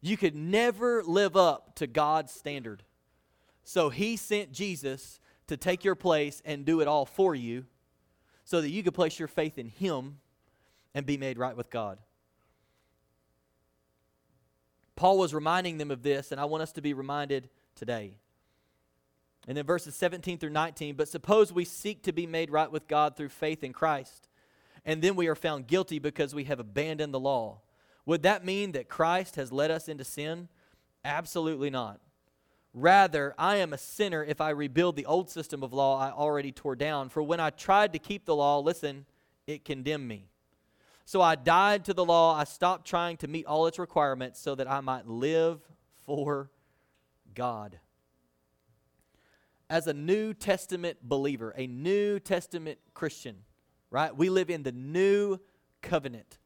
You 0.00 0.16
could 0.16 0.34
never 0.34 1.02
live 1.04 1.36
up 1.36 1.74
to 1.76 1.86
God's 1.86 2.32
standard. 2.32 2.82
So 3.62 3.90
he 3.90 4.16
sent 4.16 4.52
Jesus 4.52 5.20
to 5.48 5.58
take 5.58 5.84
your 5.84 5.94
place 5.94 6.40
and 6.46 6.64
do 6.64 6.80
it 6.80 6.88
all 6.88 7.04
for 7.04 7.34
you 7.34 7.66
so 8.44 8.62
that 8.62 8.70
you 8.70 8.82
could 8.82 8.94
place 8.94 9.18
your 9.18 9.28
faith 9.28 9.58
in 9.58 9.66
him 9.66 10.18
and 10.94 11.04
be 11.04 11.18
made 11.18 11.36
right 11.36 11.56
with 11.56 11.68
God. 11.68 11.98
Paul 14.96 15.18
was 15.18 15.34
reminding 15.34 15.78
them 15.78 15.90
of 15.90 16.02
this, 16.02 16.32
and 16.32 16.40
I 16.40 16.44
want 16.44 16.62
us 16.62 16.72
to 16.72 16.82
be 16.82 16.94
reminded 16.94 17.48
today. 17.74 18.18
And 19.48 19.56
then 19.56 19.66
verses 19.66 19.94
17 19.96 20.38
through 20.38 20.50
19, 20.50 20.94
but 20.94 21.08
suppose 21.08 21.52
we 21.52 21.64
seek 21.64 22.02
to 22.04 22.12
be 22.12 22.26
made 22.26 22.50
right 22.50 22.70
with 22.70 22.86
God 22.86 23.16
through 23.16 23.30
faith 23.30 23.64
in 23.64 23.72
Christ. 23.72 24.28
and 24.84 25.00
then 25.00 25.14
we 25.14 25.28
are 25.28 25.34
found 25.34 25.66
guilty 25.68 25.98
because 25.98 26.34
we 26.34 26.44
have 26.44 26.58
abandoned 26.58 27.14
the 27.14 27.20
law. 27.20 27.60
Would 28.04 28.22
that 28.22 28.44
mean 28.44 28.72
that 28.72 28.88
Christ 28.88 29.36
has 29.36 29.52
led 29.52 29.70
us 29.70 29.88
into 29.88 30.04
sin? 30.04 30.48
Absolutely 31.04 31.70
not. 31.70 32.00
Rather, 32.74 33.34
I 33.38 33.56
am 33.56 33.72
a 33.72 33.78
sinner 33.78 34.24
if 34.24 34.40
I 34.40 34.50
rebuild 34.50 34.96
the 34.96 35.06
old 35.06 35.30
system 35.30 35.62
of 35.62 35.72
law 35.72 36.00
I 36.00 36.10
already 36.10 36.52
tore 36.52 36.74
down. 36.74 37.10
For 37.10 37.22
when 37.22 37.38
I 37.38 37.50
tried 37.50 37.92
to 37.92 37.98
keep 37.98 38.24
the 38.24 38.34
law, 38.34 38.58
listen, 38.58 39.04
it 39.46 39.64
condemned 39.64 40.08
me. 40.08 40.30
So 41.12 41.20
I 41.20 41.34
died 41.34 41.84
to 41.84 41.92
the 41.92 42.06
law. 42.06 42.34
I 42.34 42.44
stopped 42.44 42.86
trying 42.86 43.18
to 43.18 43.28
meet 43.28 43.44
all 43.44 43.66
its 43.66 43.78
requirements 43.78 44.40
so 44.40 44.54
that 44.54 44.66
I 44.66 44.80
might 44.80 45.06
live 45.06 45.60
for 46.06 46.50
God. 47.34 47.78
As 49.68 49.86
a 49.86 49.92
New 49.92 50.32
Testament 50.32 50.96
believer, 51.02 51.52
a 51.54 51.66
New 51.66 52.18
Testament 52.18 52.78
Christian, 52.94 53.42
right? 53.90 54.16
We 54.16 54.30
live 54.30 54.48
in 54.48 54.62
the 54.62 54.72
new 54.72 55.38
covenant. 55.82 56.38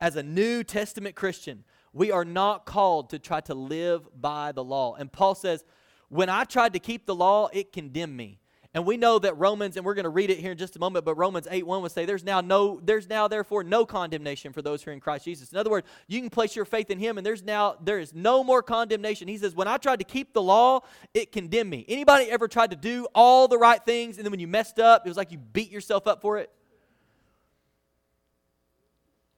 As 0.00 0.16
a 0.16 0.22
New 0.24 0.64
Testament 0.64 1.14
Christian, 1.14 1.62
we 1.92 2.10
are 2.10 2.24
not 2.24 2.66
called 2.66 3.10
to 3.10 3.20
try 3.20 3.40
to 3.42 3.54
live 3.54 4.08
by 4.20 4.50
the 4.50 4.64
law. 4.64 4.96
And 4.96 5.12
Paul 5.12 5.36
says, 5.36 5.64
When 6.08 6.28
I 6.28 6.42
tried 6.42 6.72
to 6.72 6.80
keep 6.80 7.06
the 7.06 7.14
law, 7.14 7.50
it 7.52 7.72
condemned 7.72 8.16
me. 8.16 8.40
And 8.78 8.86
we 8.86 8.96
know 8.96 9.18
that 9.18 9.36
Romans, 9.36 9.76
and 9.76 9.84
we're 9.84 9.94
going 9.94 10.04
to 10.04 10.08
read 10.08 10.30
it 10.30 10.38
here 10.38 10.52
in 10.52 10.56
just 10.56 10.76
a 10.76 10.78
moment, 10.78 11.04
but 11.04 11.16
Romans 11.16 11.48
8 11.50 11.66
1 11.66 11.82
would 11.82 11.90
say, 11.90 12.04
There's 12.04 12.22
now 12.22 12.40
no, 12.40 12.78
there's 12.80 13.08
now 13.08 13.26
therefore 13.26 13.64
no 13.64 13.84
condemnation 13.84 14.52
for 14.52 14.62
those 14.62 14.84
who 14.84 14.92
are 14.92 14.94
in 14.94 15.00
Christ 15.00 15.24
Jesus. 15.24 15.50
In 15.50 15.58
other 15.58 15.68
words, 15.68 15.84
you 16.06 16.20
can 16.20 16.30
place 16.30 16.54
your 16.54 16.64
faith 16.64 16.88
in 16.88 16.96
him, 16.96 17.18
and 17.18 17.26
there's 17.26 17.42
now 17.42 17.74
there 17.82 17.98
is 17.98 18.14
no 18.14 18.44
more 18.44 18.62
condemnation. 18.62 19.26
He 19.26 19.36
says, 19.36 19.52
When 19.52 19.66
I 19.66 19.78
tried 19.78 19.98
to 19.98 20.04
keep 20.04 20.32
the 20.32 20.40
law, 20.40 20.82
it 21.12 21.32
condemned 21.32 21.70
me. 21.70 21.86
Anybody 21.88 22.30
ever 22.30 22.46
tried 22.46 22.70
to 22.70 22.76
do 22.76 23.08
all 23.16 23.48
the 23.48 23.58
right 23.58 23.84
things, 23.84 24.16
and 24.16 24.24
then 24.24 24.30
when 24.30 24.38
you 24.38 24.46
messed 24.46 24.78
up, 24.78 25.04
it 25.04 25.08
was 25.08 25.16
like 25.16 25.32
you 25.32 25.38
beat 25.38 25.72
yourself 25.72 26.06
up 26.06 26.22
for 26.22 26.38
it? 26.38 26.48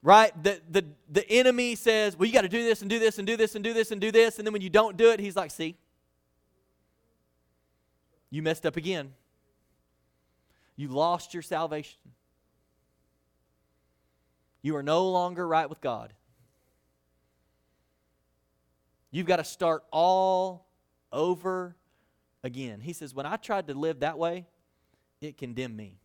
right? 0.02 0.32
The, 0.44 0.60
the, 0.70 0.84
the 1.10 1.26
enemy 1.30 1.76
says, 1.76 2.14
well, 2.14 2.26
you 2.26 2.32
got 2.34 2.42
to 2.42 2.48
do 2.48 2.62
this 2.62 2.82
and 2.82 2.90
do 2.90 2.98
this 2.98 3.16
and 3.16 3.26
do 3.26 3.38
this 3.38 3.54
and 3.54 3.64
do 3.64 3.72
this 3.72 3.90
and 3.90 4.00
do 4.02 4.12
this. 4.12 4.38
And 4.38 4.46
then 4.46 4.52
when 4.52 4.60
you 4.60 4.70
don't 4.70 4.98
do 4.98 5.10
it, 5.12 5.20
he's 5.20 5.36
like, 5.36 5.50
see, 5.50 5.76
you 8.30 8.42
messed 8.42 8.66
up 8.66 8.76
again. 8.76 9.12
You 10.80 10.88
lost 10.88 11.34
your 11.34 11.42
salvation. 11.42 12.00
You 14.62 14.76
are 14.76 14.82
no 14.82 15.10
longer 15.10 15.46
right 15.46 15.68
with 15.68 15.82
God. 15.82 16.14
You've 19.10 19.26
got 19.26 19.36
to 19.36 19.44
start 19.44 19.84
all 19.90 20.68
over 21.12 21.76
again. 22.42 22.80
He 22.80 22.94
says, 22.94 23.12
When 23.12 23.26
I 23.26 23.36
tried 23.36 23.66
to 23.66 23.74
live 23.74 24.00
that 24.00 24.16
way, 24.16 24.46
it 25.20 25.36
condemned 25.36 25.76
me. 25.76 25.98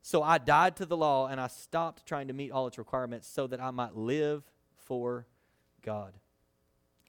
So 0.00 0.22
I 0.22 0.38
died 0.38 0.76
to 0.76 0.86
the 0.86 0.96
law 0.96 1.26
and 1.26 1.38
I 1.38 1.48
stopped 1.48 2.06
trying 2.06 2.28
to 2.28 2.32
meet 2.32 2.52
all 2.52 2.68
its 2.68 2.78
requirements 2.78 3.28
so 3.28 3.46
that 3.48 3.60
I 3.60 3.70
might 3.70 3.96
live 3.96 4.50
for 4.76 5.26
God. 5.82 6.14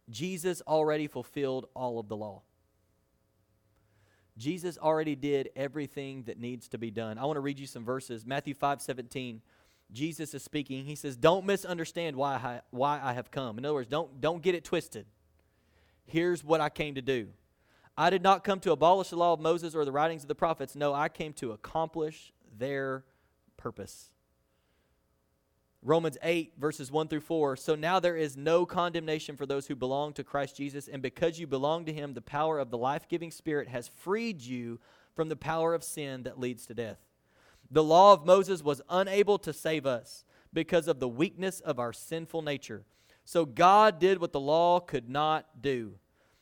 Jesus 0.09 0.61
already 0.67 1.07
fulfilled 1.07 1.69
all 1.73 1.99
of 1.99 2.09
the 2.09 2.17
law. 2.17 2.41
Jesus 4.39 4.77
already 4.77 5.15
did 5.15 5.49
everything 5.55 6.23
that 6.23 6.39
needs 6.39 6.69
to 6.69 6.77
be 6.77 6.89
done. 6.89 7.17
I 7.17 7.25
want 7.25 7.35
to 7.35 7.41
read 7.41 7.59
you 7.59 7.67
some 7.67 7.83
verses. 7.83 8.25
Matthew 8.25 8.53
5 8.53 8.81
17. 8.81 9.41
Jesus 9.91 10.33
is 10.33 10.43
speaking. 10.43 10.85
He 10.85 10.95
says, 10.95 11.15
Don't 11.15 11.45
misunderstand 11.45 12.15
why 12.15 12.35
I, 12.35 12.61
why 12.71 12.99
I 13.03 13.13
have 13.13 13.31
come. 13.31 13.57
In 13.57 13.65
other 13.65 13.73
words, 13.73 13.89
don't, 13.89 14.21
don't 14.21 14.41
get 14.41 14.55
it 14.55 14.63
twisted. 14.63 15.05
Here's 16.05 16.43
what 16.43 16.61
I 16.61 16.69
came 16.69 16.95
to 16.95 17.01
do 17.01 17.27
I 17.97 18.09
did 18.09 18.23
not 18.23 18.43
come 18.45 18.59
to 18.61 18.71
abolish 18.71 19.09
the 19.09 19.17
law 19.17 19.33
of 19.33 19.41
Moses 19.41 19.75
or 19.75 19.83
the 19.83 19.91
writings 19.91 20.23
of 20.23 20.29
the 20.29 20.35
prophets. 20.35 20.75
No, 20.75 20.93
I 20.93 21.09
came 21.09 21.33
to 21.33 21.51
accomplish 21.51 22.31
their 22.57 23.03
purpose. 23.57 24.09
Romans 25.81 26.17
8, 26.21 26.53
verses 26.57 26.91
1 26.91 27.07
through 27.07 27.21
4. 27.21 27.55
So 27.55 27.75
now 27.75 27.99
there 27.99 28.17
is 28.17 28.35
no 28.35 28.65
condemnation 28.65 29.37
for 29.37 29.45
those 29.45 29.67
who 29.67 29.75
belong 29.75 30.13
to 30.13 30.23
Christ 30.23 30.57
Jesus, 30.57 30.87
and 30.87 31.01
because 31.01 31.39
you 31.39 31.47
belong 31.47 31.85
to 31.85 31.93
him, 31.93 32.13
the 32.13 32.21
power 32.21 32.59
of 32.59 32.69
the 32.69 32.77
life 32.77 33.07
giving 33.07 33.31
Spirit 33.31 33.69
has 33.69 33.89
freed 33.95 34.41
you 34.41 34.79
from 35.15 35.29
the 35.29 35.37
power 35.37 35.73
of 35.73 35.83
sin 35.83 36.23
that 36.23 36.39
leads 36.39 36.65
to 36.65 36.73
death. 36.73 36.99
The 37.71 37.83
law 37.83 38.13
of 38.13 38.25
Moses 38.25 38.63
was 38.63 38.81
unable 38.89 39.37
to 39.39 39.53
save 39.53 39.85
us 39.85 40.25
because 40.51 40.87
of 40.87 40.99
the 40.99 41.07
weakness 41.07 41.59
of 41.59 41.79
our 41.79 41.93
sinful 41.93 42.41
nature. 42.41 42.83
So 43.23 43.45
God 43.45 43.99
did 43.99 44.19
what 44.19 44.33
the 44.33 44.39
law 44.39 44.79
could 44.79 45.07
not 45.07 45.61
do. 45.61 45.95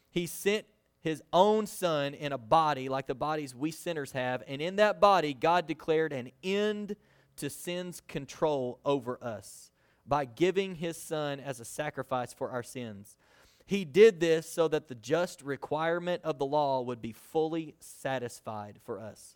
He 0.10 0.26
sent 0.26 0.66
his 1.02 1.22
own 1.32 1.68
son 1.68 2.14
in 2.14 2.32
a 2.32 2.38
body 2.38 2.90
like 2.90 3.08
the 3.08 3.16
bodies 3.16 3.54
we 3.54 3.72
sinners 3.72 4.14
have. 4.14 4.42
And 4.48 4.62
in 4.62 4.78
that 4.78 5.00
body, 5.00 5.34
God 5.34 5.68
declared 5.68 6.14
an 6.14 6.32
end 6.44 6.96
to 7.38 7.50
sin's 7.50 8.02
control 8.02 8.80
over 8.86 9.18
us 9.24 9.72
by 10.06 10.26
giving 10.26 10.76
his 10.76 10.98
son 10.98 11.40
as 11.40 11.60
a 11.60 11.66
sacrifice 11.66 12.34
for 12.34 12.52
our 12.52 12.64
sins. 12.64 13.18
He 13.66 13.84
did 13.84 14.20
this 14.20 14.50
so 14.50 14.68
that 14.70 14.88
the 14.88 14.96
just 14.96 15.42
requirement 15.42 16.22
of 16.24 16.38
the 16.38 16.46
law 16.46 16.82
would 16.82 17.02
be 17.02 17.12
fully 17.12 17.76
satisfied 17.80 18.80
for 18.86 19.00
us, 19.00 19.36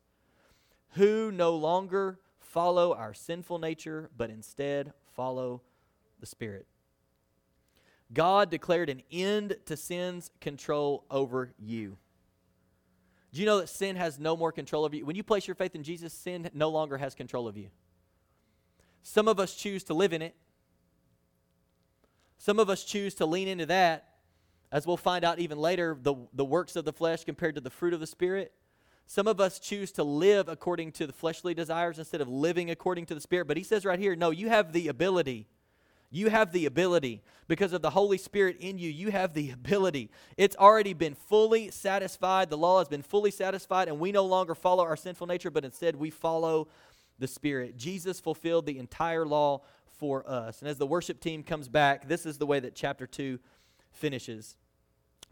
who 0.92 1.32
no 1.32 1.56
longer 1.56 2.20
follow 2.40 2.94
our 2.94 3.14
sinful 3.14 3.60
nature, 3.60 4.10
but 4.16 4.30
instead 4.30 4.94
follow 5.14 5.62
the 6.22 6.26
Spirit. 6.26 6.66
God 8.14 8.50
declared 8.50 8.90
an 8.90 9.02
end 9.12 9.56
to 9.66 9.78
sin's 9.78 10.32
control 10.40 11.06
over 11.10 11.54
you. 11.58 11.98
Do 13.34 13.40
you 13.40 13.46
know 13.46 13.60
that 13.60 13.70
sin 13.70 13.96
has 13.96 14.20
no 14.20 14.36
more 14.36 14.52
control 14.52 14.84
over 14.84 14.96
you? 14.96 15.06
When 15.06 15.16
you 15.16 15.24
place 15.24 15.48
your 15.48 15.56
faith 15.56 15.76
in 15.76 15.84
Jesus, 15.84 16.14
sin 16.14 16.50
no 16.54 16.70
longer 16.70 16.98
has 16.98 17.16
control 17.16 17.48
of 17.48 17.56
you. 17.56 17.70
Some 19.04 19.28
of 19.28 19.40
us 19.40 19.56
choose 19.56 19.84
to 19.86 19.94
live 19.94 20.14
in 20.14 20.22
it. 20.22 20.36
Some 22.38 22.60
of 22.60 22.70
us 22.70 22.84
choose 22.84 23.16
to 23.16 23.26
lean 23.26 23.48
into 23.48 23.68
that, 23.68 24.10
as 24.72 24.88
we'll 24.88 24.98
find 24.98 25.24
out 25.24 25.40
even 25.40 25.58
later, 25.60 25.98
the, 26.02 26.16
the 26.34 26.46
works 26.46 26.76
of 26.76 26.86
the 26.86 26.94
flesh 26.94 27.24
compared 27.24 27.56
to 27.56 27.62
the 27.62 27.70
fruit 27.70 27.94
of 27.94 28.00
the 28.00 28.08
Spirit. 28.08 28.52
Some 29.06 29.28
of 29.28 29.40
us 29.40 29.60
choose 29.60 29.92
to 29.94 30.04
live 30.04 30.48
according 30.48 30.94
to 30.94 31.06
the 31.06 31.14
fleshly 31.14 31.54
desires 31.54 32.00
instead 32.00 32.22
of 32.22 32.30
living 32.30 32.72
according 32.72 33.06
to 33.08 33.16
the 33.16 33.22
Spirit. 33.22 33.48
But 33.48 33.58
he 33.58 33.64
says 33.64 33.86
right 33.86 34.00
here, 34.00 34.16
no, 34.16 34.32
you 34.32 34.50
have 34.50 34.74
the 34.74 34.88
ability 34.88 35.48
you 36.12 36.30
have 36.30 36.52
the 36.52 36.66
ability. 36.66 37.24
Because 37.48 37.74
of 37.74 37.82
the 37.82 37.90
Holy 37.90 38.18
Spirit 38.18 38.58
in 38.60 38.78
you, 38.78 38.90
you 38.90 39.12
have 39.12 39.34
the 39.34 39.52
ability. 39.52 40.12
It's 40.38 40.56
already 40.56 40.94
been 40.94 41.16
fully 41.16 41.72
satisfied. 41.72 42.50
The 42.50 42.58
law 42.58 42.80
has 42.80 42.88
been 42.88 43.02
fully 43.02 43.32
satisfied, 43.32 43.88
and 43.88 44.00
we 44.00 44.12
no 44.12 44.26
longer 44.26 44.56
follow 44.56 44.84
our 44.84 44.96
sinful 44.96 45.28
nature, 45.28 45.50
but 45.50 45.66
instead 45.66 45.96
we 45.96 46.10
follow 46.10 46.68
the 47.22 47.28
Spirit. 47.28 47.78
Jesus 47.78 48.20
fulfilled 48.20 48.66
the 48.66 48.80
entire 48.80 49.26
law 49.26 49.62
for 49.98 50.28
us. 50.28 50.60
And 50.60 50.68
as 50.68 50.78
the 50.78 50.88
worship 50.88 51.22
team 51.22 51.44
comes 51.44 51.70
back, 51.70 52.08
this 52.08 52.26
is 52.26 52.38
the 52.38 52.46
way 52.46 52.60
that 52.60 52.76
chapter 52.76 53.08
2 53.08 53.40
finishes. 53.92 54.58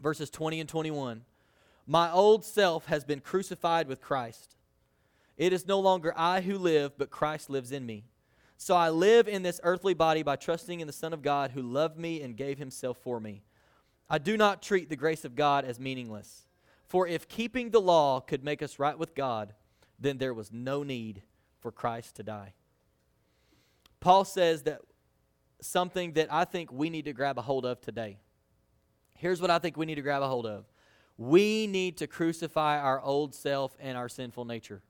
Verses 0.00 0.30
20 0.30 0.60
and 0.60 0.68
21. 0.68 1.22
My 1.86 2.10
old 2.10 2.44
self 2.44 2.86
has 2.86 3.04
been 3.04 3.20
crucified 3.20 3.88
with 3.88 4.00
Christ. 4.00 4.54
It 5.36 5.52
is 5.52 5.66
no 5.66 5.80
longer 5.80 6.14
I 6.16 6.40
who 6.40 6.56
live, 6.56 6.96
but 6.96 7.10
Christ 7.10 7.50
lives 7.50 7.72
in 7.72 7.84
me. 7.84 8.04
So 8.56 8.76
I 8.76 8.90
live 8.90 9.26
in 9.26 9.42
this 9.42 9.60
earthly 9.64 9.94
body 9.94 10.22
by 10.22 10.36
trusting 10.36 10.80
in 10.80 10.86
the 10.86 10.92
Son 10.92 11.12
of 11.12 11.22
God 11.22 11.50
who 11.50 11.62
loved 11.62 11.98
me 11.98 12.22
and 12.22 12.36
gave 12.36 12.58
himself 12.58 12.98
for 12.98 13.18
me. 13.18 13.42
I 14.08 14.18
do 14.18 14.36
not 14.36 14.62
treat 14.62 14.88
the 14.88 14.96
grace 14.96 15.24
of 15.24 15.34
God 15.34 15.64
as 15.64 15.80
meaningless. 15.80 16.46
For 16.86 17.06
if 17.06 17.26
keeping 17.26 17.70
the 17.70 17.80
law 17.80 18.20
could 18.20 18.44
make 18.44 18.62
us 18.62 18.78
right 18.78 18.98
with 18.98 19.14
God, 19.14 19.54
then 19.98 20.18
there 20.18 20.34
was 20.34 20.52
no 20.52 20.82
need 20.82 21.22
for 21.60 21.70
Christ 21.70 22.16
to 22.16 22.22
die. 22.22 22.54
Paul 24.00 24.24
says 24.24 24.62
that 24.62 24.80
something 25.60 26.14
that 26.14 26.32
I 26.32 26.44
think 26.44 26.72
we 26.72 26.90
need 26.90 27.04
to 27.04 27.12
grab 27.12 27.38
a 27.38 27.42
hold 27.42 27.66
of 27.66 27.80
today. 27.80 28.18
Here's 29.14 29.40
what 29.40 29.50
I 29.50 29.58
think 29.58 29.76
we 29.76 29.86
need 29.86 29.96
to 29.96 30.02
grab 30.02 30.22
a 30.22 30.28
hold 30.28 30.46
of 30.46 30.64
we 31.20 31.66
need 31.66 31.98
to 31.98 32.06
crucify 32.06 32.80
our 32.80 32.98
old 32.98 33.34
self 33.34 33.76
and 33.78 33.98
our 33.98 34.08
sinful 34.08 34.46
nature. 34.46 34.80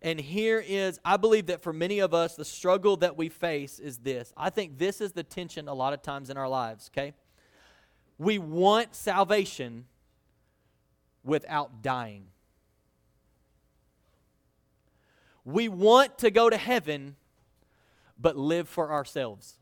And 0.00 0.18
here 0.20 0.64
is, 0.64 1.00
I 1.04 1.16
believe 1.16 1.46
that 1.46 1.60
for 1.60 1.72
many 1.72 1.98
of 1.98 2.14
us, 2.14 2.36
the 2.36 2.44
struggle 2.44 2.96
that 2.98 3.16
we 3.16 3.28
face 3.28 3.80
is 3.80 3.98
this. 3.98 4.32
I 4.36 4.48
think 4.48 4.78
this 4.78 5.00
is 5.00 5.10
the 5.10 5.24
tension 5.24 5.66
a 5.66 5.74
lot 5.74 5.92
of 5.92 6.02
times 6.02 6.30
in 6.30 6.36
our 6.36 6.48
lives, 6.48 6.88
okay? 6.94 7.14
We 8.16 8.38
want 8.38 8.94
salvation 8.94 9.86
without 11.24 11.82
dying. 11.82 12.26
We 15.44 15.68
want 15.68 16.18
to 16.18 16.30
go 16.30 16.50
to 16.50 16.56
heaven, 16.56 17.16
but 18.18 18.36
live 18.36 18.68
for 18.68 18.92
ourselves. 18.92 19.58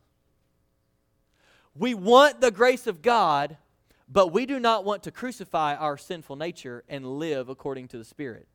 We 1.75 1.95
want 1.95 2.41
the 2.41 2.51
grace 2.51 2.87
of 2.87 3.03
God, 3.03 3.57
but 4.09 4.33
we 4.33 4.47
do 4.47 4.59
not 4.59 4.85
want 4.85 5.05
to 5.05 5.13
crucify 5.13 5.77
our 5.77 5.97
sinful 5.97 6.37
nature 6.37 6.83
and 6.89 7.07
live 7.07 7.49
according 7.49 7.89
to 7.89 7.99
the 7.99 8.05
Spirit. 8.05 8.49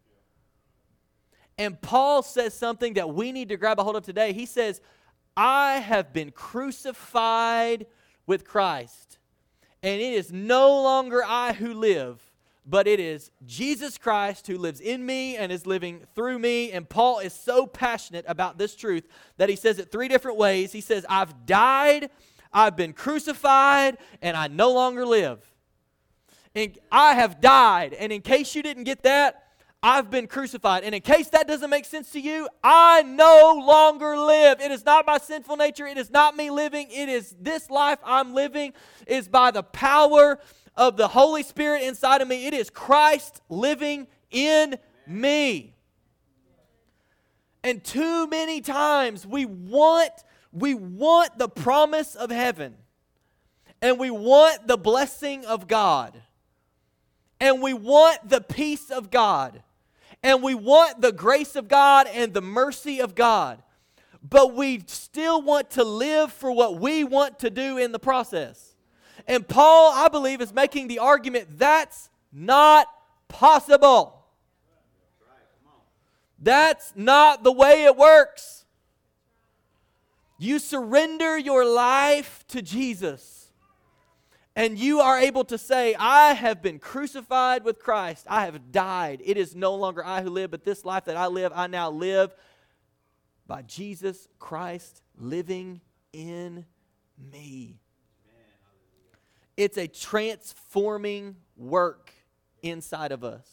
And 1.58 1.80
Paul 1.82 2.24
says 2.24 2.54
something 2.54 2.96
that 2.96 3.14
we 3.14 3.32
need 3.32 3.50
to 3.50 3.58
grab 3.58 3.80
a 3.80 3.84
hold 3.84 3.96
of 3.96 4.04
today. 4.04 4.34
He 4.34 4.46
says, 4.46 4.82
I 5.38 5.76
have 5.76 6.12
been 6.12 6.32
crucified 6.32 7.86
with 8.26 8.46
Christ, 8.46 9.20
and 9.82 10.02
it 10.02 10.14
is 10.14 10.32
no 10.32 10.82
longer 10.82 11.24
I 11.26 11.54
who 11.54 11.74
live, 11.74 12.22
but 12.66 12.88
it 12.88 13.00
is 13.00 13.32
Jesus 13.46 13.98
Christ 13.98 14.48
who 14.48 14.58
lives 14.58 14.80
in 14.80 15.06
me 15.06 15.36
and 15.36 15.52
is 15.52 15.66
living 15.66 16.06
through 16.16 16.40
me. 16.40 16.72
And 16.72 16.88
Paul 16.88 17.20
is 17.20 17.34
so 17.34 17.68
passionate 17.68 18.26
about 18.28 18.58
this 18.58 18.76
truth 18.76 19.04
that 19.38 19.50
he 19.50 19.56
says 19.56 19.80
it 19.80 19.92
three 19.92 20.08
different 20.08 20.38
ways. 20.38 20.72
He 20.72 20.82
says, 20.82 21.06
I've 21.10 21.46
died, 21.46 22.10
I've 22.54 22.76
been 22.76 22.94
crucified, 22.94 23.98
and 24.22 24.38
I 24.38 24.48
no 24.48 24.72
longer 24.72 25.06
live. 25.06 25.40
And 26.56 26.78
I 26.92 27.16
have 27.16 27.42
died. 27.42 27.94
And 27.94 28.12
in 28.12 28.22
case 28.22 28.56
you 28.56 28.64
didn't 28.64 28.84
get 28.86 29.04
that, 29.04 29.44
I've 29.82 30.10
been 30.10 30.28
crucified. 30.28 30.86
And 30.86 30.96
in 30.96 31.02
case 31.02 31.28
that 31.30 31.46
doesn't 31.46 31.70
make 31.70 31.84
sense 31.84 32.12
to 32.12 32.20
you, 32.22 32.48
I 32.64 33.02
no 33.02 33.62
longer 33.68 34.18
live. 34.18 34.62
It 34.62 34.72
is 34.72 34.86
not 34.86 35.06
my 35.06 35.18
sinful 35.18 35.58
nature. 35.58 35.86
It 35.86 35.98
is 35.98 36.10
not 36.10 36.38
me 36.38 36.50
living. 36.50 36.88
It 36.90 37.10
is 37.10 37.36
this 37.38 37.70
life 37.70 38.00
I'm 38.06 38.34
living 38.34 38.72
is 39.08 39.28
by 39.28 39.52
the 39.52 39.64
power 39.64 40.40
of 40.76 40.98
the 40.98 41.08
Holy 41.08 41.44
Spirit 41.44 41.84
inside 41.84 42.22
of 42.22 42.28
me. 42.28 42.48
It 42.48 42.54
is 42.54 42.70
Christ 42.70 43.42
living 43.50 44.08
in 44.32 44.78
me. 45.08 45.76
And 47.64 47.84
too 47.84 48.28
many 48.28 48.62
times 48.62 49.26
we 49.26 49.46
want 49.46 50.12
we 50.52 50.76
want 50.76 51.38
the 51.40 51.50
promise 51.50 52.16
of 52.16 52.30
heaven. 52.30 52.76
And 53.82 54.00
we 54.00 54.12
want 54.12 54.68
the 54.68 54.78
blessing 54.78 55.46
of 55.46 55.68
God. 55.68 56.22
And 57.40 57.62
we 57.62 57.74
want 57.74 58.30
the 58.30 58.40
peace 58.40 58.90
of 58.90 59.10
God 59.10 59.64
and 60.24 60.42
we 60.42 60.56
want 60.56 61.02
the 61.02 61.12
grace 61.12 61.56
of 61.56 61.68
God 61.68 62.08
and 62.08 62.34
the 62.34 62.42
mercy 62.42 63.02
of 63.02 63.14
God, 63.14 63.62
but 64.28 64.56
we 64.56 64.84
still 64.88 65.42
want 65.42 65.72
to 65.72 65.84
live 65.84 66.32
for 66.32 66.52
what 66.52 66.80
we 66.80 67.04
want 67.04 67.40
to 67.40 67.50
do 67.50 67.78
in 67.78 67.92
the 67.92 68.00
process. 68.00 68.73
And 69.28 69.48
Paul, 69.48 69.94
I 69.94 70.10
believe, 70.10 70.42
is 70.42 70.54
making 70.54 70.88
the 70.88 71.00
argument 71.00 71.58
that's 71.58 72.10
not 72.32 72.88
possible. 73.28 74.26
That's 76.40 76.92
not 76.96 77.44
the 77.44 77.52
way 77.52 77.86
it 77.86 77.96
works. 77.96 78.66
You 80.38 80.60
surrender 80.60 81.38
your 81.38 81.66
life 81.66 82.44
to 82.50 82.62
Jesus 82.62 83.44
and 84.56 84.78
you 84.78 85.00
are 85.00 85.20
able 85.20 85.46
to 85.46 85.58
say, 85.58 85.96
I 85.96 86.34
have 86.34 86.62
been 86.62 86.78
crucified 86.78 87.64
with 87.64 87.80
Christ. 87.80 88.28
I 88.30 88.46
have 88.46 88.72
died. 88.72 89.22
It 89.24 89.38
is 89.38 89.56
no 89.56 89.74
longer 89.76 90.06
I 90.06 90.22
who 90.22 90.30
live, 90.30 90.52
but 90.52 90.64
this 90.64 90.86
life 90.86 91.06
that 91.06 91.18
I 91.18 91.28
live, 91.28 91.52
I 91.56 91.68
now 91.68 91.90
live 91.90 92.36
by 93.48 93.64
Jesus 93.64 94.28
Christ 94.38 95.02
living 95.18 95.82
in 96.12 96.66
me. 97.18 97.80
It's 99.56 99.78
a 99.78 99.88
transforming 99.88 101.36
work 101.56 102.12
inside 102.62 103.12
of 103.12 103.24
us, 103.24 103.48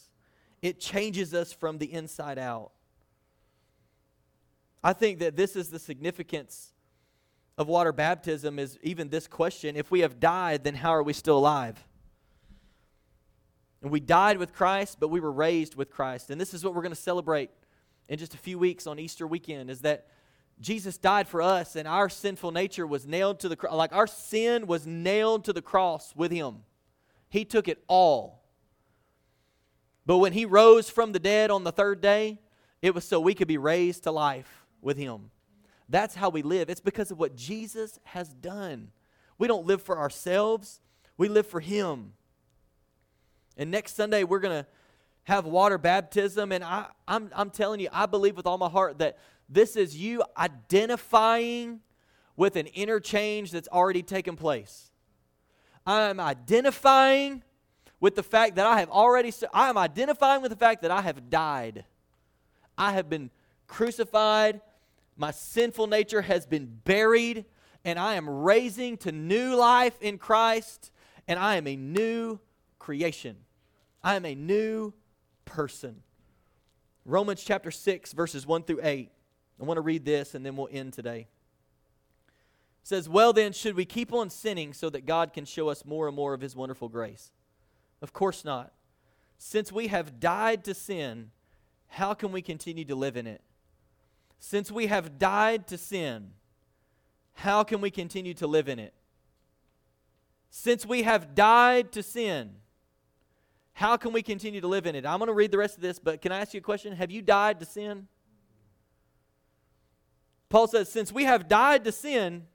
it 0.62 0.80
changes 0.80 1.34
us 1.34 1.52
from 1.52 1.78
the 1.78 1.92
inside 1.92 2.38
out. 2.38 2.72
I 4.82 4.92
think 4.94 5.18
that 5.18 5.36
this 5.36 5.56
is 5.56 5.68
the 5.68 5.78
significance 5.78 6.72
of 7.58 7.68
water 7.68 7.92
baptism 7.92 8.58
is 8.58 8.78
even 8.82 9.10
this 9.10 9.26
question 9.26 9.76
if 9.76 9.90
we 9.90 10.00
have 10.00 10.18
died, 10.18 10.64
then 10.64 10.74
how 10.74 10.90
are 10.90 11.02
we 11.02 11.12
still 11.12 11.36
alive? 11.36 11.84
And 13.82 13.90
we 13.90 14.00
died 14.00 14.38
with 14.38 14.54
Christ, 14.54 14.98
but 15.00 15.08
we 15.08 15.20
were 15.20 15.32
raised 15.32 15.74
with 15.74 15.90
Christ. 15.90 16.30
And 16.30 16.40
this 16.40 16.54
is 16.54 16.64
what 16.64 16.74
we're 16.74 16.82
going 16.82 16.94
to 16.94 17.00
celebrate 17.00 17.50
in 18.08 18.18
just 18.18 18.34
a 18.34 18.38
few 18.38 18.58
weeks 18.58 18.86
on 18.86 18.98
Easter 18.98 19.26
weekend 19.26 19.70
is 19.70 19.80
that 19.80 20.06
Jesus 20.60 20.98
died 20.98 21.26
for 21.26 21.40
us 21.40 21.76
and 21.76 21.88
our 21.88 22.08
sinful 22.08 22.52
nature 22.52 22.86
was 22.86 23.06
nailed 23.06 23.40
to 23.40 23.48
the 23.48 23.56
cross. 23.56 23.74
Like 23.74 23.94
our 23.94 24.06
sin 24.06 24.66
was 24.66 24.86
nailed 24.86 25.44
to 25.46 25.52
the 25.52 25.62
cross 25.62 26.14
with 26.14 26.30
him. 26.30 26.58
He 27.28 27.44
took 27.44 27.68
it 27.68 27.82
all. 27.88 28.42
But 30.04 30.18
when 30.18 30.32
he 30.32 30.44
rose 30.44 30.90
from 30.90 31.12
the 31.12 31.18
dead 31.18 31.50
on 31.50 31.64
the 31.64 31.72
third 31.72 32.00
day, 32.00 32.38
it 32.82 32.94
was 32.94 33.04
so 33.04 33.20
we 33.20 33.34
could 33.34 33.48
be 33.48 33.58
raised 33.58 34.02
to 34.04 34.10
life 34.10 34.66
with 34.82 34.96
him. 34.96 35.30
That's 35.90 36.14
how 36.14 36.28
we 36.28 36.42
live. 36.42 36.70
It's 36.70 36.80
because 36.80 37.10
of 37.10 37.18
what 37.18 37.34
Jesus 37.34 37.98
has 38.04 38.28
done. 38.28 38.92
We 39.38 39.48
don't 39.48 39.66
live 39.66 39.82
for 39.82 39.98
ourselves, 39.98 40.80
we 41.16 41.28
live 41.28 41.46
for 41.46 41.60
Him. 41.60 42.12
And 43.56 43.70
next 43.70 43.96
Sunday, 43.96 44.22
we're 44.22 44.38
going 44.38 44.62
to 44.62 44.68
have 45.24 45.44
water 45.44 45.78
baptism. 45.78 46.52
And 46.52 46.62
I, 46.62 46.86
I'm, 47.08 47.30
I'm 47.34 47.50
telling 47.50 47.80
you, 47.80 47.88
I 47.92 48.06
believe 48.06 48.36
with 48.36 48.46
all 48.46 48.56
my 48.56 48.68
heart 48.68 48.98
that 48.98 49.18
this 49.50 49.76
is 49.76 49.96
you 49.96 50.22
identifying 50.38 51.80
with 52.36 52.56
an 52.56 52.66
interchange 52.68 53.50
that's 53.50 53.68
already 53.68 54.02
taken 54.02 54.36
place. 54.36 54.92
I'm 55.86 56.20
identifying 56.20 57.42
with 57.98 58.14
the 58.14 58.22
fact 58.22 58.56
that 58.56 58.66
I 58.66 58.80
have 58.80 58.88
already, 58.88 59.32
I 59.52 59.68
am 59.68 59.76
identifying 59.76 60.40
with 60.40 60.50
the 60.50 60.56
fact 60.56 60.82
that 60.82 60.90
I 60.90 61.02
have 61.02 61.28
died. 61.28 61.84
I 62.78 62.92
have 62.92 63.10
been 63.10 63.30
crucified 63.66 64.62
my 65.20 65.32
sinful 65.32 65.86
nature 65.86 66.22
has 66.22 66.46
been 66.46 66.80
buried, 66.84 67.44
and 67.84 67.98
I 67.98 68.14
am 68.14 68.26
raising 68.26 68.96
to 68.98 69.12
new 69.12 69.54
life 69.54 70.00
in 70.00 70.16
Christ, 70.16 70.90
and 71.28 71.38
I 71.38 71.56
am 71.56 71.66
a 71.66 71.76
new 71.76 72.40
creation. 72.78 73.36
I 74.02 74.14
am 74.14 74.24
a 74.24 74.34
new 74.34 74.94
person. 75.44 76.02
Romans 77.04 77.44
chapter 77.44 77.70
6, 77.70 78.14
verses 78.14 78.46
1 78.46 78.62
through 78.62 78.80
8. 78.82 79.10
I 79.60 79.64
want 79.64 79.76
to 79.76 79.82
read 79.82 80.04
this 80.04 80.34
and 80.34 80.44
then 80.44 80.56
we'll 80.56 80.68
end 80.72 80.92
today. 80.92 81.26
It 82.82 82.88
says, 82.88 83.08
Well, 83.08 83.32
then, 83.32 83.52
should 83.52 83.76
we 83.76 83.84
keep 83.84 84.12
on 84.12 84.30
sinning 84.30 84.72
so 84.72 84.88
that 84.90 85.04
God 85.04 85.32
can 85.32 85.44
show 85.44 85.68
us 85.68 85.84
more 85.84 86.06
and 86.06 86.16
more 86.16 86.32
of 86.32 86.40
his 86.40 86.56
wonderful 86.56 86.88
grace? 86.88 87.32
Of 88.00 88.12
course 88.12 88.44
not. 88.44 88.72
Since 89.36 89.70
we 89.70 89.88
have 89.88 90.18
died 90.20 90.64
to 90.64 90.74
sin, 90.74 91.30
how 91.88 92.14
can 92.14 92.32
we 92.32 92.42
continue 92.42 92.84
to 92.86 92.94
live 92.94 93.16
in 93.16 93.26
it? 93.26 93.42
Since 94.38 94.70
we 94.70 94.86
have 94.86 95.18
died 95.18 95.66
to 95.68 95.76
sin, 95.76 96.30
how 97.34 97.62
can 97.62 97.80
we 97.80 97.90
continue 97.90 98.34
to 98.34 98.46
live 98.46 98.68
in 98.68 98.78
it? 98.78 98.94
Since 100.50 100.86
we 100.86 101.02
have 101.02 101.34
died 101.34 101.92
to 101.92 102.02
sin, 102.02 102.52
how 103.74 103.96
can 103.96 104.12
we 104.12 104.22
continue 104.22 104.60
to 104.60 104.68
live 104.68 104.86
in 104.86 104.94
it? 104.94 105.06
I'm 105.06 105.18
going 105.18 105.28
to 105.28 105.34
read 105.34 105.50
the 105.50 105.58
rest 105.58 105.76
of 105.76 105.82
this, 105.82 105.98
but 105.98 106.20
can 106.22 106.32
I 106.32 106.40
ask 106.40 106.54
you 106.54 106.58
a 106.58 106.62
question? 106.62 106.94
Have 106.94 107.10
you 107.10 107.22
died 107.22 107.60
to 107.60 107.66
sin? 107.66 108.08
Paul 110.50 110.66
says, 110.66 110.90
since 110.90 111.10
we 111.10 111.24
have 111.24 111.48
died 111.48 111.84
to 111.84 111.92
sin, 111.92 112.46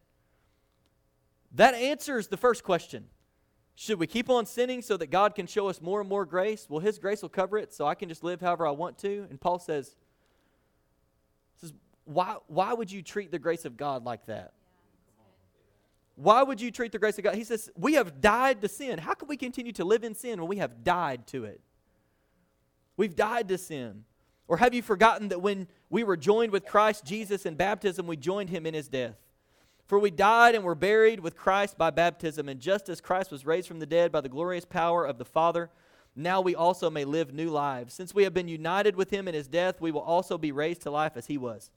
that 1.53 1.73
answers 1.73 2.27
the 2.27 2.37
first 2.37 2.63
question. 2.63 3.05
Should 3.73 3.99
we 3.99 4.07
keep 4.07 4.29
on 4.29 4.45
sinning 4.45 4.81
so 4.81 4.97
that 4.97 5.07
God 5.07 5.33
can 5.33 5.47
show 5.47 5.67
us 5.69 5.81
more 5.81 6.01
and 6.01 6.07
more 6.07 6.25
grace? 6.25 6.67
Well, 6.69 6.81
His 6.81 6.99
grace 6.99 7.21
will 7.21 7.29
cover 7.29 7.57
it, 7.57 7.73
so 7.73 7.87
I 7.87 7.95
can 7.95 8.09
just 8.09 8.23
live 8.23 8.41
however 8.41 8.67
I 8.67 8.71
want 8.71 8.97
to. 8.99 9.25
And 9.29 9.39
Paul 9.39 9.59
says, 9.59 9.95
says 11.59 11.73
why, 12.03 12.37
why 12.47 12.73
would 12.73 12.91
you 12.91 13.01
treat 13.01 13.31
the 13.31 13.39
grace 13.39 13.65
of 13.65 13.77
God 13.77 14.03
like 14.03 14.25
that? 14.27 14.53
Why 16.15 16.43
would 16.43 16.61
you 16.61 16.71
treat 16.71 16.91
the 16.91 16.99
grace 16.99 17.17
of 17.17 17.23
God? 17.23 17.35
He 17.35 17.43
says, 17.43 17.69
We 17.75 17.93
have 17.93 18.21
died 18.21 18.61
to 18.61 18.69
sin. 18.69 18.99
How 18.99 19.13
can 19.13 19.27
we 19.27 19.35
continue 19.35 19.73
to 19.73 19.83
live 19.83 20.05
in 20.05 20.15
sin 20.15 20.39
when 20.39 20.47
we 20.47 20.57
have 20.57 20.83
died 20.83 21.27
to 21.27 21.43
it? 21.43 21.59
We've 22.95 23.15
died 23.15 23.49
to 23.49 23.57
sin. 23.57 24.05
Or 24.47 24.57
have 24.57 24.73
you 24.73 24.81
forgotten 24.81 25.29
that 25.29 25.41
when 25.41 25.67
we 25.95 26.03
were 26.03 26.17
joined 26.17 26.51
with 26.51 26.65
Christ 26.65 27.05
Jesus 27.05 27.45
in 27.45 27.55
baptism, 27.55 28.05
we 28.05 28.17
joined 28.17 28.49
him 28.49 28.65
in 28.65 28.73
his 28.73 28.89
death? 28.89 29.15
For 29.87 29.97
we 29.97 30.11
died 30.11 30.53
and 30.53 30.65
were 30.65 30.75
buried 30.75 31.21
with 31.21 31.37
Christ 31.37 31.77
by 31.77 31.89
baptism, 31.89 32.49
and 32.49 32.59
just 32.59 32.89
as 32.89 32.99
Christ 32.99 33.31
was 33.31 33.45
raised 33.45 33.69
from 33.69 33.79
the 33.79 33.85
dead 33.85 34.11
by 34.11 34.19
the 34.19 34.27
glorious 34.27 34.65
power 34.65 35.05
of 35.05 35.17
the 35.17 35.23
Father, 35.23 35.69
now 36.13 36.41
we 36.41 36.53
also 36.53 36.89
may 36.89 37.05
live 37.05 37.33
new 37.33 37.49
lives. 37.49 37.93
Since 37.93 38.13
we 38.13 38.23
have 38.23 38.33
been 38.33 38.49
united 38.49 38.97
with 38.97 39.09
him 39.09 39.29
in 39.29 39.33
his 39.33 39.47
death, 39.47 39.79
we 39.79 39.93
will 39.93 40.01
also 40.01 40.37
be 40.37 40.51
raised 40.51 40.81
to 40.81 40.91
life 40.91 41.13
as 41.15 41.27
he 41.27 41.37
was. 41.37 41.71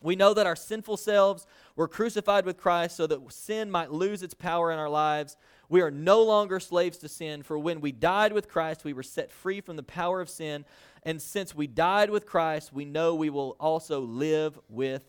We 0.00 0.14
know 0.14 0.32
that 0.32 0.46
our 0.46 0.54
sinful 0.54 0.98
selves 0.98 1.44
were 1.74 1.88
crucified 1.88 2.46
with 2.46 2.56
Christ 2.56 2.94
so 2.94 3.08
that 3.08 3.32
sin 3.32 3.68
might 3.68 3.90
lose 3.90 4.22
its 4.22 4.34
power 4.34 4.70
in 4.70 4.78
our 4.78 4.88
lives. 4.88 5.36
We 5.74 5.80
are 5.80 5.90
no 5.90 6.22
longer 6.22 6.60
slaves 6.60 6.98
to 6.98 7.08
sin, 7.08 7.42
for 7.42 7.58
when 7.58 7.80
we 7.80 7.90
died 7.90 8.32
with 8.32 8.48
Christ, 8.48 8.84
we 8.84 8.92
were 8.92 9.02
set 9.02 9.32
free 9.32 9.60
from 9.60 9.74
the 9.74 9.82
power 9.82 10.20
of 10.20 10.30
sin. 10.30 10.64
And 11.02 11.20
since 11.20 11.52
we 11.52 11.66
died 11.66 12.10
with 12.10 12.26
Christ, 12.26 12.72
we 12.72 12.84
know 12.84 13.16
we 13.16 13.28
will 13.28 13.56
also 13.58 13.98
live 13.98 14.56
with 14.68 15.02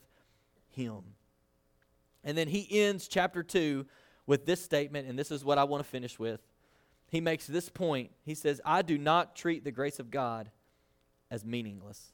him. 0.72 1.04
And 2.24 2.36
then 2.36 2.48
he 2.48 2.68
ends 2.82 3.08
chapter 3.08 3.44
2 3.44 3.86
with 4.26 4.48
this 4.48 4.60
statement, 4.60 5.08
and 5.08 5.20
this 5.20 5.30
is 5.30 5.46
what 5.46 5.60
I 5.60 5.66
want 5.66 5.84
to 5.84 5.88
finish 5.88 6.18
with. 6.18 6.42
He 7.12 7.22
makes 7.22 7.46
this 7.46 7.70
point. 7.70 8.10
He 8.24 8.34
says, 8.34 8.60
I 8.66 8.82
do 8.82 8.98
not 8.98 9.36
treat 9.36 9.66
the 9.66 9.72
grace 9.72 10.00
of 10.00 10.10
God 10.10 10.50
as 11.30 11.46
meaningless. 11.46 12.12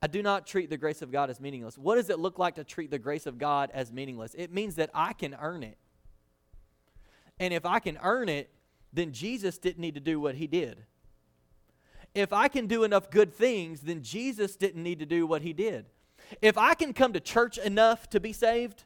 I 0.00 0.06
do 0.06 0.22
not 0.22 0.46
treat 0.46 0.70
the 0.70 0.76
grace 0.76 1.02
of 1.02 1.10
God 1.10 1.28
as 1.28 1.40
meaningless. 1.40 1.76
What 1.76 1.96
does 1.96 2.08
it 2.08 2.20
look 2.20 2.38
like 2.38 2.54
to 2.54 2.62
treat 2.62 2.92
the 2.92 3.00
grace 3.00 3.26
of 3.26 3.36
God 3.36 3.72
as 3.74 3.90
meaningless? 3.90 4.32
It 4.38 4.52
means 4.52 4.76
that 4.76 4.90
I 4.94 5.12
can 5.12 5.34
earn 5.40 5.64
it. 5.64 5.76
And 7.38 7.52
if 7.52 7.66
I 7.66 7.78
can 7.78 7.98
earn 8.02 8.28
it, 8.28 8.50
then 8.92 9.12
Jesus 9.12 9.58
didn't 9.58 9.80
need 9.80 9.94
to 9.94 10.00
do 10.00 10.20
what 10.20 10.36
he 10.36 10.46
did. 10.46 10.84
If 12.14 12.32
I 12.32 12.48
can 12.48 12.66
do 12.66 12.84
enough 12.84 13.10
good 13.10 13.34
things, 13.34 13.80
then 13.80 14.02
Jesus 14.02 14.54
didn't 14.54 14.82
need 14.82 15.00
to 15.00 15.06
do 15.06 15.26
what 15.26 15.42
he 15.42 15.52
did. 15.52 15.86
If 16.40 16.56
I 16.56 16.74
can 16.74 16.92
come 16.92 17.12
to 17.12 17.20
church 17.20 17.58
enough 17.58 18.08
to 18.10 18.20
be 18.20 18.32
saved, 18.32 18.84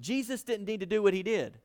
Jesus 0.00 0.42
didn't 0.42 0.66
need 0.66 0.80
to 0.80 0.86
do 0.86 1.02
what 1.02 1.14
he 1.14 1.22
did. 1.22 1.58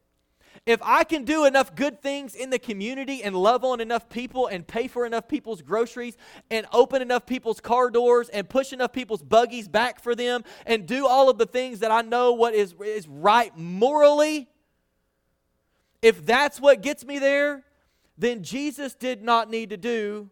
If 0.65 0.79
I 0.83 1.03
can 1.03 1.23
do 1.23 1.45
enough 1.45 1.75
good 1.75 2.01
things 2.01 2.35
in 2.35 2.49
the 2.49 2.59
community 2.59 3.23
and 3.23 3.35
love 3.35 3.63
on 3.63 3.81
enough 3.81 4.07
people 4.07 4.47
and 4.47 4.65
pay 4.65 4.87
for 4.87 5.05
enough 5.05 5.27
people's 5.27 5.61
groceries 5.61 6.15
and 6.49 6.67
open 6.71 7.01
enough 7.01 7.25
people's 7.25 7.59
car 7.59 7.89
doors 7.89 8.29
and 8.29 8.47
push 8.47 8.71
enough 8.71 8.93
people's 8.93 9.23
buggies 9.23 9.67
back 9.67 9.99
for 9.99 10.15
them 10.15 10.43
and 10.65 10.85
do 10.85 11.07
all 11.07 11.29
of 11.29 11.37
the 11.37 11.45
things 11.45 11.79
that 11.79 11.91
I 11.91 12.01
know 12.01 12.33
what 12.33 12.53
is, 12.53 12.75
is 12.85 13.07
right 13.07 13.55
morally, 13.57 14.47
if 16.03 16.25
that's 16.25 16.59
what 16.59 16.81
gets 16.81 17.05
me 17.05 17.17
there, 17.17 17.63
then 18.17 18.43
Jesus 18.43 18.93
did 18.93 19.23
not 19.23 19.49
need 19.49 19.69
to 19.69 19.77
do 19.77 20.29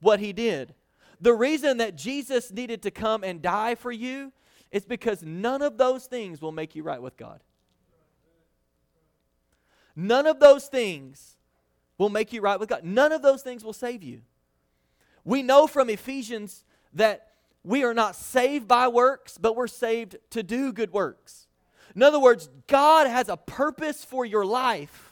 what 0.00 0.20
he 0.20 0.32
did. 0.32 0.74
The 1.20 1.34
reason 1.34 1.78
that 1.78 1.96
Jesus 1.96 2.50
needed 2.50 2.82
to 2.82 2.90
come 2.90 3.24
and 3.24 3.42
die 3.42 3.74
for 3.74 3.92
you 3.92 4.32
is 4.70 4.86
because 4.86 5.22
none 5.22 5.62
of 5.62 5.76
those 5.76 6.06
things 6.06 6.40
will 6.40 6.52
make 6.52 6.74
you 6.74 6.82
right 6.84 7.02
with 7.02 7.16
God. 7.16 7.42
None 9.96 10.26
of 10.26 10.38
those 10.38 10.66
things 10.66 11.36
will 11.98 12.08
make 12.08 12.32
you 12.32 12.40
right 12.40 12.58
with 12.58 12.68
God. 12.68 12.84
None 12.84 13.12
of 13.12 13.20
those 13.20 13.42
things 13.42 13.64
will 13.64 13.72
save 13.72 14.02
you. 14.02 14.22
We 15.24 15.42
know 15.42 15.66
from 15.66 15.90
Ephesians 15.90 16.64
that 16.94 17.32
we 17.64 17.84
are 17.84 17.92
not 17.92 18.14
saved 18.14 18.66
by 18.66 18.88
works, 18.88 19.36
but 19.36 19.56
we're 19.56 19.66
saved 19.66 20.16
to 20.30 20.42
do 20.42 20.72
good 20.72 20.92
works. 20.92 21.48
In 21.94 22.02
other 22.02 22.20
words, 22.20 22.48
God 22.66 23.06
has 23.06 23.28
a 23.28 23.36
purpose 23.36 24.04
for 24.04 24.24
your 24.24 24.44
life. 24.44 25.06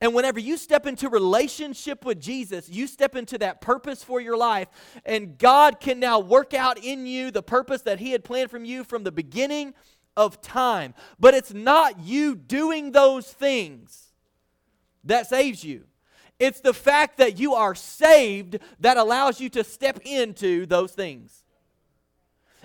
And 0.00 0.14
whenever 0.14 0.40
you 0.40 0.56
step 0.56 0.86
into 0.86 1.10
relationship 1.10 2.06
with 2.06 2.20
Jesus, 2.20 2.68
you 2.68 2.86
step 2.86 3.14
into 3.14 3.36
that 3.38 3.60
purpose 3.60 4.02
for 4.02 4.18
your 4.18 4.36
life, 4.36 4.68
and 5.04 5.36
God 5.36 5.78
can 5.78 6.00
now 6.00 6.18
work 6.20 6.54
out 6.54 6.82
in 6.82 7.06
you 7.06 7.30
the 7.30 7.42
purpose 7.42 7.82
that 7.82 7.98
He 7.98 8.12
had 8.12 8.24
planned 8.24 8.50
from 8.50 8.64
you 8.64 8.82
from 8.82 9.04
the 9.04 9.12
beginning 9.12 9.74
of 10.16 10.40
time. 10.40 10.94
But 11.18 11.34
it's 11.34 11.52
not 11.52 12.00
you 12.00 12.34
doing 12.34 12.92
those 12.92 13.26
things 13.30 14.12
that 15.04 15.26
saves 15.26 15.64
you. 15.64 15.84
It's 16.38 16.60
the 16.60 16.72
fact 16.72 17.18
that 17.18 17.38
you 17.38 17.54
are 17.54 17.74
saved 17.74 18.58
that 18.80 18.96
allows 18.96 19.38
you 19.38 19.50
to 19.50 19.62
step 19.62 20.00
into 20.06 20.64
those 20.64 20.92
things. 20.92 21.44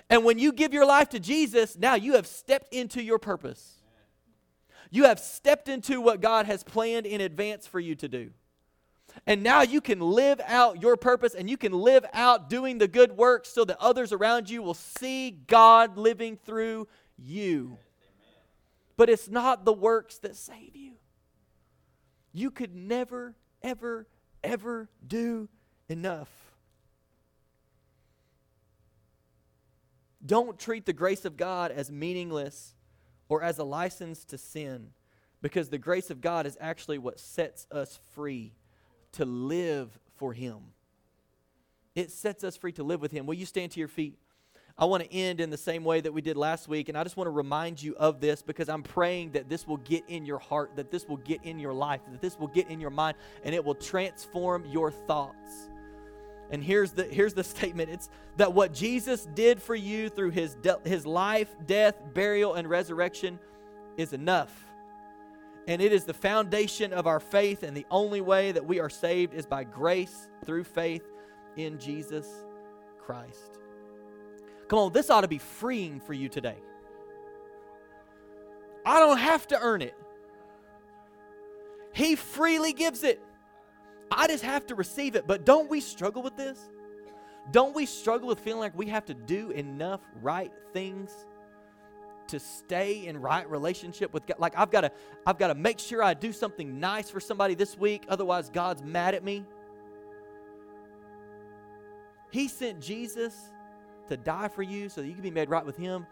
And 0.08 0.24
when 0.24 0.38
you 0.38 0.52
give 0.52 0.72
your 0.72 0.86
life 0.86 1.08
to 1.10 1.20
Jesus, 1.20 1.76
now 1.76 1.94
you 1.94 2.14
have 2.14 2.26
stepped 2.26 2.72
into 2.72 3.02
your 3.02 3.18
purpose. 3.18 3.74
You 4.90 5.04
have 5.04 5.18
stepped 5.18 5.68
into 5.68 6.00
what 6.00 6.20
God 6.20 6.46
has 6.46 6.62
planned 6.62 7.06
in 7.06 7.20
advance 7.20 7.66
for 7.66 7.80
you 7.80 7.94
to 7.96 8.08
do. 8.08 8.30
And 9.26 9.42
now 9.42 9.62
you 9.62 9.80
can 9.80 10.00
live 10.00 10.40
out 10.46 10.82
your 10.82 10.96
purpose 10.96 11.34
and 11.34 11.48
you 11.48 11.56
can 11.56 11.72
live 11.72 12.04
out 12.12 12.50
doing 12.50 12.78
the 12.78 12.86
good 12.86 13.12
works 13.12 13.48
so 13.48 13.64
that 13.64 13.78
others 13.80 14.12
around 14.12 14.50
you 14.50 14.62
will 14.62 14.74
see 14.74 15.30
God 15.30 15.96
living 15.96 16.36
through 16.36 16.86
you. 17.16 17.78
But 18.96 19.08
it's 19.08 19.28
not 19.28 19.64
the 19.64 19.72
works 19.72 20.18
that 20.18 20.36
save 20.36 20.76
you. 20.76 20.92
You 22.32 22.50
could 22.50 22.74
never, 22.74 23.34
ever, 23.62 24.06
ever 24.44 24.88
do 25.06 25.48
enough. 25.88 26.28
Don't 30.26 30.58
treat 30.58 30.84
the 30.84 30.92
grace 30.92 31.24
of 31.24 31.36
God 31.36 31.70
as 31.70 31.90
meaningless 31.90 32.74
or 33.28 33.42
as 33.42 33.58
a 33.58 33.64
license 33.64 34.24
to 34.26 34.38
sin 34.38 34.88
because 35.40 35.68
the 35.68 35.78
grace 35.78 36.10
of 36.10 36.20
God 36.20 36.46
is 36.46 36.58
actually 36.60 36.98
what 36.98 37.20
sets 37.20 37.66
us 37.70 37.98
free 38.14 38.52
to 39.12 39.24
live 39.24 39.98
for 40.16 40.32
Him. 40.32 40.56
It 41.94 42.10
sets 42.10 42.44
us 42.44 42.56
free 42.56 42.72
to 42.72 42.82
live 42.82 43.00
with 43.00 43.12
Him. 43.12 43.26
Will 43.26 43.34
you 43.34 43.46
stand 43.46 43.72
to 43.72 43.78
your 43.78 43.88
feet? 43.88 44.18
I 44.78 44.84
want 44.84 45.02
to 45.02 45.12
end 45.12 45.40
in 45.40 45.48
the 45.48 45.56
same 45.56 45.84
way 45.84 46.02
that 46.02 46.12
we 46.12 46.20
did 46.20 46.36
last 46.36 46.68
week, 46.68 46.90
and 46.90 46.98
I 46.98 47.02
just 47.02 47.16
want 47.16 47.28
to 47.28 47.32
remind 47.32 47.82
you 47.82 47.96
of 47.96 48.20
this 48.20 48.42
because 48.42 48.68
I'm 48.68 48.82
praying 48.82 49.32
that 49.32 49.48
this 49.48 49.66
will 49.66 49.78
get 49.78 50.04
in 50.08 50.26
your 50.26 50.38
heart, 50.38 50.76
that 50.76 50.90
this 50.90 51.08
will 51.08 51.16
get 51.16 51.42
in 51.44 51.58
your 51.58 51.72
life, 51.72 52.02
that 52.10 52.20
this 52.20 52.38
will 52.38 52.48
get 52.48 52.68
in 52.68 52.78
your 52.78 52.90
mind, 52.90 53.16
and 53.42 53.54
it 53.54 53.64
will 53.64 53.74
transform 53.74 54.66
your 54.66 54.90
thoughts. 54.90 55.70
And 56.50 56.62
here's 56.62 56.92
the 56.92 57.04
here's 57.04 57.34
the 57.34 57.44
statement. 57.54 57.90
It's 57.90 58.08
that 58.36 58.52
what 58.52 58.72
Jesus 58.72 59.26
did 59.34 59.62
for 59.62 59.74
you 59.74 60.08
through 60.08 60.30
his 60.30 60.54
de- 60.56 60.80
his 60.84 61.06
life, 61.06 61.54
death, 61.66 61.96
burial 62.14 62.54
and 62.54 62.68
resurrection 62.68 63.38
is 63.96 64.12
enough. 64.12 64.52
And 65.68 65.82
it 65.82 65.92
is 65.92 66.04
the 66.04 66.14
foundation 66.14 66.92
of 66.92 67.06
our 67.06 67.18
faith 67.18 67.64
and 67.64 67.76
the 67.76 67.86
only 67.90 68.20
way 68.20 68.52
that 68.52 68.64
we 68.64 68.78
are 68.78 68.90
saved 68.90 69.34
is 69.34 69.46
by 69.46 69.64
grace 69.64 70.28
through 70.44 70.64
faith 70.64 71.02
in 71.56 71.78
Jesus 71.78 72.28
Christ. 73.04 73.58
Come 74.68 74.78
on, 74.78 74.92
this 74.92 75.10
ought 75.10 75.22
to 75.22 75.28
be 75.28 75.38
freeing 75.38 76.00
for 76.00 76.12
you 76.12 76.28
today. 76.28 76.56
I 78.84 79.00
don't 79.00 79.18
have 79.18 79.48
to 79.48 79.60
earn 79.60 79.82
it. 79.82 79.94
He 81.92 82.14
freely 82.14 82.72
gives 82.72 83.02
it. 83.02 83.20
I 84.10 84.26
just 84.28 84.44
have 84.44 84.66
to 84.66 84.74
receive 84.74 85.14
it. 85.16 85.26
But 85.26 85.44
don't 85.44 85.68
we 85.68 85.80
struggle 85.80 86.22
with 86.22 86.36
this? 86.36 86.58
Don't 87.50 87.74
we 87.74 87.86
struggle 87.86 88.28
with 88.28 88.40
feeling 88.40 88.60
like 88.60 88.76
we 88.76 88.86
have 88.86 89.04
to 89.06 89.14
do 89.14 89.50
enough 89.50 90.00
right 90.20 90.52
things 90.72 91.26
to 92.28 92.40
stay 92.40 93.06
in 93.06 93.20
right 93.20 93.48
relationship 93.48 94.12
with 94.12 94.26
God? 94.26 94.38
Like 94.38 94.58
I've 94.58 94.70
got 94.70 94.80
to 94.82 94.92
I've 95.24 95.38
got 95.38 95.48
to 95.48 95.54
make 95.54 95.78
sure 95.78 96.02
I 96.02 96.14
do 96.14 96.32
something 96.32 96.80
nice 96.80 97.08
for 97.08 97.20
somebody 97.20 97.54
this 97.54 97.78
week 97.78 98.04
otherwise 98.08 98.50
God's 98.50 98.82
mad 98.82 99.14
at 99.14 99.22
me. 99.22 99.44
He 102.30 102.48
sent 102.48 102.80
Jesus 102.80 103.34
to 104.08 104.16
die 104.16 104.48
for 104.48 104.62
you 104.62 104.88
so 104.88 105.00
that 105.00 105.06
you 105.06 105.14
can 105.14 105.22
be 105.22 105.30
made 105.30 105.48
right 105.48 105.64
with 105.64 105.76
him 105.76 106.06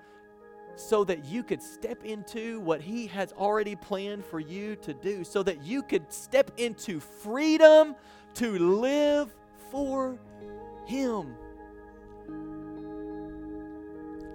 so 0.77 1.05
that 1.05 1.25
you 1.25 1.43
could 1.43 1.63
step 1.63 2.05
into 2.05 2.61
what 2.61 2.81
He 2.81 3.07
has 3.09 3.33
already 3.33 3.77
planned 3.77 4.25
for 4.25 4.41
you 4.41 4.77
to 4.77 4.95
do, 4.95 5.25
so 5.25 5.43
that 5.43 5.63
you 5.63 5.83
could 5.83 6.13
step 6.13 6.51
into 6.57 7.01
freedom 7.01 7.95
to 8.35 8.59
live 8.59 9.35
for 9.71 10.19
Him. 10.87 11.37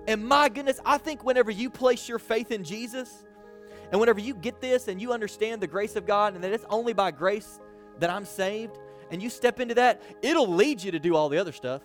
And 0.07 0.25
my 0.25 0.49
goodness, 0.49 0.79
I 0.85 0.97
think 0.97 1.23
whenever 1.23 1.51
you 1.51 1.69
place 1.69 2.09
your 2.09 2.19
faith 2.19 2.51
in 2.51 2.63
Jesus, 2.63 3.25
and 3.91 3.99
whenever 3.99 4.19
you 4.19 4.33
get 4.33 4.61
this 4.61 4.87
and 4.87 5.01
you 5.01 5.13
understand 5.13 5.61
the 5.61 5.67
grace 5.67 5.95
of 5.95 6.05
God 6.05 6.35
and 6.35 6.43
that 6.43 6.51
it's 6.51 6.65
only 6.69 6.93
by 6.93 7.11
grace 7.11 7.59
that 7.99 8.09
I'm 8.09 8.25
saved, 8.25 8.77
and 9.11 9.21
you 9.21 9.29
step 9.29 9.59
into 9.59 9.75
that, 9.75 10.01
it'll 10.21 10.47
lead 10.47 10.81
you 10.81 10.91
to 10.91 10.99
do 10.99 11.15
all 11.15 11.29
the 11.29 11.37
other 11.37 11.51
stuff. 11.51 11.81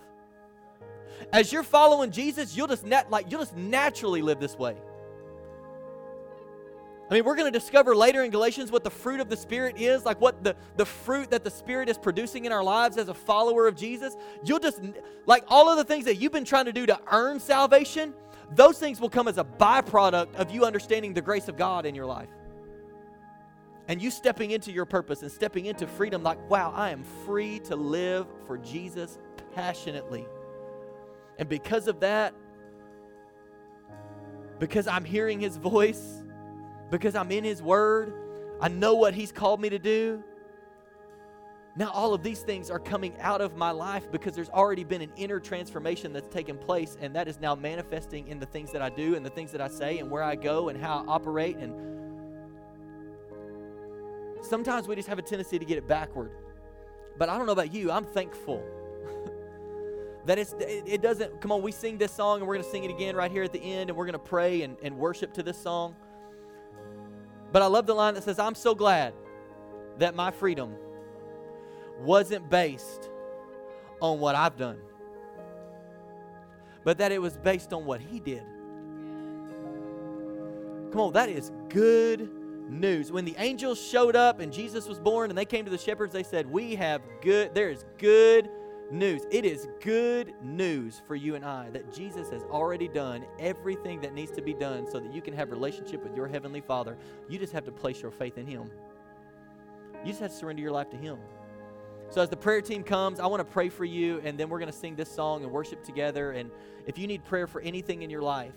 As 1.31 1.51
you're 1.51 1.63
following 1.63 2.11
Jesus, 2.11 2.55
you'll 2.55 2.67
just 2.67 2.85
like 2.85 3.31
you'll 3.31 3.41
just 3.41 3.55
naturally 3.55 4.21
live 4.21 4.39
this 4.39 4.57
way. 4.57 4.75
I 7.09 7.13
mean, 7.13 7.23
we're 7.23 7.35
going 7.35 7.51
to 7.51 7.57
discover 7.57 7.95
later 7.95 8.23
in 8.23 8.31
Galatians 8.31 8.71
what 8.71 8.83
the 8.83 8.89
fruit 8.89 9.19
of 9.19 9.29
the 9.29 9.37
Spirit 9.37 9.79
is, 9.79 10.05
like 10.05 10.19
what 10.19 10.43
the, 10.43 10.55
the 10.75 10.87
fruit 10.87 11.29
that 11.29 11.43
the 11.43 11.51
Spirit 11.51 11.87
is 11.87 11.99
producing 11.99 12.45
in 12.45 12.51
our 12.51 12.63
lives 12.63 12.97
as 12.97 13.09
a 13.09 13.13
follower 13.13 13.67
of 13.67 13.75
Jesus. 13.75 14.17
You'll 14.43 14.59
just, 14.59 14.81
like 15.27 15.43
all 15.47 15.69
of 15.69 15.77
the 15.77 15.83
things 15.83 16.05
that 16.05 16.15
you've 16.15 16.31
been 16.31 16.45
trying 16.45 16.65
to 16.65 16.73
do 16.73 16.87
to 16.87 16.99
earn 17.11 17.39
salvation, 17.39 18.15
those 18.55 18.79
things 18.79 18.99
will 18.99 19.11
come 19.11 19.27
as 19.27 19.37
a 19.37 19.43
byproduct 19.43 20.33
of 20.33 20.49
you 20.49 20.65
understanding 20.65 21.13
the 21.13 21.21
grace 21.21 21.47
of 21.47 21.57
God 21.57 21.85
in 21.85 21.93
your 21.93 22.07
life. 22.07 22.29
And 23.87 24.01
you 24.01 24.09
stepping 24.09 24.49
into 24.49 24.71
your 24.71 24.85
purpose 24.85 25.21
and 25.21 25.31
stepping 25.31 25.67
into 25.67 25.85
freedom, 25.85 26.23
like, 26.23 26.49
wow, 26.49 26.73
I 26.75 26.89
am 26.89 27.03
free 27.23 27.59
to 27.65 27.75
live 27.75 28.25
for 28.47 28.57
Jesus 28.57 29.19
passionately. 29.53 30.25
And 31.37 31.49
because 31.49 31.87
of 31.87 31.99
that, 31.99 32.33
because 34.59 34.87
I'm 34.87 35.03
hearing 35.03 35.39
his 35.39 35.57
voice, 35.57 36.23
because 36.89 37.15
I'm 37.15 37.31
in 37.31 37.43
his 37.43 37.61
word, 37.61 38.13
I 38.61 38.69
know 38.69 38.95
what 38.95 39.13
he's 39.13 39.31
called 39.31 39.59
me 39.59 39.69
to 39.69 39.79
do. 39.79 40.23
Now, 41.77 41.91
all 41.91 42.13
of 42.13 42.23
these 42.23 42.39
things 42.39 42.69
are 42.69 42.79
coming 42.79 43.13
out 43.19 43.41
of 43.41 43.57
my 43.57 43.71
life 43.71 44.09
because 44.09 44.33
there's 44.33 44.49
already 44.49 44.85
been 44.85 45.01
an 45.01 45.11
inner 45.17 45.41
transformation 45.41 46.13
that's 46.13 46.33
taken 46.33 46.57
place, 46.57 46.95
and 47.01 47.13
that 47.17 47.27
is 47.27 47.37
now 47.41 47.53
manifesting 47.53 48.29
in 48.29 48.39
the 48.39 48.45
things 48.45 48.71
that 48.71 48.81
I 48.81 48.89
do 48.89 49.15
and 49.15 49.25
the 49.25 49.29
things 49.29 49.51
that 49.51 49.59
I 49.59 49.67
say 49.67 49.99
and 49.99 50.09
where 50.09 50.23
I 50.23 50.35
go 50.35 50.69
and 50.69 50.81
how 50.81 51.03
I 51.03 51.11
operate. 51.11 51.57
And 51.57 51.73
sometimes 54.41 54.87
we 54.87 54.95
just 54.95 55.09
have 55.09 55.19
a 55.19 55.21
tendency 55.21 55.59
to 55.59 55.65
get 55.65 55.77
it 55.77 55.85
backward. 55.85 56.31
But 57.17 57.27
I 57.27 57.37
don't 57.37 57.45
know 57.45 57.51
about 57.51 57.73
you, 57.73 57.91
I'm 57.91 58.05
thankful 58.05 58.63
that 60.25 60.39
it's, 60.39 60.55
it 60.59 61.01
doesn't, 61.01 61.39
come 61.39 61.51
on, 61.51 61.61
we 61.61 61.71
sing 61.71 61.97
this 61.97 62.11
song 62.11 62.39
and 62.39 62.47
we're 62.47 62.55
going 62.55 62.65
to 62.65 62.71
sing 62.71 62.83
it 62.83 62.89
again 62.89 63.15
right 63.15 63.31
here 63.31 63.43
at 63.43 63.53
the 63.53 63.61
end 63.61 63.89
and 63.89 63.97
we're 63.97 64.05
going 64.05 64.13
to 64.13 64.19
pray 64.19 64.63
and, 64.63 64.75
and 64.81 64.97
worship 64.97 65.33
to 65.33 65.43
this 65.43 65.57
song. 65.57 65.95
But 67.51 67.61
I 67.61 67.67
love 67.67 67.85
the 67.85 67.93
line 67.93 68.15
that 68.15 68.23
says, 68.23 68.39
I'm 68.39 68.55
so 68.55 68.73
glad 68.73 69.13
that 69.99 70.15
my 70.15 70.31
freedom 70.31 70.75
wasn't 71.99 72.49
based 72.49 73.09
on 74.01 74.19
what 74.19 74.35
I've 74.35 74.57
done, 74.57 74.79
but 76.83 76.97
that 76.97 77.11
it 77.11 77.21
was 77.21 77.37
based 77.37 77.71
on 77.71 77.85
what 77.85 78.01
He 78.01 78.19
did. 78.19 78.43
Come 80.91 81.01
on, 81.01 81.13
that 81.13 81.29
is 81.29 81.51
good 81.69 82.29
news. 82.67 83.11
When 83.11 83.25
the 83.25 83.35
angels 83.37 83.79
showed 83.79 84.15
up 84.15 84.39
and 84.39 84.51
Jesus 84.51 84.87
was 84.87 84.99
born 84.99 85.29
and 85.29 85.37
they 85.37 85.45
came 85.45 85.65
to 85.65 85.71
the 85.71 85.77
shepherds, 85.77 86.13
they 86.13 86.23
said, 86.23 86.49
We 86.49 86.75
have 86.75 87.01
good, 87.21 87.53
there 87.53 87.69
is 87.69 87.85
good 87.97 88.49
news. 88.91 89.23
It 89.31 89.45
is 89.45 89.67
good 89.81 90.33
news 90.41 91.01
for 91.07 91.15
you 91.15 91.35
and 91.35 91.43
I 91.43 91.69
that 91.71 91.93
Jesus 91.93 92.29
has 92.29 92.43
already 92.43 92.87
done 92.87 93.25
everything 93.39 93.99
that 94.01 94.13
needs 94.13 94.31
to 94.31 94.41
be 94.41 94.53
done 94.53 94.87
so 94.89 94.99
that 94.99 95.13
you 95.13 95.21
can 95.21 95.33
have 95.33 95.51
relationship 95.51 96.03
with 96.03 96.15
your 96.15 96.27
heavenly 96.27 96.61
Father. 96.61 96.97
You 97.29 97.39
just 97.39 97.53
have 97.53 97.65
to 97.65 97.71
place 97.71 98.01
your 98.01 98.11
faith 98.11 98.37
in 98.37 98.45
him. 98.45 98.69
You 100.03 100.11
just 100.11 100.21
have 100.21 100.31
to 100.31 100.37
surrender 100.37 100.61
your 100.61 100.71
life 100.71 100.89
to 100.91 100.97
him. 100.97 101.17
So 102.09 102.21
as 102.21 102.29
the 102.29 102.37
prayer 102.37 102.61
team 102.61 102.83
comes, 102.83 103.19
I 103.19 103.25
want 103.25 103.39
to 103.39 103.51
pray 103.51 103.69
for 103.69 103.85
you 103.85 104.21
and 104.23 104.37
then 104.37 104.49
we're 104.49 104.59
going 104.59 104.71
to 104.71 104.77
sing 104.77 104.95
this 104.95 105.09
song 105.09 105.43
and 105.43 105.51
worship 105.51 105.83
together 105.83 106.31
and 106.31 106.51
if 106.85 106.99
you 106.99 107.07
need 107.07 107.25
prayer 107.25 107.47
for 107.47 107.61
anything 107.61 108.03
in 108.03 108.09
your 108.09 108.21
life, 108.21 108.53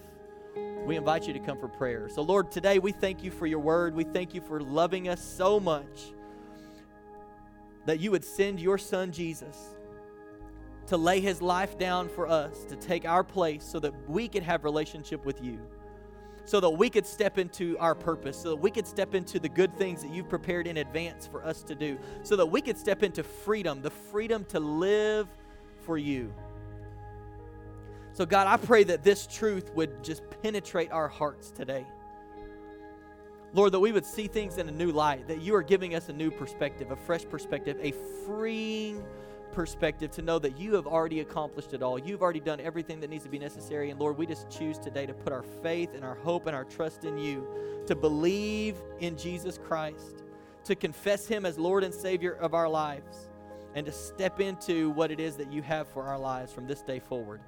we 0.84 0.96
invite 0.96 1.26
you 1.26 1.32
to 1.32 1.38
come 1.38 1.58
for 1.58 1.68
prayer. 1.68 2.08
So 2.08 2.22
Lord, 2.22 2.50
today 2.50 2.78
we 2.78 2.92
thank 2.92 3.22
you 3.24 3.30
for 3.30 3.46
your 3.46 3.60
word. 3.60 3.94
We 3.94 4.04
thank 4.04 4.34
you 4.34 4.42
for 4.42 4.60
loving 4.60 5.08
us 5.08 5.22
so 5.22 5.58
much 5.58 6.12
that 7.86 8.00
you 8.00 8.10
would 8.10 8.24
send 8.24 8.60
your 8.60 8.76
son 8.76 9.10
Jesus 9.10 9.77
to 10.88 10.96
lay 10.96 11.20
his 11.20 11.42
life 11.42 11.78
down 11.78 12.08
for 12.08 12.26
us, 12.26 12.64
to 12.64 12.76
take 12.76 13.04
our 13.04 13.22
place 13.22 13.64
so 13.64 13.78
that 13.78 13.92
we 14.08 14.26
could 14.28 14.42
have 14.42 14.64
relationship 14.64 15.24
with 15.24 15.42
you. 15.42 15.58
So 16.44 16.60
that 16.60 16.70
we 16.70 16.88
could 16.88 17.04
step 17.04 17.36
into 17.36 17.76
our 17.78 17.94
purpose, 17.94 18.38
so 18.38 18.50
that 18.50 18.56
we 18.56 18.70
could 18.70 18.86
step 18.86 19.14
into 19.14 19.38
the 19.38 19.50
good 19.50 19.76
things 19.76 20.00
that 20.00 20.10
you've 20.10 20.30
prepared 20.30 20.66
in 20.66 20.78
advance 20.78 21.26
for 21.26 21.44
us 21.44 21.62
to 21.64 21.74
do, 21.74 21.98
so 22.22 22.36
that 22.36 22.46
we 22.46 22.62
could 22.62 22.78
step 22.78 23.02
into 23.02 23.22
freedom, 23.22 23.82
the 23.82 23.90
freedom 23.90 24.46
to 24.46 24.58
live 24.58 25.28
for 25.84 25.98
you. 25.98 26.32
So, 28.14 28.24
God, 28.24 28.46
I 28.46 28.56
pray 28.56 28.82
that 28.84 29.04
this 29.04 29.26
truth 29.26 29.70
would 29.74 30.02
just 30.02 30.22
penetrate 30.42 30.90
our 30.90 31.06
hearts 31.06 31.50
today. 31.50 31.86
Lord, 33.52 33.72
that 33.72 33.80
we 33.80 33.92
would 33.92 34.06
see 34.06 34.26
things 34.26 34.56
in 34.56 34.68
a 34.68 34.72
new 34.72 34.90
light, 34.90 35.28
that 35.28 35.42
you 35.42 35.54
are 35.54 35.62
giving 35.62 35.94
us 35.94 36.08
a 36.08 36.12
new 36.12 36.30
perspective, 36.30 36.90
a 36.90 36.96
fresh 36.96 37.24
perspective, 37.28 37.76
a 37.80 37.92
freeing 38.26 39.04
perspective 39.52 40.10
to 40.12 40.22
know 40.22 40.38
that 40.38 40.58
you 40.58 40.74
have 40.74 40.86
already 40.86 41.20
accomplished 41.20 41.74
it 41.74 41.82
all. 41.82 41.98
You've 41.98 42.22
already 42.22 42.40
done 42.40 42.60
everything 42.60 43.00
that 43.00 43.10
needs 43.10 43.24
to 43.24 43.30
be 43.30 43.38
necessary. 43.38 43.90
And 43.90 43.98
Lord, 43.98 44.16
we 44.16 44.26
just 44.26 44.48
choose 44.50 44.78
today 44.78 45.06
to 45.06 45.14
put 45.14 45.32
our 45.32 45.42
faith 45.42 45.94
and 45.94 46.04
our 46.04 46.14
hope 46.16 46.46
and 46.46 46.54
our 46.54 46.64
trust 46.64 47.04
in 47.04 47.18
you, 47.18 47.46
to 47.86 47.94
believe 47.94 48.76
in 49.00 49.16
Jesus 49.16 49.58
Christ, 49.58 50.24
to 50.64 50.74
confess 50.74 51.26
him 51.26 51.46
as 51.46 51.58
Lord 51.58 51.84
and 51.84 51.92
Savior 51.92 52.32
of 52.32 52.54
our 52.54 52.68
lives, 52.68 53.30
and 53.74 53.84
to 53.86 53.92
step 53.92 54.40
into 54.40 54.90
what 54.90 55.10
it 55.10 55.20
is 55.20 55.36
that 55.36 55.52
you 55.52 55.62
have 55.62 55.88
for 55.88 56.04
our 56.04 56.18
lives 56.18 56.52
from 56.52 56.66
this 56.66 56.82
day 56.82 56.98
forward. 56.98 57.40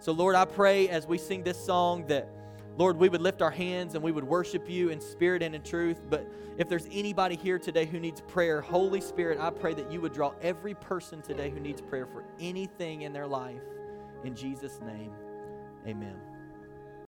So, 0.00 0.12
Lord, 0.12 0.34
I 0.34 0.44
pray 0.44 0.88
as 0.88 1.06
we 1.06 1.18
sing 1.18 1.42
this 1.42 1.62
song 1.62 2.06
that 2.08 2.28
Lord, 2.76 2.96
we 2.96 3.08
would 3.08 3.20
lift 3.20 3.40
our 3.40 3.50
hands 3.50 3.94
and 3.94 4.02
we 4.02 4.10
would 4.10 4.24
worship 4.24 4.68
you 4.68 4.88
in 4.88 5.00
spirit 5.00 5.42
and 5.42 5.54
in 5.54 5.62
truth. 5.62 6.00
But 6.10 6.26
if 6.58 6.68
there's 6.68 6.88
anybody 6.90 7.36
here 7.36 7.58
today 7.58 7.86
who 7.86 8.00
needs 8.00 8.20
prayer, 8.22 8.60
Holy 8.60 9.00
Spirit, 9.00 9.38
I 9.38 9.50
pray 9.50 9.74
that 9.74 9.92
you 9.92 10.00
would 10.00 10.12
draw 10.12 10.32
every 10.42 10.74
person 10.74 11.22
today 11.22 11.50
who 11.50 11.60
needs 11.60 11.80
prayer 11.80 12.06
for 12.06 12.24
anything 12.40 13.02
in 13.02 13.12
their 13.12 13.26
life. 13.26 13.62
In 14.24 14.34
Jesus' 14.34 14.80
name, 14.80 15.12
amen. 15.86 16.33